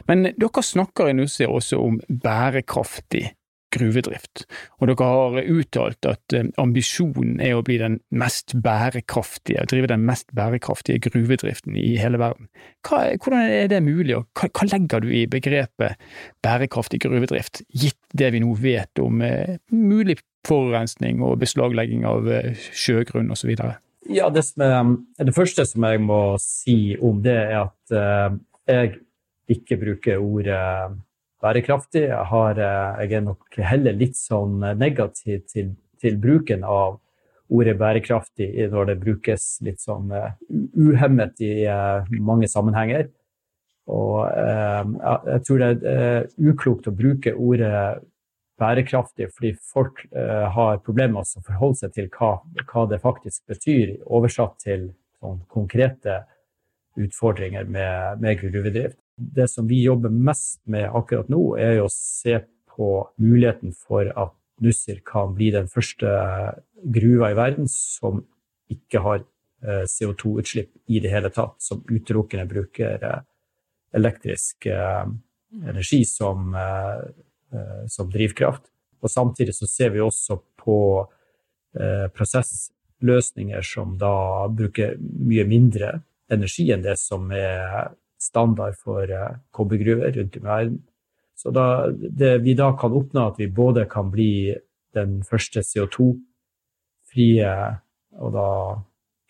Men 0.06 0.28
dere 0.30 0.62
snakker 0.62 1.10
i 1.10 1.16
Nussir 1.18 1.50
også 1.50 1.80
om 1.82 1.98
bærekraftig 2.08 3.32
gruvedrift, 3.74 4.44
og 4.78 4.86
dere 4.86 5.06
har 5.10 5.48
uttalt 5.56 6.06
at 6.06 6.36
uh, 6.38 6.44
ambisjonen 6.62 7.40
er 7.42 7.56
å 7.58 7.64
bli 7.66 7.80
den 7.82 7.96
mest 8.14 8.54
bærekraftige, 8.62 9.64
drive 9.72 9.90
den 9.90 10.04
mest 10.06 10.30
bærekraftige 10.38 11.02
gruvedriften 11.08 11.74
i 11.74 11.96
hele 11.98 12.20
verden. 12.22 12.46
Hva, 12.86 13.08
hvordan 13.18 13.48
er 13.48 13.72
det 13.74 13.82
mulig, 13.82 14.20
og 14.20 14.28
hva, 14.38 14.52
hva, 14.54 14.68
legger 14.70 15.02
du 15.02 15.10
i 15.10 15.24
begrepet 15.26 15.98
bærekraftig 16.46 17.02
gruvedrift, 17.08 17.64
gitt 17.74 17.98
det 18.14 18.30
vi 18.36 18.44
nå 18.44 18.54
vet 18.62 19.02
om 19.02 19.18
mulig 19.74 20.20
forurensning 20.48 21.22
og 21.24 21.38
beslaglegging 21.42 22.04
av 22.09 22.28
eh, 22.30 22.52
sjøgrunn 22.76 23.33
osv.? 23.35 23.54
Ja, 24.12 24.28
det, 24.33 24.44
er, 24.61 24.90
det, 25.24 25.33
første 25.37 25.64
som 25.68 25.87
jeg 25.88 26.02
må 26.04 26.37
si 26.42 26.94
om 27.00 27.22
det, 27.24 27.38
er 27.54 27.62
at 27.62 27.94
uh, 27.96 28.37
jeg 28.68 28.98
ikke 29.54 29.78
bruker 29.80 30.20
ordet 30.20 30.61
bærekraftig. 31.44 32.04
Jeg, 32.11 32.26
har, 32.33 32.61
uh, 32.61 33.00
jeg, 33.00 33.14
er 33.16 33.24
nok 33.24 33.59
heller 33.64 33.96
litt 33.96 34.18
sånn 34.20 34.61
negativ 34.76 35.46
til, 35.48 35.72
til, 36.00 36.20
bruken 36.20 36.68
av 36.68 37.00
ordet 37.54 37.76
bærekraftig 37.80 38.50
når 38.72 38.92
det 38.92 39.00
brukes 39.00 39.48
litt 39.64 39.80
sånn 39.80 40.12
uh, 40.12 40.35
uhemmet 40.76 41.40
i 41.44 41.64
mange 42.20 42.48
sammenhenger. 42.52 43.09
Og 43.85 44.22
jeg 44.24 45.40
tror 45.44 45.59
det 45.61 45.90
er 45.92 46.22
uklokt 46.40 46.87
å 46.88 46.94
bruke 46.96 47.35
ordet 47.37 47.98
bærekraftig, 48.60 49.28
fordi 49.34 49.54
folk 49.72 50.04
eh, 50.14 50.46
har 50.54 50.82
problemer 50.84 51.22
med 51.24 51.38
å 51.40 51.46
forholde 51.46 51.80
seg 51.80 51.94
til 51.96 52.10
hva, 52.14 52.36
hva, 52.68 52.84
det 52.90 53.00
faktisk 53.02 53.42
betyr, 53.50 53.96
oversatt 54.04 54.60
til 54.62 54.88
sånn, 55.18 55.40
konkrete 55.50 56.22
utfordringer 57.00 57.66
med, 57.66 58.22
med 58.22 58.38
gruvedrift. 58.42 58.98
Det 59.14 59.48
som 59.50 59.66
vi 59.70 59.82
jobber 59.82 60.14
mest 60.14 60.60
med 60.70 60.86
akkurat 60.86 61.30
nå, 61.30 61.42
er 61.58 61.82
å 61.82 61.90
se 61.90 62.40
på 62.74 62.90
muligheten 63.22 63.74
for 63.74 64.10
at 64.10 64.34
Nussir 64.62 65.00
kan 65.06 65.32
bli 65.34 65.48
den 65.50 65.66
første 65.66 66.08
gruva 66.94 67.32
i 67.32 67.38
verden 67.38 67.66
som 67.70 68.20
ikke 68.70 69.02
har 69.02 69.22
eh, 69.66 69.82
CO2-utslipp 69.90 70.70
i 70.94 71.02
det 71.02 71.10
hele 71.10 71.30
tatt, 71.34 71.58
som 71.62 71.82
utelukkende 71.90 72.46
bruker 72.50 73.02
eh, 73.02 73.22
elektrisk 73.94 74.66
energi 74.66 76.00
som 76.06 76.54
Eh, 76.58 77.02
som 77.88 78.10
drivkraft. 78.10 78.64
Og 79.04 79.10
samtidig 79.10 79.54
så 79.56 79.68
ser 79.68 79.92
vi 79.94 80.00
også 80.00 80.38
på 80.60 80.78
eh, 81.76 82.06
prosessløsninger 82.16 83.62
som 83.66 83.98
da 84.00 84.48
bruker 84.48 84.96
mye 84.98 85.44
mindre 85.48 85.98
energi 86.32 86.70
enn 86.72 86.84
det 86.86 86.96
som 87.00 87.28
er 87.36 87.92
standard 88.20 88.78
for 88.80 89.04
eh, 89.04 89.36
kobbergruver 89.52 90.16
rundt 90.16 90.38
i 90.38 90.44
verden. 90.44 90.80
Så 91.36 91.52
da, 91.52 91.90
det 91.90 92.38
vi 92.46 92.54
da 92.56 92.70
kan 92.80 92.94
oppnå, 92.96 93.28
at 93.28 93.38
vi 93.42 93.50
både 93.52 93.84
kan 93.90 94.10
bli 94.12 94.54
den 94.94 95.20
første 95.26 95.60
CO2-frie 95.66 97.50
og 98.22 98.32
da 98.32 98.48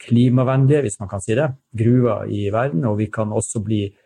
klimavennlige, 0.05 0.85
hvis 0.85 1.01
man 1.01 1.09
kan 1.09 1.23
si 1.25 1.35
det, 1.35 1.49
gruva 1.75 2.27
i 2.29 2.51
verden, 2.53 2.85
og 2.85 2.99
vi 3.01 3.09
kan 3.11 3.33
også 3.33 3.63
bli 3.65 3.87
Eh, 3.89 4.04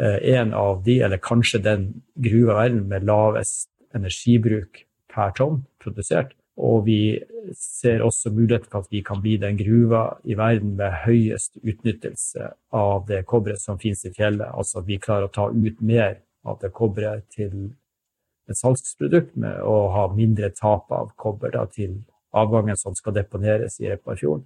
en 0.00 0.52
av 0.54 0.82
de, 0.86 1.00
eller 1.04 1.20
kanskje 1.20 1.58
den 1.64 1.86
gruva 2.14 2.52
i 2.52 2.58
verden 2.60 2.84
med 2.88 3.06
lavest 3.08 3.68
energibruk 3.96 4.84
per 5.10 5.34
tonn 5.36 5.64
produsert. 5.82 6.32
Og 6.60 6.84
vi 6.86 7.18
ser 7.56 8.02
også 8.04 8.30
muligheter 8.34 8.68
for 8.70 8.84
at 8.84 8.92
vi 8.92 9.00
kan 9.06 9.22
bli 9.22 9.36
den 9.40 9.56
gruva 9.58 10.02
i 10.28 10.36
verden 10.36 10.74
med 10.76 10.98
høyest 11.06 11.56
utnyttelse 11.62 12.50
av 12.76 13.06
det 13.08 13.22
kobberet 13.30 13.62
som 13.62 13.80
finnes 13.80 14.04
i 14.04 14.12
fjellet. 14.16 14.50
Altså 14.52 14.80
at 14.82 14.88
vi 14.88 15.00
klarer 15.00 15.28
å 15.28 15.34
ta 15.34 15.48
ut 15.50 15.80
mer 15.80 16.18
av 16.44 16.60
det 16.60 16.72
kobberet 16.76 17.26
til 17.32 17.70
et 18.50 18.58
salgsprodukt 18.58 19.36
med 19.40 19.60
å 19.62 19.76
ha 19.94 20.06
mindre 20.12 20.50
tap 20.56 20.90
av 20.92 21.12
kobber 21.20 21.54
da, 21.54 21.64
til 21.70 22.00
avgangen 22.36 22.78
som 22.78 22.96
skal 22.98 23.14
deponeres 23.16 23.78
i 23.80 23.88
Repparfjorden. 23.90 24.44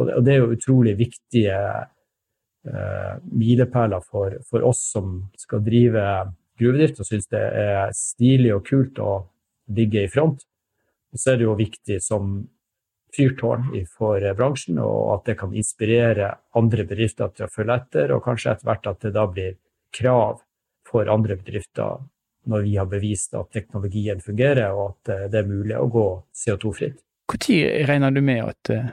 Og 0.00 0.24
det 0.24 0.32
er 0.32 0.40
jo 0.40 0.54
utrolig 0.54 0.94
viktige 0.96 1.52
eh, 1.52 1.88
milepæler 2.62 4.04
for, 4.06 4.36
for, 4.46 4.62
oss 4.62 4.84
som 4.92 5.16
skal 5.34 5.64
drive 5.66 6.02
gruvedrift 6.60 7.00
og 7.02 7.08
syns 7.08 7.26
det 7.32 7.42
er 7.42 7.90
stilig 7.96 8.52
og 8.54 8.66
kult 8.68 9.00
å 9.02 9.14
ligge 9.74 10.04
i 10.04 10.10
front. 10.12 10.44
Og 11.12 11.20
så 11.20 11.32
er 11.32 11.40
det 11.40 11.48
jo 11.48 11.56
viktig 11.58 11.98
som 12.04 12.36
fyrtårn 13.16 13.72
for 13.92 14.24
bransjen, 14.38 14.78
og 14.80 15.16
at 15.16 15.26
det 15.28 15.36
kan 15.42 15.52
inspirere 15.58 16.30
andre 16.56 16.86
bedrifter 16.88 17.34
til 17.34 17.46
å 17.46 17.52
følge 17.52 17.76
etter, 17.82 18.14
og 18.14 18.24
kanskje 18.24 18.54
etter 18.54 18.70
hvert 18.70 18.88
at 18.88 19.04
det 19.04 19.12
da 19.16 19.26
blir 19.28 19.58
krav 19.92 20.40
for 20.88 21.10
andre 21.12 21.36
bedrifter 21.40 22.00
når 22.50 22.64
vi 22.66 22.76
har 22.76 22.88
bevist 22.90 23.36
at 23.38 23.52
teknologien 23.54 24.20
fungerer, 24.20 24.72
og 24.74 24.96
at 24.96 25.12
eh, 25.14 25.28
det 25.30 25.42
er 25.42 25.50
mulig 25.50 25.76
å 25.78 25.86
gå 25.92 26.06
CO2-fritt. 26.34 26.98
Når 27.32 27.86
regner 27.88 28.10
du 28.10 28.20
med 28.24 28.42
at 28.48 28.72
eh, 28.74 28.88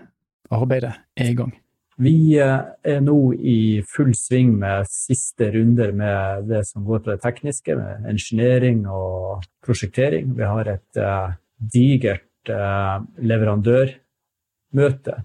arbeidet 0.53 0.93
er 1.17 1.31
i 1.31 1.37
gang? 1.37 1.55
Vi 1.99 2.37
eh, 2.39 2.59
er 2.87 3.01
nå 3.03 3.17
i 3.35 3.81
full 3.83 4.13
sving 4.15 4.53
med 4.61 4.87
siste 4.87 5.49
runder 5.51 5.91
med 5.91 6.45
det 6.47 6.61
som 6.69 6.85
går 6.87 7.01
på 7.03 7.11
det 7.11 7.19
tekniske, 7.25 7.75
med 7.75 8.05
engineering 8.07 8.85
og 8.87 9.43
prosjektering. 9.65 10.29
Vi 10.37 10.45
har 10.47 10.69
et 10.71 10.99
uh, 11.03 11.33
digert 11.59 12.51
uh, 12.53 13.03
leverandørmøte 13.19 15.15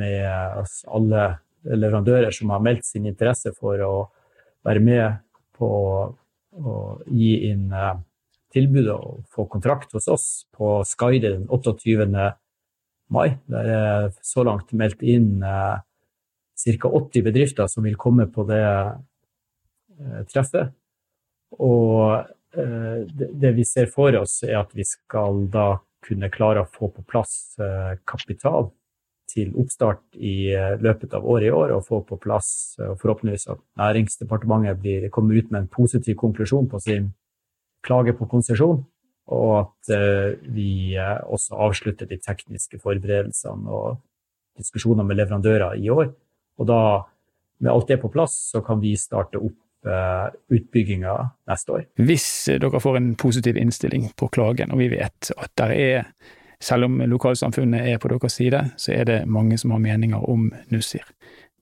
med 0.00 0.66
alle 0.90 1.22
leverandører 1.62 2.34
som 2.34 2.50
har 2.50 2.64
meldt 2.64 2.88
sin 2.88 3.06
interesse 3.06 3.52
for 3.54 3.78
å 3.86 3.92
være 4.66 4.82
med 4.82 5.20
på 5.54 5.68
å 6.50 6.74
gi 7.06 7.36
inn 7.52 7.68
tilbud 8.50 8.88
og 8.96 9.20
få 9.30 9.44
kontrakt 9.52 9.94
hos 9.94 10.08
oss 10.10 10.26
på 10.50 10.80
Skyde 10.88 11.36
den 11.36 11.46
28. 11.46 12.26
mai. 13.14 13.38
Der 13.46 13.70
er 13.76 14.10
så 14.26 14.42
langt 14.48 14.74
meldt 14.74 15.06
inn 15.06 15.38
ca. 16.64 16.88
80 16.88 17.24
bedrifter 17.24 17.70
som 17.70 17.84
vil 17.86 17.96
komme 18.00 18.26
på 18.32 18.44
det 18.48 18.64
uh, 18.64 20.20
treffet. 20.30 20.74
Og 21.58 22.26
uh, 22.56 22.98
det, 23.10 23.54
vi 23.56 23.64
ser 23.64 23.90
for 23.92 24.14
oss, 24.20 24.42
er 24.46 24.60
at 24.60 24.74
vi 24.76 24.86
skal 24.86 25.46
da 25.52 25.72
kunne 26.04 26.32
klare 26.32 26.64
å 26.64 26.70
få 26.70 26.88
på 26.94 27.04
plass 27.04 27.58
kapital 28.08 28.70
til 29.30 29.52
oppstart 29.60 30.16
i 30.16 30.50
eh, 30.54 30.76
løpet 30.82 31.12
av 31.14 31.26
året 31.28 31.50
i 31.50 31.54
år, 31.54 31.74
og 31.76 31.86
få 31.86 32.00
på 32.08 32.18
plass 32.22 32.78
forhåpentligvis 32.80 33.50
at 33.52 33.60
Næringsdepartementet 33.78 34.80
blir, 34.80 35.08
kommer 35.14 35.36
ut 35.38 35.50
med 35.50 35.60
en 35.60 35.68
positiv 35.70 36.16
konklusjon 36.20 36.68
på 36.70 36.80
sin 36.82 37.10
klage 37.86 38.16
på 38.16 38.26
konsesjon, 38.32 38.82
og 39.30 39.52
at 39.60 39.92
vi 40.50 40.96
også 40.98 41.60
avslutter 41.68 42.08
de 42.10 42.18
tekniske 42.20 42.80
forberedelsene 42.82 43.70
og 43.70 44.00
diskusjoner 44.58 45.06
med 45.06 45.20
leverandører 45.20 45.78
i 45.78 45.88
år. 45.92 46.10
Og 46.60 46.68
da, 46.68 46.80
med 47.64 47.72
alt 47.72 47.88
det 47.88 48.00
på 48.02 48.12
plass, 48.12 48.36
så 48.52 48.62
kan 48.64 48.80
vi 48.82 48.92
starte 49.00 49.40
opp 49.40 49.88
uh, 49.88 50.28
utbygginga 50.52 51.16
neste 51.48 51.76
år. 51.76 51.86
Hvis 52.00 52.28
dere 52.60 52.82
får 52.82 53.00
en 53.00 53.14
positiv 53.20 53.56
innstilling 53.56 54.10
på 54.20 54.28
klagen, 54.32 54.74
og 54.74 54.82
vi 54.82 54.90
vet 54.92 55.32
at 55.36 55.54
der 55.60 55.74
er 55.76 56.10
selv 56.60 56.84
om 56.84 57.00
lokalsamfunnet 57.00 57.88
er 57.88 57.98
på 57.98 58.10
deres 58.12 58.36
side, 58.36 58.64
så 58.76 58.92
er 58.92 59.04
det 59.08 59.20
mange 59.28 59.58
som 59.58 59.72
har 59.72 59.80
meninger 59.80 60.28
om 60.28 60.50
Nussir. 60.68 61.06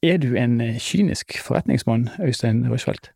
Er 0.02 0.18
du 0.18 0.34
en 0.38 0.61
kynisk 0.78 1.38
forretningsmann, 1.42 2.08
Øystein 2.22 2.66
Rushfeldt? 2.70 3.12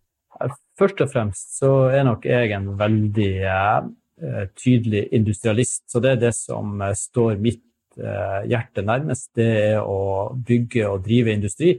Først 0.78 1.00
og 1.00 1.10
fremst 1.12 1.58
så 1.58 1.70
er 1.94 2.06
nok 2.06 2.24
jeg 2.26 2.50
en 2.56 2.72
veldig 2.78 3.32
eh, 3.46 4.48
tydelig 4.58 5.08
industrialist. 5.12 5.84
Så 5.90 6.00
det 6.00 6.10
er 6.10 6.22
det 6.24 6.32
som 6.34 6.80
eh, 6.80 6.94
står 6.98 7.38
mitt 7.42 7.60
eh, 7.60 7.71
hjerte 7.96 8.84
nærmest. 8.86 9.30
Det 9.36 9.48
er 9.72 9.80
å 9.82 10.30
bygge 10.36 10.86
og 10.88 11.02
drive 11.06 11.34
industri 11.34 11.74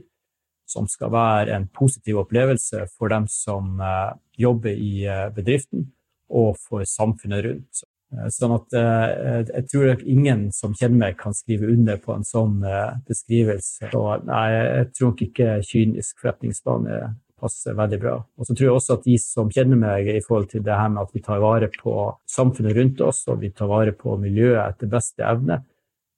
som 0.66 0.86
skal 0.88 1.12
være 1.12 1.54
en 1.56 1.66
positiv 1.68 2.20
opplevelse 2.24 2.86
for 2.96 3.12
dem 3.12 3.26
som 3.30 3.80
eh, 3.80 4.12
jobber 4.40 4.76
i 4.76 5.04
eh, 5.06 5.26
bedriften, 5.34 5.90
og 6.34 6.56
for 6.58 6.86
samfunnet 6.88 7.44
rundt. 7.44 7.82
Eh, 8.14 8.30
sånn 8.32 8.54
at 8.56 8.78
eh, 8.78 9.42
jeg 9.50 9.66
tror 9.72 9.90
at 9.92 10.06
ingen 10.08 10.46
som 10.56 10.76
kjenner 10.76 11.02
meg, 11.02 11.18
kan 11.20 11.36
skrive 11.36 11.68
under 11.72 12.00
på 12.00 12.14
en 12.16 12.24
sånn 12.26 12.62
eh, 12.68 12.96
beskrivelse. 13.08 13.90
Så 13.92 14.06
nei, 14.24 14.46
jeg 14.54 14.88
tror 14.94 15.12
nok 15.12 15.26
ikke 15.28 15.58
kynisk 15.68 16.24
forretningsbane 16.24 17.02
passer 17.44 17.76
veldig 17.76 18.00
bra. 18.00 18.16
Og 18.38 18.48
så 18.48 18.54
tror 18.56 18.68
jeg 18.70 18.78
også 18.78 18.96
at 18.96 19.06
de 19.06 19.18
som 19.20 19.50
kjenner 19.52 19.76
meg 19.76 20.08
i 20.08 20.22
forhold 20.24 20.48
til 20.54 20.64
det 20.64 20.78
her 20.78 20.90
med 20.94 21.02
at 21.04 21.12
vi 21.12 21.22
tar 21.24 21.42
vare 21.44 21.68
på 21.74 21.94
samfunnet 22.30 22.76
rundt 22.78 23.04
oss, 23.04 23.24
og 23.28 23.42
vi 23.42 23.52
tar 23.52 23.68
vare 23.68 23.92
på 23.98 24.16
miljøet 24.22 24.62
etter 24.64 24.90
beste 24.90 25.26
evne, 25.28 25.60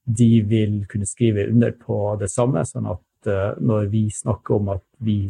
de 0.07 0.31
vil 0.47 0.81
kunne 0.90 1.09
skrive 1.09 1.49
under 1.51 1.75
på 1.75 2.16
det 2.21 2.31
samme. 2.31 2.64
sånn 2.64 2.87
at 2.92 3.03
når 3.59 3.88
vi 3.90 4.05
snakker 4.14 4.55
om 4.61 4.69
at 4.77 4.85
vi 5.03 5.27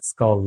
skal 0.00 0.46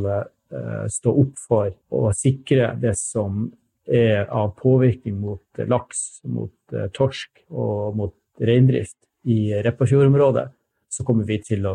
stå 0.89 1.13
opp 1.21 1.37
for 1.37 1.69
å 1.93 2.09
sikre 2.17 2.71
det 2.81 2.95
som 2.97 3.51
er 3.87 4.27
av 4.31 4.53
påvirkning 4.59 5.19
mot 5.21 5.63
laks, 5.67 6.21
mot 6.23 6.53
eh, 6.73 6.89
torsk 6.95 7.43
og 7.51 7.97
mot 7.99 8.15
reindrift 8.39 8.97
i 9.27 9.53
Repparfjordområdet, 9.63 10.47
så 10.93 11.03
kommer 11.07 11.25
vi 11.25 11.39
til 11.41 11.65
å 11.65 11.73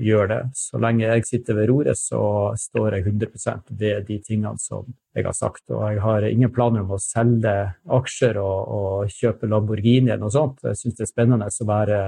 gjøre 0.00 0.28
det. 0.30 0.40
Så 0.56 0.80
lenge 0.80 1.04
jeg 1.04 1.26
sitter 1.28 1.58
ved 1.58 1.68
roret, 1.68 2.00
så 2.00 2.20
står 2.56 2.96
jeg 2.96 3.06
100% 3.10 3.74
ved 3.80 4.08
de 4.08 4.18
tingene 4.24 4.56
som 4.62 4.88
jeg 5.16 5.26
har 5.26 5.36
sagt. 5.36 5.66
Og 5.74 5.84
jeg 5.84 6.02
har 6.04 6.26
ingen 6.28 6.52
planer 6.54 6.84
om 6.84 6.94
å 6.96 7.00
selge 7.02 7.54
aksjer 7.98 8.40
og, 8.40 8.74
og 8.78 9.12
kjøpe 9.12 9.50
Lamborghini 9.50 10.08
eller 10.08 10.24
noe 10.24 10.34
sånt. 10.34 10.64
Jeg 10.64 10.80
syns 10.80 10.98
det 10.98 11.04
er 11.06 11.12
spennende 11.12 11.48
å 11.48 11.68
være 11.68 12.02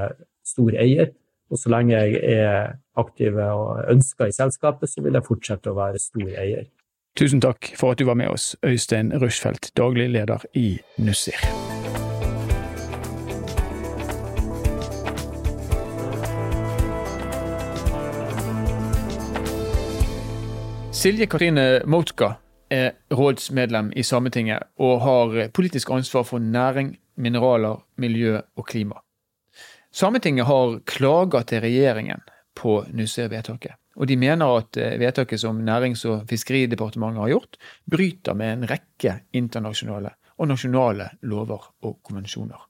stor 0.47 0.77
eier. 0.81 1.13
Og 1.51 1.59
så 1.59 1.73
lenge 1.73 1.99
jeg 1.99 2.21
er 2.39 2.77
aktiv 3.01 3.41
og 3.43 3.83
ønska 3.91 4.31
i 4.31 4.37
selskapet, 4.37 4.91
så 4.91 5.03
vil 5.05 5.19
jeg 5.19 5.27
fortsette 5.27 5.73
å 5.73 5.77
være 5.77 6.01
stor 6.01 6.31
eier. 6.31 6.71
Tusen 7.19 7.43
takk 7.43 7.73
for 7.77 7.93
at 7.93 8.01
du 8.01 8.07
var 8.09 8.17
med 8.17 8.31
oss, 8.31 8.55
Øystein 8.65 9.11
Rushfeldt, 9.21 9.73
daglig 9.77 10.09
leder 10.15 10.47
i 10.55 10.79
Nussir. 11.03 11.70
Silje 21.01 21.27
Katrine 21.27 21.81
Moutka 21.89 22.35
er 22.71 22.91
rådsmedlem 23.17 23.93
i 23.97 24.03
Sametinget 24.05 24.69
og 24.77 25.01
har 25.01 25.49
politisk 25.57 25.91
ansvar 25.91 26.27
for 26.29 26.39
næring, 26.39 26.99
mineraler, 27.17 27.81
miljø 27.97 28.41
og 28.57 28.67
klima. 28.67 29.01
Sametinget 29.93 30.47
har 30.47 30.81
klaga 30.85 31.43
til 31.43 31.65
regjeringen 31.65 32.21
på 32.55 32.85
Nussir-vedtaket 32.93 33.81
og 34.01 34.09
de 34.09 34.17
mener 34.17 34.57
at 34.57 34.77
eh, 34.81 34.99
vedtaket 35.01 35.41
som 35.41 35.61
Nærings- 35.67 36.07
og 36.09 36.29
fiskeridepartementet 36.29 37.21
har 37.21 37.33
gjort, 37.35 37.57
bryter 37.91 38.35
med 38.35 38.53
en 38.53 38.69
rekke 38.71 39.19
internasjonale 39.33 40.15
og 40.41 40.49
nasjonale 40.49 41.11
lover 41.23 41.67
og 41.85 41.99
konvensjoner. 42.03 42.61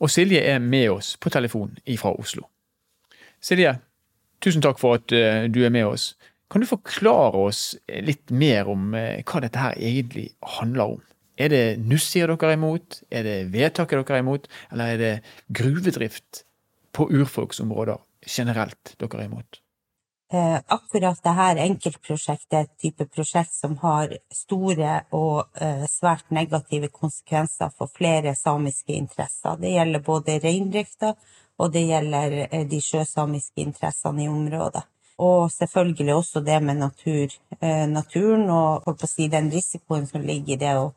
Og 0.00 0.10
Silje 0.10 0.40
er 0.40 0.58
med 0.58 0.88
oss 0.90 1.16
på 1.20 1.30
telefon 1.30 1.76
fra 1.98 2.14
Oslo. 2.16 2.46
Silje, 3.40 3.74
tusen 4.40 4.64
takk 4.64 4.80
for 4.80 4.96
at 4.96 5.12
eh, 5.12 5.44
du 5.52 5.60
er 5.64 5.74
med 5.74 5.84
oss. 5.90 6.14
Kan 6.48 6.64
du 6.64 6.68
forklare 6.68 7.44
oss 7.50 7.76
litt 7.88 8.32
mer 8.32 8.68
om 8.72 8.94
eh, 8.96 9.20
hva 9.28 9.42
dette 9.44 9.60
her 9.60 9.76
egentlig 9.76 10.30
handler 10.56 10.96
om? 10.96 11.06
Er 11.38 11.52
det 11.52 11.64
Nussir 11.84 12.26
dere 12.26 12.50
er 12.50 12.58
imot, 12.58 13.02
er 13.14 13.26
det 13.26 13.36
vedtaket 13.52 14.00
dere 14.00 14.18
er 14.18 14.24
imot, 14.24 14.48
eller 14.72 14.94
er 14.94 14.98
det 15.02 15.14
gruvedrift 15.54 16.42
på 16.96 17.06
urfolksområder 17.12 18.00
generelt 18.26 18.96
dere 18.98 19.20
er 19.20 19.28
imot? 19.28 19.60
Eh, 20.32 20.56
akkurat 20.66 21.22
dette 21.24 21.62
enkeltprosjektet 21.62 22.56
er 22.56 22.66
et 22.66 22.80
type 22.82 23.06
prosjekt 23.08 23.54
som 23.54 23.78
har 23.80 24.10
store 24.34 24.98
og 25.16 25.56
eh, 25.56 25.86
svært 25.88 26.28
negative 26.36 26.90
konsekvenser 26.92 27.72
for 27.72 27.88
flere 27.88 28.34
samiske 28.36 28.92
interesser. 28.92 29.56
Det 29.56 29.72
gjelder 29.72 30.04
både 30.04 30.36
reindrifta, 30.42 31.14
og 31.56 31.72
det 31.72 31.86
gjelder 31.88 32.36
eh, 32.50 32.66
de 32.68 32.80
sjøsamiske 32.84 33.64
interessene 33.64 34.26
i 34.26 34.28
området. 34.28 34.84
Og 35.18 35.50
selvfølgelig 35.50 36.14
også 36.14 36.40
det 36.46 36.60
med 36.62 36.78
natur, 36.78 37.32
naturen 37.90 38.44
og 38.54 38.84
holdt 38.84 39.00
på 39.00 39.08
å 39.08 39.10
si, 39.10 39.26
den 39.32 39.48
risikoen 39.50 40.06
som 40.06 40.22
ligger 40.22 40.54
i 40.54 40.58
det 40.60 40.74
å, 40.78 40.92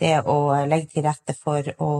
det 0.00 0.18
å 0.28 0.36
legge 0.68 0.90
til 0.92 1.06
rette 1.06 1.32
for 1.38 1.70
å, 1.80 1.92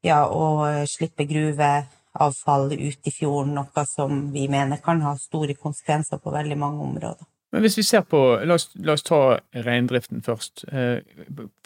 ja, 0.00 0.22
å 0.24 0.86
slippe 0.88 1.28
gruveavfall 1.28 2.72
ut 2.72 3.10
i 3.10 3.12
fjorden, 3.12 3.52
noe 3.58 3.84
som 3.90 4.30
vi 4.32 4.46
mener 4.48 4.80
kan 4.80 5.04
ha 5.04 5.12
store 5.20 5.58
konsekvenser 5.60 6.22
på 6.24 6.32
veldig 6.32 6.58
mange 6.64 6.88
områder. 6.88 7.28
Men 7.52 7.66
hvis 7.66 7.76
vi 7.76 7.84
ser 7.84 8.06
på, 8.08 8.20
La 8.48 8.56
oss, 8.56 8.70
la 8.80 8.96
oss 8.96 9.04
ta 9.04 9.20
reindriften 9.66 10.24
først. 10.24 10.64
Eh, 10.72 11.04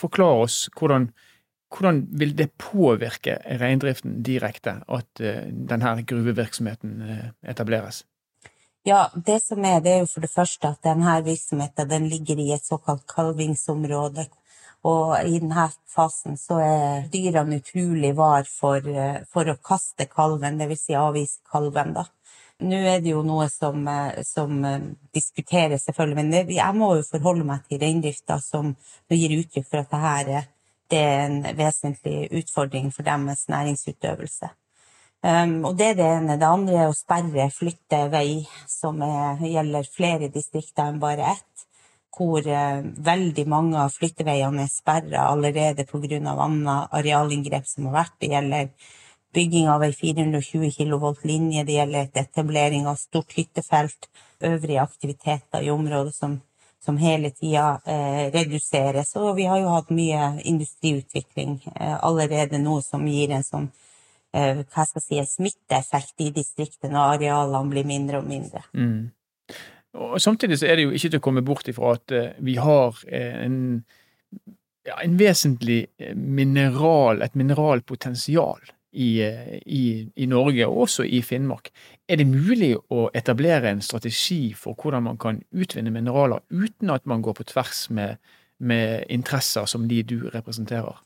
forklar 0.01 0.43
oss 0.43 0.65
hvordan, 0.75 1.13
hvordan 1.71 2.03
vil 2.19 2.35
det 2.39 2.51
påvirke 2.59 3.39
reindriften 3.61 4.19
direkte 4.27 4.81
at 4.83 5.23
eh, 5.23 5.47
denne 5.47 5.95
gruvevirksomheten 6.03 6.99
eh, 7.07 7.29
etableres? 7.55 8.03
Ja, 8.87 9.11
Det 9.15 9.41
som 9.43 9.65
er, 9.65 9.81
det 9.83 9.91
er 9.91 10.03
jo 10.05 10.07
for 10.07 10.23
det 10.23 10.31
første 10.31 10.69
at 10.69 10.85
denne 10.87 11.17
virksomheten 11.27 11.89
den 11.91 12.05
ligger 12.07 12.39
i 12.39 12.53
et 12.55 12.63
såkalt 12.63 13.03
kalvingsområde, 13.11 14.29
og 14.87 15.17
i 15.27 15.41
denne 15.43 15.65
fasen 15.91 16.37
så 16.39 16.61
er 16.63 17.09
dyrene 17.11 17.59
utrolig 17.59 18.13
var 18.15 18.47
for, 18.47 18.87
for 19.33 19.51
å 19.51 19.57
kaste 19.59 20.07
kalven, 20.07 20.61
dvs. 20.61 20.85
Si 20.85 20.95
avvise 20.95 21.43
kalven, 21.51 21.97
da. 21.97 22.05
Nå 22.63 22.79
er 22.93 23.03
det 23.03 23.11
jo 23.11 23.25
noe 23.27 23.49
som, 23.51 23.83
som 24.23 24.63
diskuteres, 25.19 25.83
selvfølgelig, 25.89 26.23
men 26.23 26.55
jeg 26.55 26.79
må 26.79 26.93
jo 27.01 27.09
forholde 27.11 27.49
meg 27.49 27.67
til 27.67 27.83
reindrifta, 27.83 28.39
som 28.39 28.77
gir 29.11 29.35
uttrykk 29.41 29.67
for 29.67 29.83
at 29.83 29.97
dette 29.97 30.45
det 30.95 31.03
er 31.03 31.25
en 31.27 31.43
vesentlig 31.59 32.29
utfordring 32.39 32.95
for 32.95 33.03
deres 33.03 33.49
næringsutøvelse. 33.51 34.53
Um, 35.25 35.65
og 35.65 35.79
det 35.79 35.93
er 35.93 35.97
det 35.99 36.09
ene. 36.19 36.37
Det 36.39 36.49
andre 36.49 36.83
er 36.83 36.91
å 36.91 36.97
sperre 36.97 37.49
flyttevei, 37.51 38.45
som 38.69 39.01
er, 39.03 39.41
gjelder 39.43 39.89
flere 39.91 40.29
distrikter 40.33 40.91
enn 40.91 41.01
bare 41.03 41.33
ett. 41.33 41.65
Hvor 42.17 42.45
uh, 42.45 42.85
veldig 43.09 43.47
mange 43.49 43.81
av 43.81 43.97
flytteveiene 43.97 44.67
er 44.67 44.73
sperra 44.73 45.27
allerede 45.33 45.87
pga. 45.89 46.21
annet 46.33 46.93
arealinngrep 46.93 47.67
som 47.67 47.89
har 47.89 48.03
vært. 48.05 48.17
Det 48.21 48.31
gjelder 48.35 48.71
bygging 49.37 49.69
av 49.69 49.83
ei 49.85 49.93
420 49.93 50.71
kV-linje, 50.77 51.65
det 51.65 51.77
gjelder 51.77 52.21
etablering 52.23 52.87
av 52.89 52.97
stort 53.01 53.35
hyttefelt, 53.37 54.09
øvrige 54.41 54.83
aktiviteter 54.83 55.65
i 55.65 55.71
området 55.71 56.15
som, 56.15 56.39
som 56.85 56.97
hele 57.01 57.31
tida 57.35 57.81
eh, 57.85 58.31
reduseres. 58.33 59.13
Og 59.17 59.35
vi 59.37 59.49
har 59.51 59.61
jo 59.61 59.75
hatt 59.75 59.93
mye 59.93 60.31
industriutvikling 60.45 61.59
eh, 61.75 61.97
allerede 62.01 62.61
nå 62.63 62.79
som 62.85 63.05
gir 63.09 63.35
en 63.37 63.45
sånn 63.45 63.69
hva 64.37 64.85
skal 64.85 65.01
jeg 65.01 65.07
si, 65.07 65.19
en 65.21 65.29
smitteeffekt 65.31 66.25
i 66.25 66.31
distriktet 66.35 66.91
og 66.91 67.17
arealene 67.17 67.73
blir 67.73 67.87
mindre 67.89 68.21
og 68.21 68.29
mindre. 68.29 68.63
Mm. 68.77 69.07
Og 69.97 70.21
Samtidig 70.21 70.59
så 70.61 70.69
er 70.69 70.77
det 70.77 70.87
jo 70.87 70.95
ikke 70.97 71.11
til 71.13 71.21
å 71.21 71.25
komme 71.25 71.45
bort 71.47 71.69
ifra 71.71 71.95
at 71.97 72.13
eh, 72.15 72.33
vi 72.45 72.57
har 72.61 72.99
eh, 73.09 73.37
en, 73.47 73.59
ja, 74.87 74.99
en 75.01 75.19
vesentlig 75.19 75.87
eh, 75.99 76.17
mineral, 76.17 77.23
et 77.25 77.37
mineralpotensial 77.39 78.61
i, 78.97 79.11
i, 79.21 79.85
i, 80.15 80.27
Norge, 80.29 80.67
og 80.69 80.87
også 80.87 81.05
i 81.05 81.21
Finnmark. 81.25 81.71
Er 82.09 82.21
det 82.21 82.29
mulig 82.29 82.75
å 82.93 83.09
etablere 83.17 83.73
en 83.73 83.85
strategi 83.85 84.55
for 84.57 84.77
hvordan 84.79 85.05
man 85.09 85.21
kan 85.21 85.43
utvinne 85.53 85.93
mineraler 85.93 86.45
uten 86.49 86.93
at 86.95 87.05
man 87.09 87.25
går 87.25 87.37
på 87.41 87.49
tvers 87.53 87.87
med, 87.91 88.17
med 88.59 89.05
interesser 89.13 89.69
som 89.69 89.89
de 89.89 90.03
du 90.03 90.31
representerer? 90.33 91.03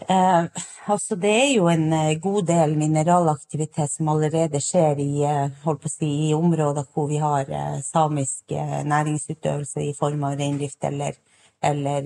Eh, 0.00 0.44
altså 0.86 1.16
det 1.16 1.30
er 1.32 1.52
jo 1.56 1.68
en 1.72 1.86
eh, 1.92 2.18
god 2.22 2.46
del 2.46 2.74
mineralaktivitet 2.78 3.90
som 3.90 4.10
allerede 4.12 4.60
skjer 4.62 5.00
i, 5.02 5.22
eh, 5.24 5.70
si, 5.90 6.10
i 6.28 6.34
områder 6.34 6.84
hvor 6.92 7.08
vi 7.08 7.16
har 7.22 7.48
eh, 7.48 7.80
samisk 7.82 8.52
næringsutøvelse 8.84 9.82
i 9.82 9.94
form 9.98 10.24
av 10.24 10.36
reindrift 10.36 10.84
eller 10.84 11.16
eller 11.66 12.04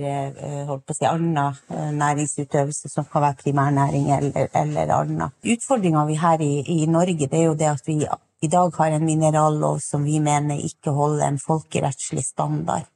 si 0.94 1.04
annen 1.04 1.56
næringsutøvelse 1.98 2.88
som 2.88 3.04
kan 3.04 3.24
være 3.24 3.36
primærnæring 3.42 4.06
eller, 4.14 4.46
eller 4.54 4.92
annen. 4.94 5.34
Utfordringa 5.44 6.04
vi 6.06 6.14
har 6.14 6.40
i, 6.40 6.62
i, 6.62 6.86
Norge, 6.86 7.26
det 7.26 7.40
er 7.40 7.48
jo 7.48 7.56
det 7.58 7.68
at 7.68 7.82
vi 7.84 7.98
i 8.40 8.48
dag 8.48 8.70
har 8.78 8.94
en 8.94 9.04
minerallov 9.04 9.80
som 9.82 10.04
vi 10.06 10.20
mener 10.22 10.62
ikke 10.64 10.94
holder 10.94 11.26
en 11.26 11.40
folkerettslig 11.42 12.24
standard. 12.24 12.86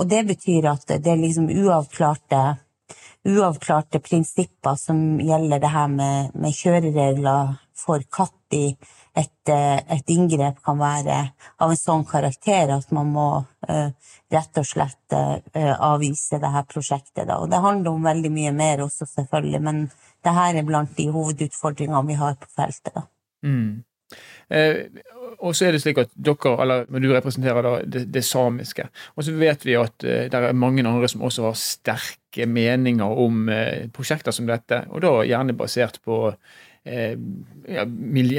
Og 0.00 0.08
det 0.10 0.24
betyr 0.32 0.70
at 0.72 0.88
det 1.04 1.18
liksom 1.20 1.52
uavklarte, 1.52 2.56
uavklarte 3.28 4.00
prinsipper 4.02 4.74
som 4.78 5.20
gjelder 5.20 5.62
det 5.62 5.70
her 5.70 5.90
med, 5.92 6.34
med 6.34 6.54
kjøreregler 6.56 7.54
for 7.78 8.02
katt 8.10 8.56
i 8.56 8.66
et, 9.14 9.48
eh, 9.48 9.78
et, 9.78 10.10
inngrep 10.10 10.62
kan 10.64 10.78
være 10.80 11.18
av 11.60 11.70
en 11.70 11.78
sånn 11.78 12.04
karakter 12.08 12.72
at 12.72 12.90
man 12.96 13.10
må 13.12 13.26
uh, 13.68 13.88
rett 14.32 14.60
og 14.60 14.66
slett 14.66 15.16
uh, 15.16 15.74
avvise 15.76 16.40
her 16.40 16.64
prosjektet. 16.68 17.26
Da. 17.28 17.38
Og 17.38 17.50
det 17.52 17.60
handler 17.60 17.92
om 17.92 18.08
veldig 18.08 18.32
mye 18.32 18.52
mer 18.56 18.84
også, 18.86 19.06
selvfølgelig, 19.10 19.60
men 19.60 19.82
det 20.24 20.36
her 20.36 20.56
er 20.56 20.68
blant 20.68 20.96
de 20.96 21.10
hovedutfordringene 21.12 22.06
vi 22.08 22.18
har 22.20 22.38
på 22.40 22.48
feltet. 22.56 22.94
Da. 22.94 23.04
Mm. 23.44 23.82
Eh, 24.52 24.86
og 25.42 25.56
så 25.56 25.66
er 25.66 25.74
det 25.74 25.82
slik 25.82 26.00
at 26.02 26.10
dere, 26.14 26.54
eller 26.62 26.86
du 27.02 27.08
representerer 27.12 27.84
det, 27.88 28.04
det 28.14 28.24
samiske. 28.26 28.86
Og 29.16 29.26
så 29.26 29.34
vet 29.36 29.64
vi 29.66 29.78
at 29.78 30.04
eh, 30.06 30.26
det 30.30 30.38
er 30.38 30.58
mange 30.58 30.84
andre 30.86 31.08
som 31.10 31.24
også 31.26 31.48
har 31.48 31.58
sterke 31.58 32.46
meninger 32.46 33.22
om 33.24 33.48
eh, 33.52 33.88
prosjekter 33.94 34.34
som 34.34 34.48
dette, 34.50 34.84
og 34.90 35.02
da 35.04 35.14
gjerne 35.26 35.56
basert 35.56 36.00
på 36.04 36.24
eh, 36.84 37.14
ja, 37.68 37.86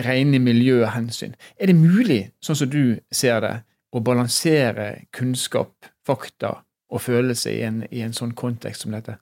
rene 0.07 0.41
miljøhensyn. 0.43 1.35
Er 1.57 1.71
det 1.71 1.79
mulig, 1.79 2.21
sånn 2.43 2.61
som 2.61 2.71
du 2.71 2.99
ser 3.13 3.41
det, 3.43 3.55
å 3.93 4.01
balansere 4.01 5.05
kunnskap, 5.13 5.73
fakta 6.03 6.57
og 6.93 7.01
følelse 7.01 7.51
i 7.53 7.61
en, 7.67 7.83
i 7.93 8.01
en 8.05 8.15
sånn 8.15 8.33
kontekst 8.37 8.85
som 8.85 8.95
dette? 8.95 9.19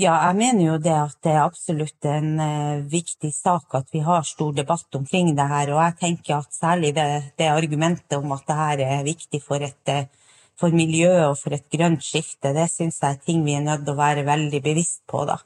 Ja, 0.00 0.14
jeg 0.26 0.38
mener 0.38 0.64
jo 0.64 0.78
det 0.80 0.94
at 0.96 1.18
det 1.20 1.34
er 1.34 1.42
absolutt 1.42 2.06
en 2.08 2.40
eh, 2.40 2.80
viktig 2.88 3.28
sak 3.36 3.74
at 3.76 3.90
vi 3.92 4.00
har 4.00 4.24
stor 4.24 4.54
debatt 4.56 4.96
omkring 4.96 5.34
det 5.36 5.48
her. 5.50 5.74
Og 5.74 5.82
jeg 5.82 5.98
tenker 6.00 6.38
at 6.38 6.56
særlig 6.56 6.94
det, 6.96 7.06
det 7.36 7.50
argumentet 7.52 8.16
om 8.16 8.32
at 8.32 8.46
det 8.48 8.56
her 8.56 8.84
er 8.86 9.04
viktig 9.04 9.42
for, 9.44 9.60
et, 9.60 9.92
uh, 9.92 10.40
for 10.56 10.72
miljøet 10.72 11.26
og 11.26 11.36
for 11.36 11.52
et 11.52 11.68
grønt 11.76 12.00
skifte, 12.04 12.54
det 12.56 12.70
syns 12.72 13.02
jeg 13.02 13.18
er 13.18 13.24
ting 13.26 13.44
vi 13.44 13.58
er 13.58 13.66
nødt 13.66 13.84
til 13.84 13.92
å 13.92 14.00
være 14.00 14.24
veldig 14.24 14.62
bevisst 14.64 15.02
på. 15.12 15.26
da 15.28 15.36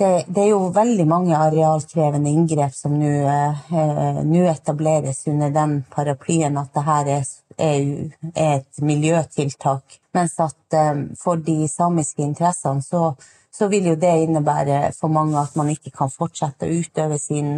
det, 0.00 0.24
det, 0.28 0.42
er 0.42 0.52
jo 0.54 0.70
veldig 0.72 1.04
mange 1.08 1.36
arealkrevende 1.36 2.30
inngrep 2.32 2.72
som 2.72 2.94
nå 2.96 3.10
eh, 3.28 4.52
etableres 4.52 5.26
under 5.28 5.52
den 5.52 5.74
paraplyen 5.92 6.56
at 6.56 6.70
det 6.72 6.84
her 6.86 7.10
er, 7.16 7.26
er, 7.58 7.90
er 8.32 8.54
et 8.54 8.80
miljøtiltak. 8.80 9.98
Mens 10.16 10.38
at 10.40 10.78
eh, 10.78 11.02
for 11.20 11.42
de 11.44 11.68
samiske 11.68 12.24
interessene 12.24 12.86
så, 12.86 13.12
så, 13.60 13.68
vil 13.68 13.90
jo 13.92 13.94
det 14.00 14.14
innebære 14.24 14.80
for 14.96 15.12
mange 15.12 15.36
at 15.40 15.56
man 15.60 15.70
ikke 15.72 15.92
kan 15.92 16.12
fortsette 16.12 16.66
å 16.66 16.80
utøve 16.80 17.18
sin, 17.20 17.52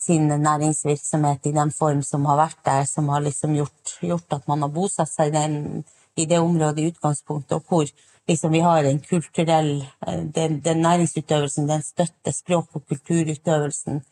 sin 0.00 0.26
næringsvirksomhet 0.32 1.50
i 1.50 1.54
den 1.56 1.72
form 1.76 2.02
som 2.06 2.24
har 2.30 2.40
vært 2.40 2.62
der, 2.64 2.88
som 2.88 3.12
har 3.12 3.24
liksom 3.24 3.54
gjort, 3.58 3.96
gjort 4.00 4.38
at 4.38 4.48
man 4.48 4.64
har 4.64 4.72
bosatt 4.72 5.12
seg 5.12 5.34
den, 5.36 5.84
i 6.16 6.24
det 6.24 6.40
området 6.40 6.80
i 6.80 6.90
utgangspunktet, 6.94 7.58
og 7.58 7.68
hvor 7.68 7.90
liksom 8.28 8.52
vi 8.52 8.60
har 8.64 8.84
en 8.84 9.00
kulturell 9.00 9.84
eh, 10.06 10.22
Den, 10.34 10.60
den 10.64 10.82
næringsutøvelsen, 10.82 11.68
den 11.68 11.82
støtter 11.82 12.32
språk- 12.32 12.74
og 12.74 12.86
kulturutøvelsen 12.88 14.02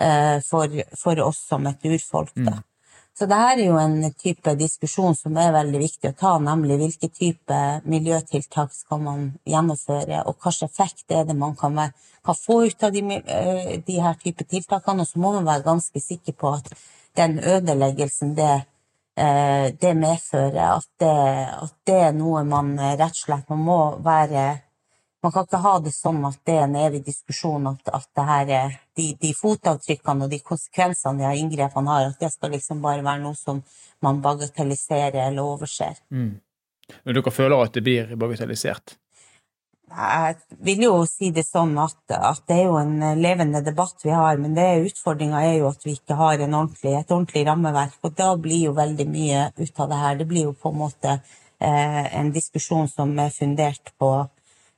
eh, 0.00 0.40
for, 0.50 0.66
for, 1.02 1.20
oss 1.20 1.44
som 1.48 1.66
et 1.66 1.84
urfolk. 1.84 2.32
Da. 2.34 2.56
Mm. 2.56 2.66
Så 3.20 3.26
det 3.28 3.36
her 3.36 3.58
er 3.58 3.66
jo 3.66 3.76
en 3.76 4.14
type 4.16 4.54
diskusjon 4.56 5.12
som 5.12 5.34
er 5.36 5.50
veldig 5.52 5.80
viktig 5.82 6.08
å 6.08 6.16
ta, 6.16 6.30
nemlig 6.40 6.78
hvilke 6.80 7.10
type 7.12 7.58
miljøtiltak 7.84 8.72
skal 8.72 9.02
man 9.04 9.26
gjennomføre, 9.44 10.22
og 10.24 10.38
hvilken 10.40 10.70
effekt 10.70 11.12
er 11.12 11.26
det 11.28 11.36
man 11.36 11.52
kan, 11.60 11.76
være, 11.76 11.92
kan 12.24 12.38
få 12.38 12.62
ut 12.70 12.88
av 12.88 12.96
de, 12.96 13.04
eh, 13.20 13.76
de 13.84 13.98
her 14.00 14.16
type 14.24 14.48
tiltakene. 14.48 15.04
Og 15.04 15.12
så 15.12 15.20
må 15.20 15.34
man 15.36 15.50
være 15.50 15.68
ganske 15.68 16.00
sikker 16.00 16.32
på 16.40 16.54
at 16.62 16.72
den 17.20 17.36
ødeleggelsen 17.44 18.32
det 18.40 18.54
Eh, 19.20 19.72
det 19.80 19.94
medfører 19.98 20.76
at 20.78 20.86
det, 21.00 21.16
at 21.64 21.74
det, 21.86 21.96
er 22.06 22.12
noe 22.16 22.44
man 22.46 22.70
eh, 22.78 22.94
rett 22.96 23.10
og 23.10 23.18
slett 23.18 23.48
Man 23.50 23.64
må 23.66 23.78
være 24.00 24.44
Man 25.20 25.32
kan 25.34 25.44
ikke 25.44 25.60
ha 25.60 25.74
det 25.84 25.92
sånn 25.92 26.22
at 26.24 26.38
det 26.48 26.54
er 26.56 26.62
en 26.64 26.76
evig 26.80 27.02
diskusjon 27.04 27.66
at, 27.68 27.90
at 27.92 28.06
det 28.16 28.24
her 28.30 28.52
er 28.56 28.76
de, 28.96 29.10
de, 29.20 29.32
fotavtrykkene 29.36 30.24
og 30.24 30.32
de 30.32 30.38
konsekvensene 30.40 31.20
de 31.20 31.26
her 31.28 31.40
inngrepene 31.42 31.92
har, 31.92 32.06
at 32.08 32.22
det 32.22 32.30
skal 32.32 32.54
liksom 32.56 32.80
bare 32.84 33.04
være 33.04 33.20
noe 33.26 33.36
som 33.36 33.60
man 34.00 34.22
bagatelliserer 34.24 35.20
eller 35.26 35.44
overser. 35.44 36.00
Mm. 36.08 36.38
Men 37.04 37.16
dere 37.16 37.32
føler 37.34 37.60
at 37.60 37.76
det 37.76 37.84
blir 37.84 38.16
bagatellisert? 38.16 38.96
Jeg 39.90 40.36
vil 40.62 40.84
jo 40.84 40.92
si 41.10 41.32
det 41.34 41.42
sånn 41.42 41.72
at, 41.82 41.98
at, 42.14 42.44
det 42.46 42.60
er 42.60 42.68
jo 42.68 42.76
en 42.78 43.18
levende 43.18 43.60
debatt 43.66 44.04
vi 44.06 44.12
har, 44.14 44.38
men 44.38 44.54
utfordringa 44.54 45.42
er 45.48 45.56
jo 45.58 45.70
at 45.72 45.82
vi 45.84 45.96
ikke 45.98 46.14
har 46.14 46.38
ordentlig, 46.46 46.94
et 46.94 47.10
ordentlig 47.10 47.42
rammeverk. 47.48 47.96
Og 48.06 48.14
da 48.14 48.30
blir 48.38 48.68
jo 48.68 48.76
veldig 48.76 49.06
mye 49.10 49.48
ut 49.58 49.82
av 49.82 49.90
det 49.90 50.02
her. 50.04 50.20
Det 50.20 50.28
blir 50.30 50.46
jo 50.46 50.54
på 50.54 50.70
en 50.70 50.78
måte 50.78 51.16
eh, 51.16 52.04
en 52.20 52.30
diskusjon 52.30 52.86
som 52.88 53.18
er 53.18 53.34
fundert 53.34 53.90
på, 53.98 54.12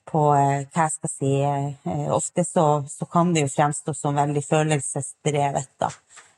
på 0.09 0.23
eh, 0.35 0.65
hva 0.73 0.87
jeg 0.87 0.95
skal 0.97 1.13
si 1.13 1.33
eh, 1.47 2.09
Ofte 2.13 2.45
så, 2.47 2.67
så, 2.89 3.07
kan 3.11 3.33
det 3.35 3.47
jo 3.47 3.53
fremstå 3.53 3.95
som 3.97 4.19
veldig 4.19 4.43
følelsesdrevet, 4.45 5.71
da. 5.81 5.91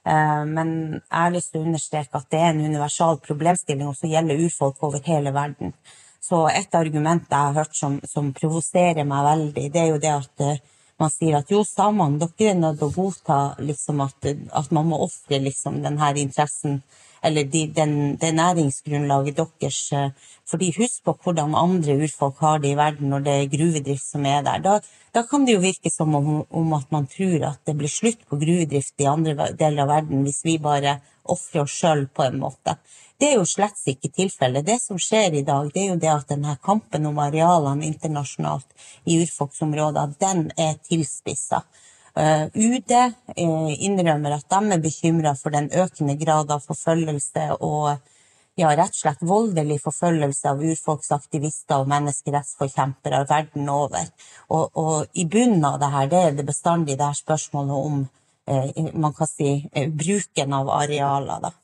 Eh, 0.04 0.42
men 0.50 0.70
jeg 0.98 1.18
har 1.18 1.34
lyst 1.34 1.52
til 1.52 1.62
å 1.62 1.68
understreke 1.68 2.20
at 2.20 2.30
det 2.32 2.40
er 2.40 2.52
en 2.52 2.64
universal 2.64 3.20
problemstilling 3.24 3.94
som 3.96 4.12
gjelder 4.12 4.44
urfolk 4.46 4.82
over 4.84 5.02
hele 5.06 5.32
verden. 5.34 5.74
Så 6.24 6.46
et 6.48 6.74
argument 6.76 7.26
jeg 7.28 7.38
har 7.38 7.58
hørt 7.58 7.76
som, 7.76 7.98
som 8.08 8.32
provoserer 8.36 9.04
meg 9.04 9.26
veldig, 9.28 9.66
det 9.72 9.82
er 9.82 9.90
jo 9.92 10.00
det 10.00 10.14
at 10.14 10.46
man 11.00 11.10
sier 11.10 11.40
at 11.40 11.50
jo, 11.50 11.64
samene, 11.66 12.20
dere 12.22 12.52
er 12.52 12.60
nødt 12.60 12.78
til 12.80 12.88
å 12.88 12.94
godta 12.94 13.38
liksom, 13.60 14.00
at, 14.04 14.28
at, 14.30 14.70
man 14.72 14.88
må 14.88 15.00
ofre 15.04 15.40
liksom, 15.42 15.80
denne 15.84 16.12
interessen 16.22 16.82
eller 17.24 17.48
de, 17.50 17.66
den, 17.76 17.94
det 18.20 18.34
næringsgrunnlaget 18.36 19.40
deres. 19.60 19.80
Uh, 19.92 20.10
fordi 20.50 20.72
husk 20.76 21.04
på 21.04 21.16
hvordan 21.24 21.54
andre 21.56 21.96
urfolk 22.04 22.40
har 22.44 22.58
det 22.60 22.74
i 22.74 22.76
verden 22.76 23.08
når 23.10 23.24
det 23.24 23.34
er 23.34 23.52
gruvedrift 23.56 24.04
som 24.04 24.26
er 24.28 24.42
der. 24.44 24.60
Da, 24.64 24.78
da 25.14 25.22
kan 25.30 25.46
det 25.46 25.54
jo 25.56 25.64
virke 25.64 25.90
som 25.90 26.14
om, 26.14 26.44
om, 26.50 26.72
at 26.76 26.92
man 26.92 27.06
tror 27.08 27.48
at 27.48 27.60
det 27.66 27.76
blir 27.78 27.88
slutt 27.88 28.26
på 28.28 28.36
gruvedrift 28.36 29.00
i 29.00 29.08
andre 29.08 29.52
deler 29.56 29.86
av 29.86 29.92
verden 29.96 30.24
hvis 30.26 30.44
vi 30.44 30.58
bare 30.58 30.98
ofrer 31.24 31.64
oss 31.64 31.78
sjøl 31.80 32.06
på 32.12 32.26
en 32.26 32.38
måte. 32.42 32.76
Det 33.20 33.30
er 33.30 33.38
jo 33.38 33.46
slett 33.48 33.78
ikke 33.88 34.10
tilfellet. 34.12 34.66
Det 34.66 34.80
som 34.82 34.98
skjer 35.00 35.38
i 35.38 35.44
dag, 35.46 35.70
det 35.72 35.84
er 35.84 35.92
jo 35.92 36.00
det 36.02 36.10
at 36.12 36.28
denne 36.34 36.56
kampen 36.64 37.06
om 37.08 37.20
arealene 37.22 37.86
internasjonalt 37.86 38.66
i 39.06 39.20
urfolksområder, 39.22 40.12
den 40.20 40.50
er 40.58 40.74
tilspissa. 40.82 41.62
Eh, 42.14 42.46
UD 42.54 42.92
uh, 42.94 43.70
innrømmer 43.74 44.36
at 44.36 44.46
de 44.46 44.74
er 44.76 44.82
bekymra 44.82 45.32
for 45.34 45.50
den 45.50 45.66
økende 45.74 46.14
grad 46.20 46.52
av 46.54 46.62
forfølgelse 46.62 47.48
og, 47.56 47.96
ja, 48.60 48.70
rett 48.70 48.94
og 48.94 49.00
slett 49.00 49.24
voldelig 49.26 49.80
forfølgelse 49.82 50.52
av 50.52 50.62
urfolksaktivister 50.62 51.82
og 51.82 51.90
menneskerettsforkjempere 51.90 53.24
verden 53.26 53.66
over. 53.72 54.06
Og, 54.46 54.70
og, 54.78 55.10
i 55.18 55.26
bunnen 55.26 55.66
av 55.66 55.80
det 55.82 55.90
her, 55.96 56.12
det 56.12 56.22
er 56.22 56.38
det 56.38 56.46
bestandig 56.46 57.00
det 57.00 57.10
her 57.10 57.18
spørsmålet 57.18 57.90
om 57.90 58.00
eh, 58.46 58.94
man 58.94 59.18
kan 59.18 59.32
si, 59.34 59.56
eh, 59.74 59.90
bruken 59.90 60.54
av 60.54 60.70
arealer. 60.70 61.48
da. 61.48 61.54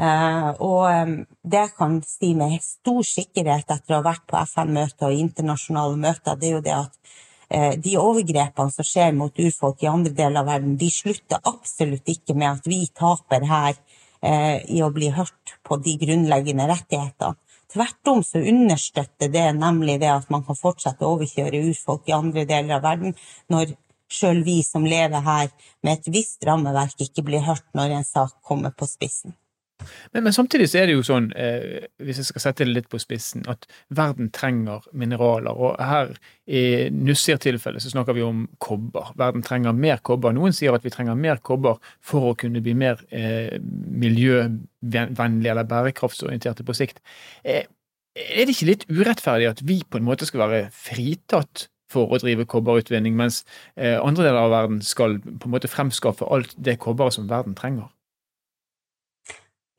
Uh, 0.00 0.54
og 0.64 1.26
det 1.44 1.58
jeg 1.58 1.76
kan 1.76 1.98
si 2.06 2.30
med 2.32 2.62
stor 2.64 3.02
sikkerhet 3.04 3.68
etter 3.68 3.92
å 3.92 3.98
ha 3.98 4.06
vært 4.14 4.22
på 4.30 4.38
FN-møter 4.46 5.10
og 5.10 5.24
internasjonale 5.26 5.98
møter, 6.00 6.38
det 6.40 6.48
er 6.48 6.54
jo 6.54 6.62
det 6.64 6.78
at 6.78 7.18
de 7.50 7.96
overgrepene 7.98 8.70
som 8.70 8.86
skjer 8.86 9.14
mot 9.18 9.40
urfolk 9.42 9.82
i 9.82 9.88
andre 9.90 10.12
deler 10.14 10.44
av 10.44 10.50
verden, 10.52 10.76
de 10.78 10.90
slutter 10.94 11.42
absolutt 11.50 12.06
ikke 12.12 12.36
med 12.38 12.60
at 12.60 12.68
vi 12.70 12.84
taper 12.94 13.46
her 13.50 13.74
uh, 13.74 14.58
i 14.70 14.82
å 14.86 14.90
bli 14.94 15.10
hørt 15.14 15.56
på 15.66 15.80
de 15.82 15.96
grunnleggende 15.98 16.68
rettighetene. 16.70 17.34
Tvert 17.70 18.08
om 18.10 18.22
så 18.26 18.40
understøtter 18.50 19.30
det 19.30 19.44
nemlig 19.54 20.00
det 20.02 20.10
at 20.10 20.30
man 20.34 20.42
kan 20.46 20.58
fortsette 20.58 21.06
å 21.06 21.12
overkjøre 21.14 21.60
urfolk 21.68 22.08
i 22.10 22.16
andre 22.16 22.42
deler 22.42 22.80
av 22.80 22.82
verden, 22.82 23.14
når 23.46 23.76
sjøl 24.10 24.42
vi 24.42 24.56
som 24.66 24.86
lever 24.90 25.22
her 25.22 25.52
med 25.86 25.92
et 26.00 26.08
visst 26.10 26.42
rammeverk, 26.46 26.96
ikke 26.98 27.22
blir 27.28 27.46
hørt 27.46 27.68
når 27.78 28.00
en 28.00 28.08
sak 28.08 28.40
kommer 28.42 28.74
på 28.74 28.90
spissen. 28.90 29.36
Men, 30.12 30.24
men, 30.24 30.34
samtidig 30.34 30.68
så 30.70 30.80
er 30.80 30.90
det 30.90 30.96
jo 30.96 31.06
sånn, 31.06 31.30
eh, 31.38 31.86
hvis 32.02 32.20
jeg 32.20 32.28
skal 32.30 32.44
sette 32.44 32.66
det 32.66 32.74
litt 32.74 32.90
på 32.92 33.00
spissen, 33.02 33.44
at 33.50 33.66
verden 33.96 34.30
trenger 34.34 34.86
mineraler. 34.92 35.56
Og 35.56 35.80
her 35.80 36.12
i 36.50 36.62
Nussir-tilfellet 36.94 37.84
så 37.84 37.92
snakker 37.92 38.16
vi 38.16 38.24
om 38.26 38.46
kobber. 38.62 39.12
Verden 39.20 39.44
trenger 39.46 39.76
mer 39.76 40.02
kobber. 40.06 40.34
Noen 40.36 40.56
sier 40.56 40.76
at 40.76 40.86
vi 40.86 40.92
trenger 40.94 41.18
mer 41.18 41.42
kobber 41.46 41.80
for 42.04 42.30
å 42.30 42.36
kunne 42.38 42.62
bli 42.64 42.76
mer 42.78 43.02
eh, 43.08 43.58
miljøvennlige 43.60 45.52
eller 45.54 45.68
bærekraftsorienterte 45.70 46.66
på 46.66 46.76
sikt. 46.76 47.02
Eh, 47.44 47.66
er 48.20 48.46
det 48.46 48.56
ikke 48.56 48.72
litt 48.72 48.88
urettferdig 48.90 49.50
at 49.52 49.60
vi 49.66 49.80
på 49.86 50.00
en 50.00 50.08
måte 50.08 50.26
skal 50.28 50.48
være 50.48 50.64
fritatt 50.74 51.68
for 51.90 52.10
å 52.10 52.20
drive 52.22 52.46
kobberutvinning, 52.50 53.16
mens 53.18 53.42
eh, 53.74 53.98
andre 53.98 54.28
deler 54.28 54.44
av 54.44 54.52
verden 54.54 54.82
skal 54.84 55.18
på 55.22 55.48
en 55.48 55.54
måte 55.54 55.70
fremskaffe 55.70 56.28
alt 56.30 56.54
det 56.58 56.78
kobberet 56.82 57.16
som 57.16 57.30
verden 57.30 57.56
trenger? 57.58 57.90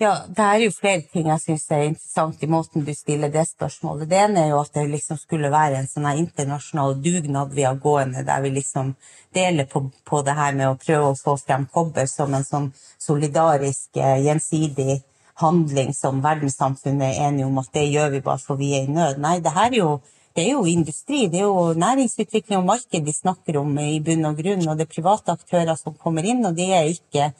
Ja, 0.02 0.16
det 0.28 0.42
er 0.42 0.64
jo 0.64 0.72
flere 0.74 1.04
ting 1.14 1.28
jeg 1.30 1.42
syns 1.44 1.68
er 1.70 1.84
interessant 1.86 2.42
i 2.42 2.48
måten 2.50 2.82
du 2.82 2.90
stiller 2.98 3.30
det 3.30 3.44
spørsmålet. 3.52 4.08
Det 4.10 4.18
ene 4.18 4.40
er 4.42 4.48
jo 4.50 4.62
at 4.64 4.72
det 4.74 4.88
liksom 4.90 5.20
skulle 5.22 5.52
være 5.54 5.78
en 5.78 5.90
sånn 5.92 6.08
internasjonal 6.10 6.96
dugnad 7.04 7.52
vi 7.54 7.68
har 7.68 7.78
gående, 7.84 8.24
der 8.26 8.42
vi 8.42 8.50
liksom 8.56 8.96
deler 9.38 9.68
på, 9.70 9.84
på, 10.10 10.24
det 10.26 10.34
her 10.40 10.58
med 10.58 10.72
å 10.72 10.80
prøve 10.82 11.12
å 11.12 11.20
få 11.20 11.36
frem 11.44 11.68
kobber 11.70 12.10
som 12.10 12.34
en 12.34 12.48
sånn 12.48 12.66
solidarisk, 12.98 13.92
eh, 14.02 14.24
gjensidig 14.26 15.04
handling 15.44 15.94
som 15.94 16.26
verdenssamfunnet 16.26 17.12
er 17.12 17.28
enige 17.28 17.52
om 17.52 17.62
at 17.62 17.70
det 17.78 17.86
gjør 17.92 18.10
vi 18.16 18.24
bare 18.26 18.42
for 18.42 18.58
vi 18.58 18.72
er 18.80 18.90
i 18.90 18.98
nød. 18.98 19.22
Nei, 19.22 19.36
det 19.46 19.54
her 19.54 19.70
er 19.70 19.80
jo 19.84 19.94
det 20.34 20.48
er 20.48 20.54
jo 20.56 20.66
industri, 20.66 21.28
det 21.30 21.44
er 21.44 21.46
jo 21.46 21.78
næringsutvikling 21.78 22.64
og 22.64 22.70
marked 22.72 23.06
vi 23.06 23.14
snakker 23.14 23.62
om 23.62 23.78
i 23.84 24.00
bunn 24.02 24.26
og 24.32 24.42
grunn, 24.42 24.66
og 24.66 24.82
det 24.82 24.88
er 24.88 24.94
private 24.98 25.38
aktører 25.38 25.78
som 25.78 25.94
kommer 25.94 26.26
inn, 26.26 26.42
og 26.48 26.58
de 26.58 26.72
er 26.74 26.90
ikke 26.90 27.34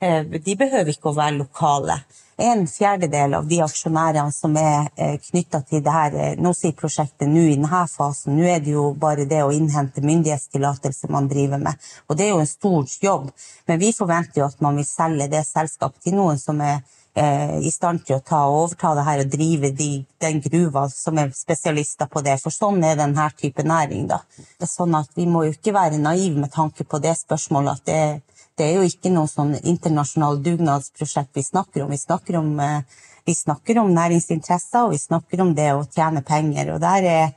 de 0.00 0.56
behøver 0.58 0.92
ikke 0.92 1.10
å 1.10 1.16
være 1.16 1.38
lokale. 1.38 2.00
En 2.36 2.66
fjerdedel 2.68 3.32
av 3.38 3.46
de 3.48 3.62
aksjonærene 3.64 4.32
som 4.34 4.56
er 4.60 4.90
eh, 5.00 5.14
knytta 5.30 5.62
til 5.64 5.80
det 5.84 5.92
her 5.94 6.16
nå 6.36 6.50
NOSI-prosjektet 6.50 7.30
nå 7.32 7.46
i 7.46 7.54
denne 7.54 7.80
fasen, 7.88 8.36
nå 8.36 8.44
er 8.44 8.60
det 8.60 8.74
jo 8.74 8.90
bare 8.92 9.24
det 9.24 9.40
å 9.40 9.54
innhente 9.56 10.04
myndighetstillatelse 10.04 11.08
man 11.08 11.30
driver 11.32 11.62
med. 11.62 11.80
Og 12.10 12.18
det 12.18 12.26
er 12.26 12.34
jo 12.34 12.42
en 12.42 12.50
stor 12.50 12.92
jobb. 13.00 13.30
Men 13.64 13.80
vi 13.80 13.94
forventer 13.96 14.42
jo 14.42 14.50
at 14.50 14.60
man 14.60 14.76
vil 14.76 14.88
selge 14.88 15.30
det 15.32 15.46
selskapet 15.48 16.04
til 16.04 16.18
noen 16.20 16.36
som 16.40 16.60
er 16.60 16.84
i 17.16 17.70
stand 17.72 18.02
til 18.04 18.18
å 18.18 18.20
ta 18.20 18.42
overta 18.52 18.90
det 18.92 19.04
her 19.06 19.20
og 19.22 19.30
drive 19.32 19.70
de, 19.72 20.02
den 20.20 20.40
gruva 20.44 20.82
som 20.92 21.16
er 21.16 21.30
spesialister 21.32 22.10
på 22.12 22.20
det. 22.20 22.34
For 22.42 22.52
sånn 22.52 22.84
er 22.84 22.98
denne 23.00 23.30
type 23.40 23.64
næring. 23.64 24.04
da. 24.10 24.18
Det 24.36 24.68
er 24.68 24.68
sånn 24.68 24.94
at 24.98 25.08
Vi 25.16 25.24
må 25.24 25.46
jo 25.46 25.54
ikke 25.56 25.72
være 25.72 25.96
naive 25.96 26.44
med 26.44 26.52
tanke 26.52 26.84
på 26.84 27.00
det 27.00 27.16
spørsmålet 27.16 27.72
at 27.72 27.86
det 27.88 27.96
er 27.96 28.20
det 28.56 28.66
er 28.66 28.78
jo 28.78 28.86
ikke 28.88 29.12
noe 29.12 29.28
sånn 29.28 29.54
internasjonalt 29.58 30.40
dugnadsprosjekt 30.44 31.36
vi 31.36 31.44
snakker 31.44 31.84
om. 31.84 31.90
Vi 31.92 32.00
snakker 32.00 32.38
om, 32.40 32.60
eh, 32.60 32.82
vi 33.26 33.34
snakker 33.34 33.78
om 33.78 33.92
næringsinteresser, 33.92 34.84
og 34.84 34.92
vi 34.92 34.98
snakker 34.98 35.40
om 35.40 35.54
det 35.54 35.72
å 35.74 35.84
tjene 35.84 36.22
penger. 36.24 36.74
Og 36.74 36.80
der 36.80 37.02
er, 37.04 37.34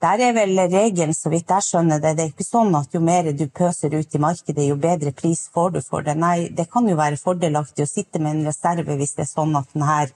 der 0.00 0.20
er 0.20 0.32
vel 0.32 0.56
regelen, 0.56 1.14
så 1.14 1.28
vidt 1.30 1.48
jeg 1.48 1.66
skjønner 1.68 2.00
det. 2.00 2.16
Det 2.16 2.24
er 2.24 2.32
ikke 2.32 2.48
sånn 2.48 2.74
at 2.80 2.94
jo 2.94 3.00
mer 3.00 3.32
du 3.32 3.46
pøser 3.46 3.94
ut 3.94 4.14
i 4.14 4.18
markedet, 4.18 4.68
jo 4.68 4.76
bedre 4.76 5.12
pris 5.12 5.48
får 5.52 5.70
du 5.72 5.80
for 5.82 6.02
det. 6.02 6.16
Nei, 6.16 6.48
det 6.48 6.70
kan 6.70 6.88
jo 6.88 6.96
være 6.96 7.20
fordelaktig 7.20 7.84
å 7.84 7.92
sitte 7.92 8.18
med 8.18 8.36
en 8.36 8.46
reserve 8.46 8.96
hvis 8.96 9.14
det 9.16 9.26
er 9.26 9.34
sånn 9.34 9.56
at 9.56 9.68
denne 9.74 10.10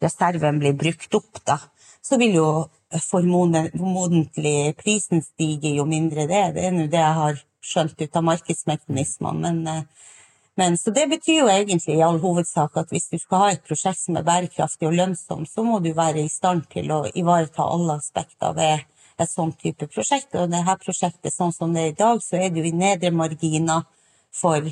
reserven 0.00 0.58
blir 0.58 0.72
brukt 0.72 1.14
opp, 1.14 1.44
da. 1.44 1.58
Så 2.00 2.16
vil 2.16 2.34
jo 2.34 2.70
formodentlig 3.04 4.74
prisen 4.76 5.20
stige 5.20 5.74
jo 5.76 5.84
mindre 5.84 6.26
det. 6.26 6.54
Det 6.54 6.64
er 6.64 6.72
nå 6.72 6.86
det 6.88 6.98
jeg 6.98 7.14
har 7.20 7.49
skjønt 7.60 8.00
ut 8.00 8.16
av 8.16 8.26
markedsmekanismene. 8.28 9.40
Men, 9.40 9.66
eh, 9.66 10.16
men, 10.60 10.78
så 10.78 10.90
det 10.90 11.06
betyr 11.08 11.38
jo 11.40 11.48
egentlig 11.48 11.96
i 11.96 12.04
all 12.04 12.20
hovedsak 12.20 12.76
at 12.76 12.90
hvis 12.92 13.08
du 13.12 13.18
skal 13.18 13.44
ha 13.44 13.50
et 13.54 13.64
prosjekt 13.64 14.02
som 14.02 14.18
er 14.18 14.26
bærekraftig 14.26 14.88
og 14.88 14.96
lønnsomt, 14.98 15.48
så 15.48 15.64
må 15.64 15.78
du 15.80 15.92
være 15.96 16.24
i 16.24 16.32
stand 16.32 16.66
til 16.72 16.90
å 16.92 17.04
ivareta 17.14 17.64
alle 17.64 17.96
aspekter 18.00 18.56
ved 18.56 18.84
et 19.20 19.30
sånt 19.30 19.58
type 19.60 19.88
prosjekt. 19.92 20.34
Og 20.34 20.50
dette 20.52 20.76
prosjektet, 20.84 21.32
sånn 21.34 21.54
som 21.56 21.74
det 21.74 21.82
er 21.82 21.92
i 21.94 21.98
dag, 21.98 22.22
så 22.24 22.40
er 22.40 22.50
jo 22.56 22.64
i 22.66 22.76
nedre 22.76 23.12
marginer 23.14 23.86
for 24.34 24.64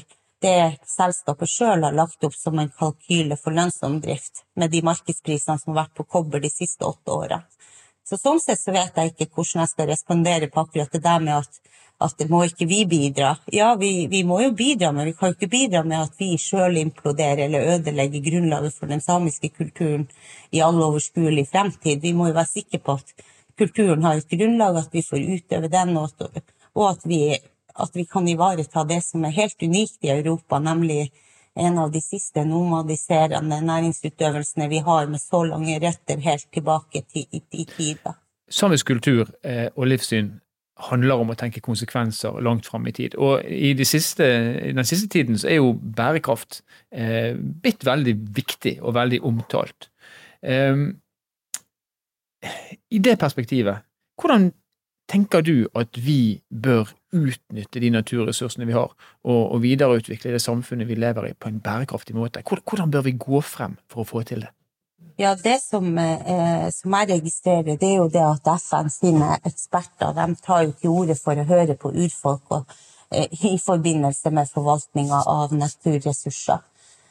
det 0.42 0.78
selskapet 0.86 1.50
sjøl 1.50 1.82
har 1.82 1.96
lagt 1.96 2.24
opp 2.24 2.36
som 2.36 2.58
en 2.62 2.70
kalkyle 2.70 3.36
for 3.40 3.54
lønnsom 3.54 3.98
drift, 4.02 4.44
med 4.54 4.70
de 4.70 4.84
markedsprisene 4.86 5.58
som 5.58 5.72
har 5.72 5.84
vært 5.84 5.96
på 5.98 6.06
kobber 6.06 6.42
de 6.42 6.50
siste 6.52 6.86
åtte 6.86 7.14
åra. 7.14 7.40
Så 8.08 8.16
sånn 8.16 8.40
sett 8.40 8.60
så 8.60 8.72
vet 8.72 8.96
jeg 8.96 9.12
ikke 9.12 9.28
hvordan 9.34 9.64
jeg 9.64 9.72
skal 9.74 9.90
respondere 9.90 10.48
på 10.52 10.64
akkurat 10.64 10.94
det 10.94 11.04
der 11.04 11.20
med 11.20 11.42
at 11.42 11.60
at 11.98 12.14
det 12.20 12.28
må 12.30 12.44
ikke 12.46 12.66
vi 12.70 12.84
bidra. 12.86 13.32
Ja, 13.50 13.72
vi, 13.78 14.06
vi, 14.10 14.22
må 14.26 14.38
jo 14.44 14.52
bidra, 14.56 14.92
men 14.94 15.08
vi 15.08 15.14
kan 15.18 15.32
jo 15.32 15.36
ikke 15.36 15.50
bidra 15.50 15.82
med 15.82 16.04
at 16.04 16.20
vi 16.20 16.36
sjøl 16.38 16.78
imploderer 16.78 17.48
eller 17.48 17.72
ødelegger 17.74 18.22
grunnlaget 18.22 18.76
for 18.76 18.90
den 18.90 19.02
samiske 19.02 19.50
kulturen 19.50 20.06
i 20.54 20.62
all 20.62 20.78
overskuelig 20.78 21.48
fremtid. 21.50 21.98
Vi 22.04 22.14
må 22.14 22.30
jo 22.30 22.36
være 22.38 22.52
sikre 22.52 22.80
på 22.84 22.98
at 23.00 23.26
kulturen 23.58 24.06
har 24.06 24.20
et 24.20 24.30
grunnlag, 24.30 24.78
at 24.78 24.94
vi 24.94 25.02
får 25.02 25.26
utøve 25.26 25.72
den, 25.72 25.96
og 25.98 26.12
at, 26.12 26.52
og 26.78 26.84
at, 26.92 27.08
vi, 27.10 27.22
at 27.74 27.98
vi 27.98 28.06
kan 28.06 28.30
ivareta 28.30 28.86
det 28.86 29.00
som 29.02 29.26
er 29.26 29.34
helt 29.34 29.66
unikt 29.66 30.06
i 30.06 30.14
Europa, 30.14 30.62
nemlig 30.62 31.08
en 31.58 31.78
av 31.82 31.92
de 31.92 32.00
siste 32.02 32.44
nomadiserende 32.46 33.60
næringsutøvelsene 33.66 34.68
vi 34.70 34.82
har 34.86 35.08
med 35.10 35.22
så 35.22 35.42
lange 35.48 35.78
røtter 35.82 36.20
helt 36.24 36.46
tilbake 36.54 37.02
til, 37.12 37.26
i, 37.32 37.42
i 37.52 37.64
tida. 37.68 38.14
Samisk 38.50 38.88
kultur 38.88 39.28
eh, 39.44 39.66
og 39.74 39.90
livssyn 39.90 40.36
handler 40.88 41.18
om 41.18 41.32
å 41.32 41.36
tenke 41.38 41.62
konsekvenser 41.64 42.38
langt 42.44 42.68
fram 42.70 42.86
i 42.86 42.94
tid. 42.94 43.16
Og 43.18 43.42
i, 43.42 43.72
de 43.74 43.86
siste, 43.88 44.24
den 44.62 44.86
siste 44.86 45.10
tiden 45.10 45.38
så 45.40 45.50
er 45.50 45.58
jo 45.58 45.74
bærekraft 45.74 46.62
eh, 46.94 47.34
blitt 47.34 47.84
veldig 47.86 48.14
viktig 48.36 48.78
og 48.78 48.94
veldig 48.94 49.20
omtalt. 49.26 49.90
Eh, 50.42 50.86
I 52.94 53.02
det 53.02 53.18
perspektivet, 53.18 53.82
hvordan 54.18 54.52
tenker 55.10 55.42
du 55.42 55.66
at 55.74 55.98
vi 55.98 56.40
bør 56.50 56.92
utnytte 57.14 57.80
de 57.80 57.90
naturressursene 57.94 58.66
vi 58.68 58.76
har, 58.76 58.92
og, 59.24 59.42
og 59.54 59.62
videreutvikle 59.62 60.34
det 60.34 60.42
samfunnet 60.44 60.88
vi 60.88 60.98
lever 60.98 61.30
i, 61.30 61.34
på 61.34 61.48
en 61.48 61.60
bærekraftig 61.64 62.16
måte? 62.16 62.44
Hvordan 62.44 62.90
bør 62.90 63.06
vi 63.08 63.16
gå 63.18 63.40
frem 63.40 63.78
for 63.88 64.04
å 64.04 64.08
få 64.08 64.22
til 64.28 64.44
det? 64.46 64.52
Ja, 65.18 65.34
Det 65.34 65.60
som, 65.62 65.98
eh, 65.98 66.70
som, 66.70 66.92
jeg 66.94 67.08
registrerer, 67.10 67.76
det 67.76 67.88
er 67.88 67.96
jo 67.96 68.08
det 68.08 68.22
at 68.22 68.50
FN 68.60 68.90
sine 68.90 69.38
eksperter 69.44 70.12
de 70.14 70.34
tar 70.46 70.62
jo 70.62 70.72
til 70.72 70.90
orde 70.90 71.16
for 71.18 71.34
å 71.34 71.46
høre 71.48 71.74
på 71.74 71.90
urfolk 71.90 72.52
og, 72.54 72.76
eh, 73.10 73.26
i 73.50 73.58
forbindelse 73.58 74.30
med 74.30 74.46
forvaltninga 74.46 75.22
av 75.26 75.52
naturressurser. 75.52 76.62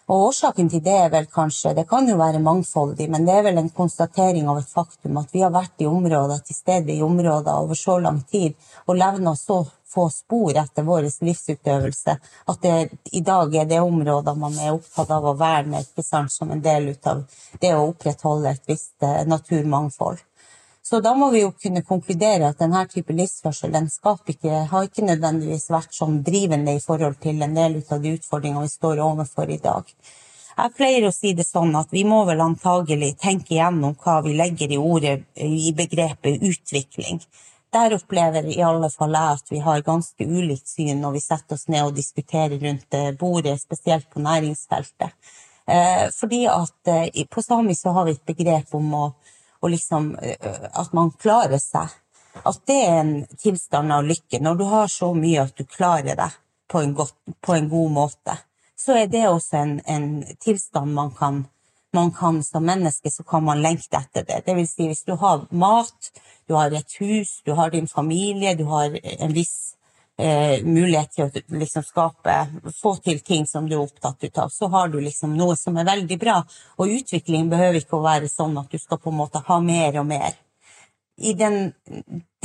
Og 0.07 0.21
Årsaken 0.29 0.69
til 0.71 0.79
det 0.83 0.93
er 0.95 1.09
vel 1.11 1.25
kanskje, 1.27 1.73
det 1.75 1.83
kan 1.89 2.05
jo 2.07 2.15
være 2.15 2.39
mangfoldig, 2.39 3.09
men 3.11 3.25
det 3.27 3.33
er 3.35 3.41
vel 3.49 3.57
en 3.59 3.73
konstatering 3.75 4.47
av 4.47 4.61
et 4.61 4.69
faktum 4.71 5.17
at 5.19 5.33
vi 5.35 5.41
har 5.43 5.51
vært 5.51 5.83
i 5.83 5.89
områder, 5.89 6.39
til 6.47 6.55
stede 6.55 6.93
i 6.93 7.01
områder 7.03 7.51
over 7.51 7.75
så 7.75 7.97
lang 7.99 8.21
tid 8.31 8.55
og 8.85 8.95
levna 8.95 9.35
så 9.35 9.65
få 9.93 10.05
spor 10.13 10.55
etter 10.61 10.87
vår 10.87 11.09
livsutøvelse. 11.27 12.15
At 12.47 12.63
det, 12.63 12.73
i 13.11 13.21
dag 13.21 13.55
er 13.55 13.67
det 13.67 13.81
områder 13.83 14.39
man 14.39 14.55
er 14.55 14.75
opptatt 14.77 15.11
av 15.11 15.27
å 15.27 15.35
verne 15.39 15.83
ikke 15.83 16.07
sant, 16.07 16.31
som 16.31 16.51
en 16.55 16.63
del 16.63 16.93
av 17.03 17.25
det 17.59 17.73
å 17.75 17.89
opprettholde 17.89 18.55
et 18.55 18.71
visst 18.71 19.03
eh, 19.03 19.25
naturmangfold. 19.27 20.23
Så 20.87 21.01
da 21.03 21.11
må 21.19 21.27
vi 21.33 21.41
jo 21.41 21.49
kunne 21.51 21.83
konkludere 21.83 22.47
at 22.47 22.61
denne 22.61 22.85
type 22.87 23.15
livsførsel 23.15 23.73
den 23.73 23.89
ikke, 23.91 24.61
har 24.71 24.85
ikke 24.87 25.03
nødvendigvis 25.09 25.67
vært 25.73 25.97
sånn 25.97 26.21
drivende 26.23 26.77
i 26.77 26.83
forhold 26.83 27.17
til 27.19 27.41
en 27.43 27.57
del 27.57 27.81
av 27.89 27.99
de 28.05 28.13
utfordringene 28.15 28.63
vi 28.63 28.71
står 28.71 29.01
overfor 29.03 29.51
i 29.51 29.59
dag. 29.65 29.83
Jeg 30.57 30.73
pleier 30.77 31.09
å 31.09 31.11
si 31.11 31.33
det 31.37 31.45
sånn 31.45 31.75
at 31.75 31.91
vi 31.91 32.05
må 32.07 32.23
vel 32.25 32.39
antagelig 32.41 33.17
tenke 33.21 33.57
igjennom 33.57 33.97
hva 33.99 34.21
vi 34.25 34.37
legger 34.39 34.71
i 34.71 34.79
ordet 34.79 35.19
i 35.35 35.73
begrepet 35.75 36.41
utvikling 36.41 37.19
der 37.73 37.95
opplever 37.95 38.47
i 38.47 38.61
alle 38.63 38.89
fall 38.89 39.15
jeg 39.15 39.37
at 39.37 39.51
vi 39.51 39.59
har 39.63 39.83
ganske 39.85 40.25
ulikt 40.25 40.69
syn 40.71 41.01
når 41.03 41.17
vi 41.17 41.23
setter 41.23 41.57
oss 41.57 41.67
ned 41.71 41.89
og 41.89 41.97
diskuterer 41.97 42.59
rundt 42.63 42.97
bordet, 43.19 43.57
spesielt 43.61 44.07
på 44.13 44.23
næringsfeltet. 44.23 45.11
Eh, 45.67 46.05
fordi 46.15 46.45
at 46.47 46.91
eh, 46.93 47.25
på 47.27 47.43
samisk 47.43 47.81
så 47.81 47.93
har 47.97 48.07
vi 48.07 48.15
et 48.15 48.29
begrep 48.31 48.71
om 48.77 48.93
å, 48.95 49.07
å 49.59 49.71
liksom, 49.71 50.11
at 50.71 50.93
man 50.93 51.11
klarer 51.19 51.61
seg. 51.61 51.93
At 52.45 52.59
det 52.69 52.77
er 52.85 52.99
en 53.01 53.13
tilstand 53.39 53.93
av 53.93 54.05
lykke. 54.05 54.39
Når 54.43 54.59
du 54.59 54.65
har 54.69 54.91
så 54.91 55.13
mye 55.17 55.47
at 55.47 55.57
du 55.57 55.65
klarer 55.65 56.17
deg 56.19 56.35
på 56.69 56.81
en, 56.83 56.93
godt, 56.93 57.15
på 57.41 57.55
en 57.55 57.69
god 57.69 57.93
måte, 57.95 58.37
så 58.77 58.99
er 59.01 59.07
det 59.11 59.25
også 59.29 59.57
en, 59.57 59.77
en 59.85 60.09
tilstand 60.43 60.93
man 60.93 61.13
kan, 61.17 61.45
man 61.95 62.11
kan 62.13 62.43
som 62.45 62.65
menneske 62.67 63.11
så 63.11 63.23
kan 63.23 63.45
man 63.47 63.63
lengte 63.63 63.97
etter 63.97 64.27
det. 64.27 64.43
Det 64.45 64.55
vil 64.57 64.67
si 64.69 64.89
hvis 64.91 65.05
du 65.07 65.15
har 65.17 65.47
mat, 65.49 66.11
du 66.47 66.53
har 66.55 66.71
et 66.75 66.99
hus, 66.99 67.39
du 67.45 67.55
har 67.57 67.73
din 67.73 67.87
familie, 67.87 68.55
du 68.55 68.67
har 68.69 68.93
en 68.93 69.33
viss 69.33 69.76
eh, 70.17 70.63
mulighet 70.65 71.13
til 71.13 71.27
å 71.27 71.59
liksom 71.59 71.85
skape, 71.85 72.37
få 72.81 72.95
til 73.03 73.21
ting 73.25 73.45
som 73.47 73.69
du 73.69 73.77
er 73.77 73.83
opptatt 73.83 74.27
av, 74.37 74.49
så 74.53 74.69
har 74.73 74.89
du 74.89 74.99
liksom 75.01 75.37
noe 75.37 75.55
som 75.59 75.77
er 75.77 75.87
veldig 75.87 76.19
bra. 76.21 76.41
Og 76.77 76.97
utvikling 76.99 77.49
behøver 77.51 77.81
ikke 77.81 77.99
å 77.99 78.05
være 78.05 78.29
sånn 78.31 78.57
at 78.59 78.71
du 78.71 78.81
skal 78.81 79.01
på 79.01 79.13
en 79.13 79.21
måte 79.21 79.43
ha 79.47 79.59
mer 79.63 80.01
og 80.01 80.09
mer. 80.09 80.35
I 81.17 81.33
den 81.33 81.71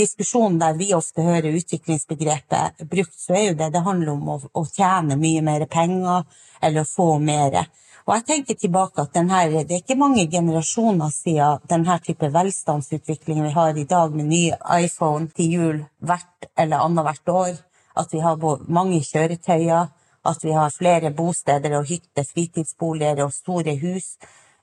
diskusjonen 0.00 0.56
der 0.60 0.78
vi 0.78 0.94
ofte 0.96 1.24
hører 1.24 1.58
utviklingsbegrepet 1.58 2.86
brukt, 2.88 3.18
så 3.20 3.36
er 3.36 3.44
jo 3.50 3.58
det 3.58 3.68
det 3.74 3.84
handler 3.84 4.14
om 4.14 4.30
å, 4.32 4.38
å 4.40 4.62
tjene 4.64 5.18
mye 5.20 5.42
mer 5.44 5.66
penger 5.68 6.24
eller 6.62 6.84
å 6.86 6.88
få 6.88 7.08
mer. 7.20 7.66
Og 8.06 8.14
jeg 8.16 8.24
tenker 8.26 8.54
tilbake 8.58 9.02
at 9.02 9.14
denne, 9.14 9.64
Det 9.64 9.70
er 9.70 9.82
ikke 9.82 9.94
mange 9.94 10.26
generasjoner 10.30 11.10
siden 11.10 11.58
denne 11.68 11.98
type 11.98 12.32
velstandsutvikling 12.32 13.42
vi 13.44 13.50
har 13.50 13.76
i 13.78 13.84
dag, 13.84 14.10
med 14.10 14.24
ny 14.24 14.50
iPhone 14.84 15.28
til 15.28 15.52
jul 15.52 15.84
hvert 15.98 16.50
eller 16.58 16.82
annethvert 16.82 17.28
år, 17.28 17.54
at 17.96 18.08
vi 18.12 18.18
har 18.18 18.36
mange 18.68 19.00
kjøretøyer, 19.00 19.86
at 20.24 20.44
vi 20.44 20.52
har 20.52 20.70
flere 20.70 21.10
bosteder 21.10 21.78
og 21.78 21.84
hytter, 21.84 22.24
fritidsboliger 22.24 23.24
og 23.24 23.32
store 23.32 23.76
hus. 23.78 24.16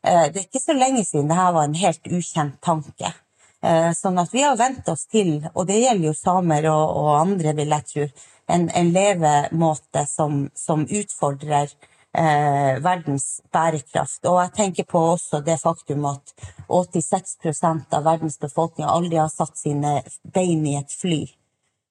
Eh, 0.03 0.27
det 0.31 0.37
er 0.37 0.47
ikke 0.47 0.65
så 0.65 0.73
lenge 0.73 1.03
siden 1.05 1.29
dette 1.29 1.53
var 1.53 1.63
en 1.63 1.75
helt 1.75 2.07
ukjent 2.07 2.61
tanke. 2.61 3.13
Eh, 3.61 3.91
sånn 3.91 4.19
at 4.19 4.31
vi 4.33 4.41
har 4.41 4.55
vent 4.55 4.87
oss 4.87 5.05
til, 5.11 5.47
og 5.53 5.67
det 5.67 5.81
gjelder 5.81 6.07
jo 6.07 6.15
samer 6.15 6.69
og, 6.71 6.95
og 7.01 7.09
andre, 7.19 7.53
vil 7.55 7.75
jeg 7.75 7.87
tro, 7.91 8.05
en, 8.49 8.69
en 8.69 8.91
levemåte 8.95 10.05
som, 10.07 10.45
som 10.55 10.87
utfordrer 10.87 11.73
eh, 12.17 12.79
verdens 12.83 13.41
bærekraft. 13.53 14.25
Og 14.25 14.41
jeg 14.43 14.53
tenker 14.55 14.87
på 14.89 15.01
også 15.13 15.41
det 15.45 15.59
faktum 15.61 16.05
at 16.09 16.33
86% 16.67 17.97
av 17.97 18.05
verdens 18.05 18.39
befolkning 18.39 18.87
aldri 18.89 19.19
har 19.19 19.31
satt 19.33 19.57
sine 19.57 19.99
bein 20.23 20.65
i 20.67 20.77
et 20.79 20.93
fly. 21.01 21.25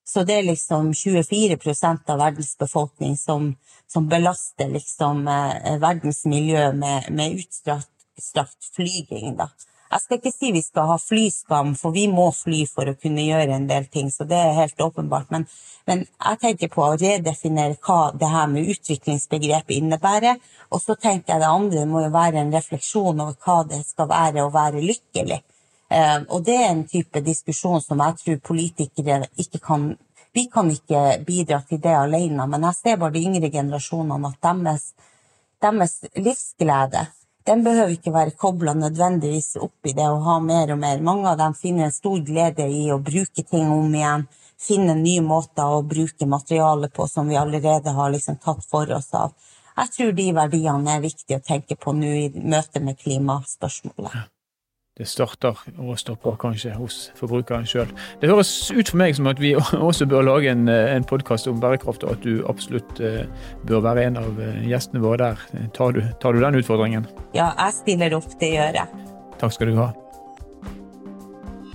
Så 0.08 0.24
det 0.24 0.38
er 0.38 0.46
liksom 0.48 0.92
24% 0.96 2.08
av 2.08 2.20
verdens 2.22 2.54
befolkning 2.56 3.16
som, 3.20 3.50
som 3.86 4.06
belaster 4.08 4.70
liksom 4.72 5.26
eh, 5.28 5.74
verdens 5.82 6.24
miljø 6.24 6.70
med, 6.72 7.10
med 7.12 7.42
utstrakt 7.42 8.70
flyging. 8.74 9.36
da. 9.36 9.50
Jeg 9.88 10.02
skal 10.02 10.18
ikke 10.18 10.32
si 10.34 10.50
vi 10.52 10.60
skal 10.60 10.88
ha 10.90 10.96
flyskam, 11.00 11.72
for 11.80 11.94
vi 11.96 12.04
må 12.12 12.26
fly 12.36 12.64
for 12.68 12.90
å 12.90 12.96
kunne 13.00 13.24
gjøre 13.24 13.54
en 13.56 13.68
del 13.70 13.86
ting, 13.88 14.10
så 14.12 14.26
det 14.28 14.36
er 14.36 14.58
helt 14.58 14.82
åpenbart. 14.84 15.30
Men, 15.32 15.46
men 15.88 16.02
jeg 16.04 16.40
tenker 16.42 16.72
på 16.74 16.84
å 16.84 16.96
redefinere 17.00 17.78
hva 17.86 18.10
det 18.12 18.28
her 18.28 18.50
med 18.52 18.68
utviklingsbegrepet 18.74 19.78
innebærer. 19.78 20.42
Og 20.68 20.82
så 20.84 20.98
tenker 21.00 21.34
jeg 21.34 21.44
det 21.44 21.48
andre 21.48 21.86
må 21.88 22.04
jo 22.04 22.12
være 22.12 22.42
en 22.42 22.52
refleksjon 22.52 23.24
over 23.24 23.38
hva 23.46 23.62
det 23.70 23.80
skal 23.88 24.10
være 24.12 24.44
å 24.44 24.52
være 24.52 24.84
lykkelig. 24.84 25.40
Eh, 25.88 26.18
og 26.28 26.44
det 26.44 26.58
er 26.60 26.68
en 26.68 26.84
type 26.84 27.24
diskusjon 27.24 27.80
som 27.80 28.04
jeg 28.04 28.20
tror 28.20 28.44
politikere 28.52 29.22
ikke 29.40 29.62
kan 29.70 29.94
Vi 30.36 30.44
kan 30.52 30.68
ikke 30.70 31.24
bidra 31.26 31.62
til 31.66 31.80
det 31.82 31.94
alene, 31.96 32.44
men 32.46 32.62
jeg 32.62 32.76
ser 32.76 32.98
bare 33.00 33.14
de 33.14 33.22
yngre 33.24 33.48
generasjonene 33.50 34.28
at 34.28 34.36
deres, 34.44 34.82
deres 35.64 35.94
livsglede 36.14 37.06
den 37.48 37.64
behøver 37.64 37.94
ikke 37.94 38.12
være 38.12 38.36
kobla 38.36 38.74
nødvendigvis 38.76 39.56
opp 39.64 39.88
i 39.88 39.94
det 39.96 40.04
å 40.04 40.20
ha 40.26 40.36
mer 40.44 40.74
og 40.74 40.80
mer. 40.82 41.00
Mange 41.00 41.30
av 41.30 41.38
dem 41.40 41.56
finner 41.56 41.88
en 41.88 41.94
stor 41.94 42.20
glede 42.24 42.68
i 42.68 42.84
å 42.92 43.00
bruke 43.00 43.44
ting 43.44 43.70
om 43.72 43.94
igjen, 43.94 44.26
finne 44.60 44.96
nye 44.98 45.24
måter 45.24 45.78
å 45.78 45.82
bruke 45.86 46.28
materialet 46.28 46.92
på 46.92 47.08
som 47.08 47.28
vi 47.30 47.38
allerede 47.40 47.94
har 47.96 48.12
liksom 48.12 48.40
tatt 48.44 48.64
for 48.68 48.90
oss 48.98 49.12
av. 49.16 49.32
Jeg 49.78 49.94
tror 49.94 50.16
de 50.18 50.32
verdiene 50.34 50.96
er 50.96 51.04
viktige 51.04 51.38
å 51.38 51.46
tenke 51.52 51.78
på 51.78 51.94
nå 51.96 52.16
i 52.24 52.26
møte 52.34 52.82
med 52.84 52.98
klimaspørsmålet 53.00 54.37
det 54.98 55.06
starter 55.06 55.58
og 55.78 55.98
stopper 56.00 56.34
kanskje 56.42 56.72
hos 56.74 56.96
forbrukeren 57.18 57.66
sjøl. 57.68 57.90
Det 58.18 58.30
høres 58.30 58.50
ut 58.74 58.90
for 58.90 58.98
meg 58.98 59.14
som 59.14 59.28
at 59.30 59.38
vi 59.42 59.52
også 59.90 60.08
bør 60.10 60.26
lage 60.26 60.50
en, 60.50 60.66
en 60.68 61.06
podkast 61.06 61.46
om 61.50 61.60
bærekraft, 61.62 62.02
og 62.04 62.16
at 62.16 62.26
du 62.26 62.42
absolutt 62.50 62.98
uh, 62.98 63.22
bør 63.68 63.84
være 63.86 64.08
en 64.08 64.18
av 64.20 64.42
eh, 64.42 64.64
gjestene 64.66 65.02
våre 65.04 65.20
der. 65.22 65.68
Tar 65.76 65.94
du, 65.94 66.02
tar 66.22 66.34
du 66.34 66.42
den 66.42 66.58
utfordringen? 66.58 67.06
Ja, 67.36 67.52
jeg 67.54 67.78
stiller 67.78 68.18
opp. 68.18 68.28
Det 68.40 68.50
gjør 68.56 68.82
jeg. 68.82 69.06
Takk 69.38 69.54
skal 69.54 69.70
du 69.70 69.78
ha. 69.78 69.92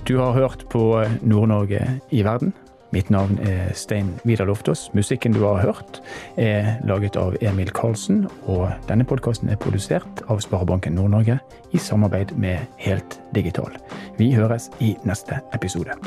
Du 0.04 0.18
har 0.20 0.36
hørt 0.36 0.66
på 0.68 0.84
Nord-Norge 1.24 1.80
i 2.12 2.20
verden. 2.26 2.52
Mitt 2.94 3.10
navn 3.10 3.40
er 3.42 3.72
Stein 3.74 4.12
Vidar 4.22 4.46
Loftaas. 4.46 4.86
Musikken 4.94 5.34
du 5.34 5.40
har 5.42 5.56
hørt, 5.64 5.98
er 6.38 6.76
laget 6.86 7.16
av 7.18 7.34
Emil 7.42 7.72
Karlsen, 7.74 8.28
og 8.46 8.68
denne 8.86 9.06
podkasten 9.08 9.50
er 9.50 9.58
produsert 9.58 10.22
av 10.30 10.38
Sparebanken 10.44 10.94
Nord-Norge 10.94 11.40
i 11.74 11.82
samarbeid 11.82 12.36
med 12.38 12.62
Helt 12.84 13.18
Digital. 13.34 13.74
Vi 14.20 14.30
høres 14.38 14.70
i 14.78 14.94
neste 15.02 15.42
episode. 15.58 15.98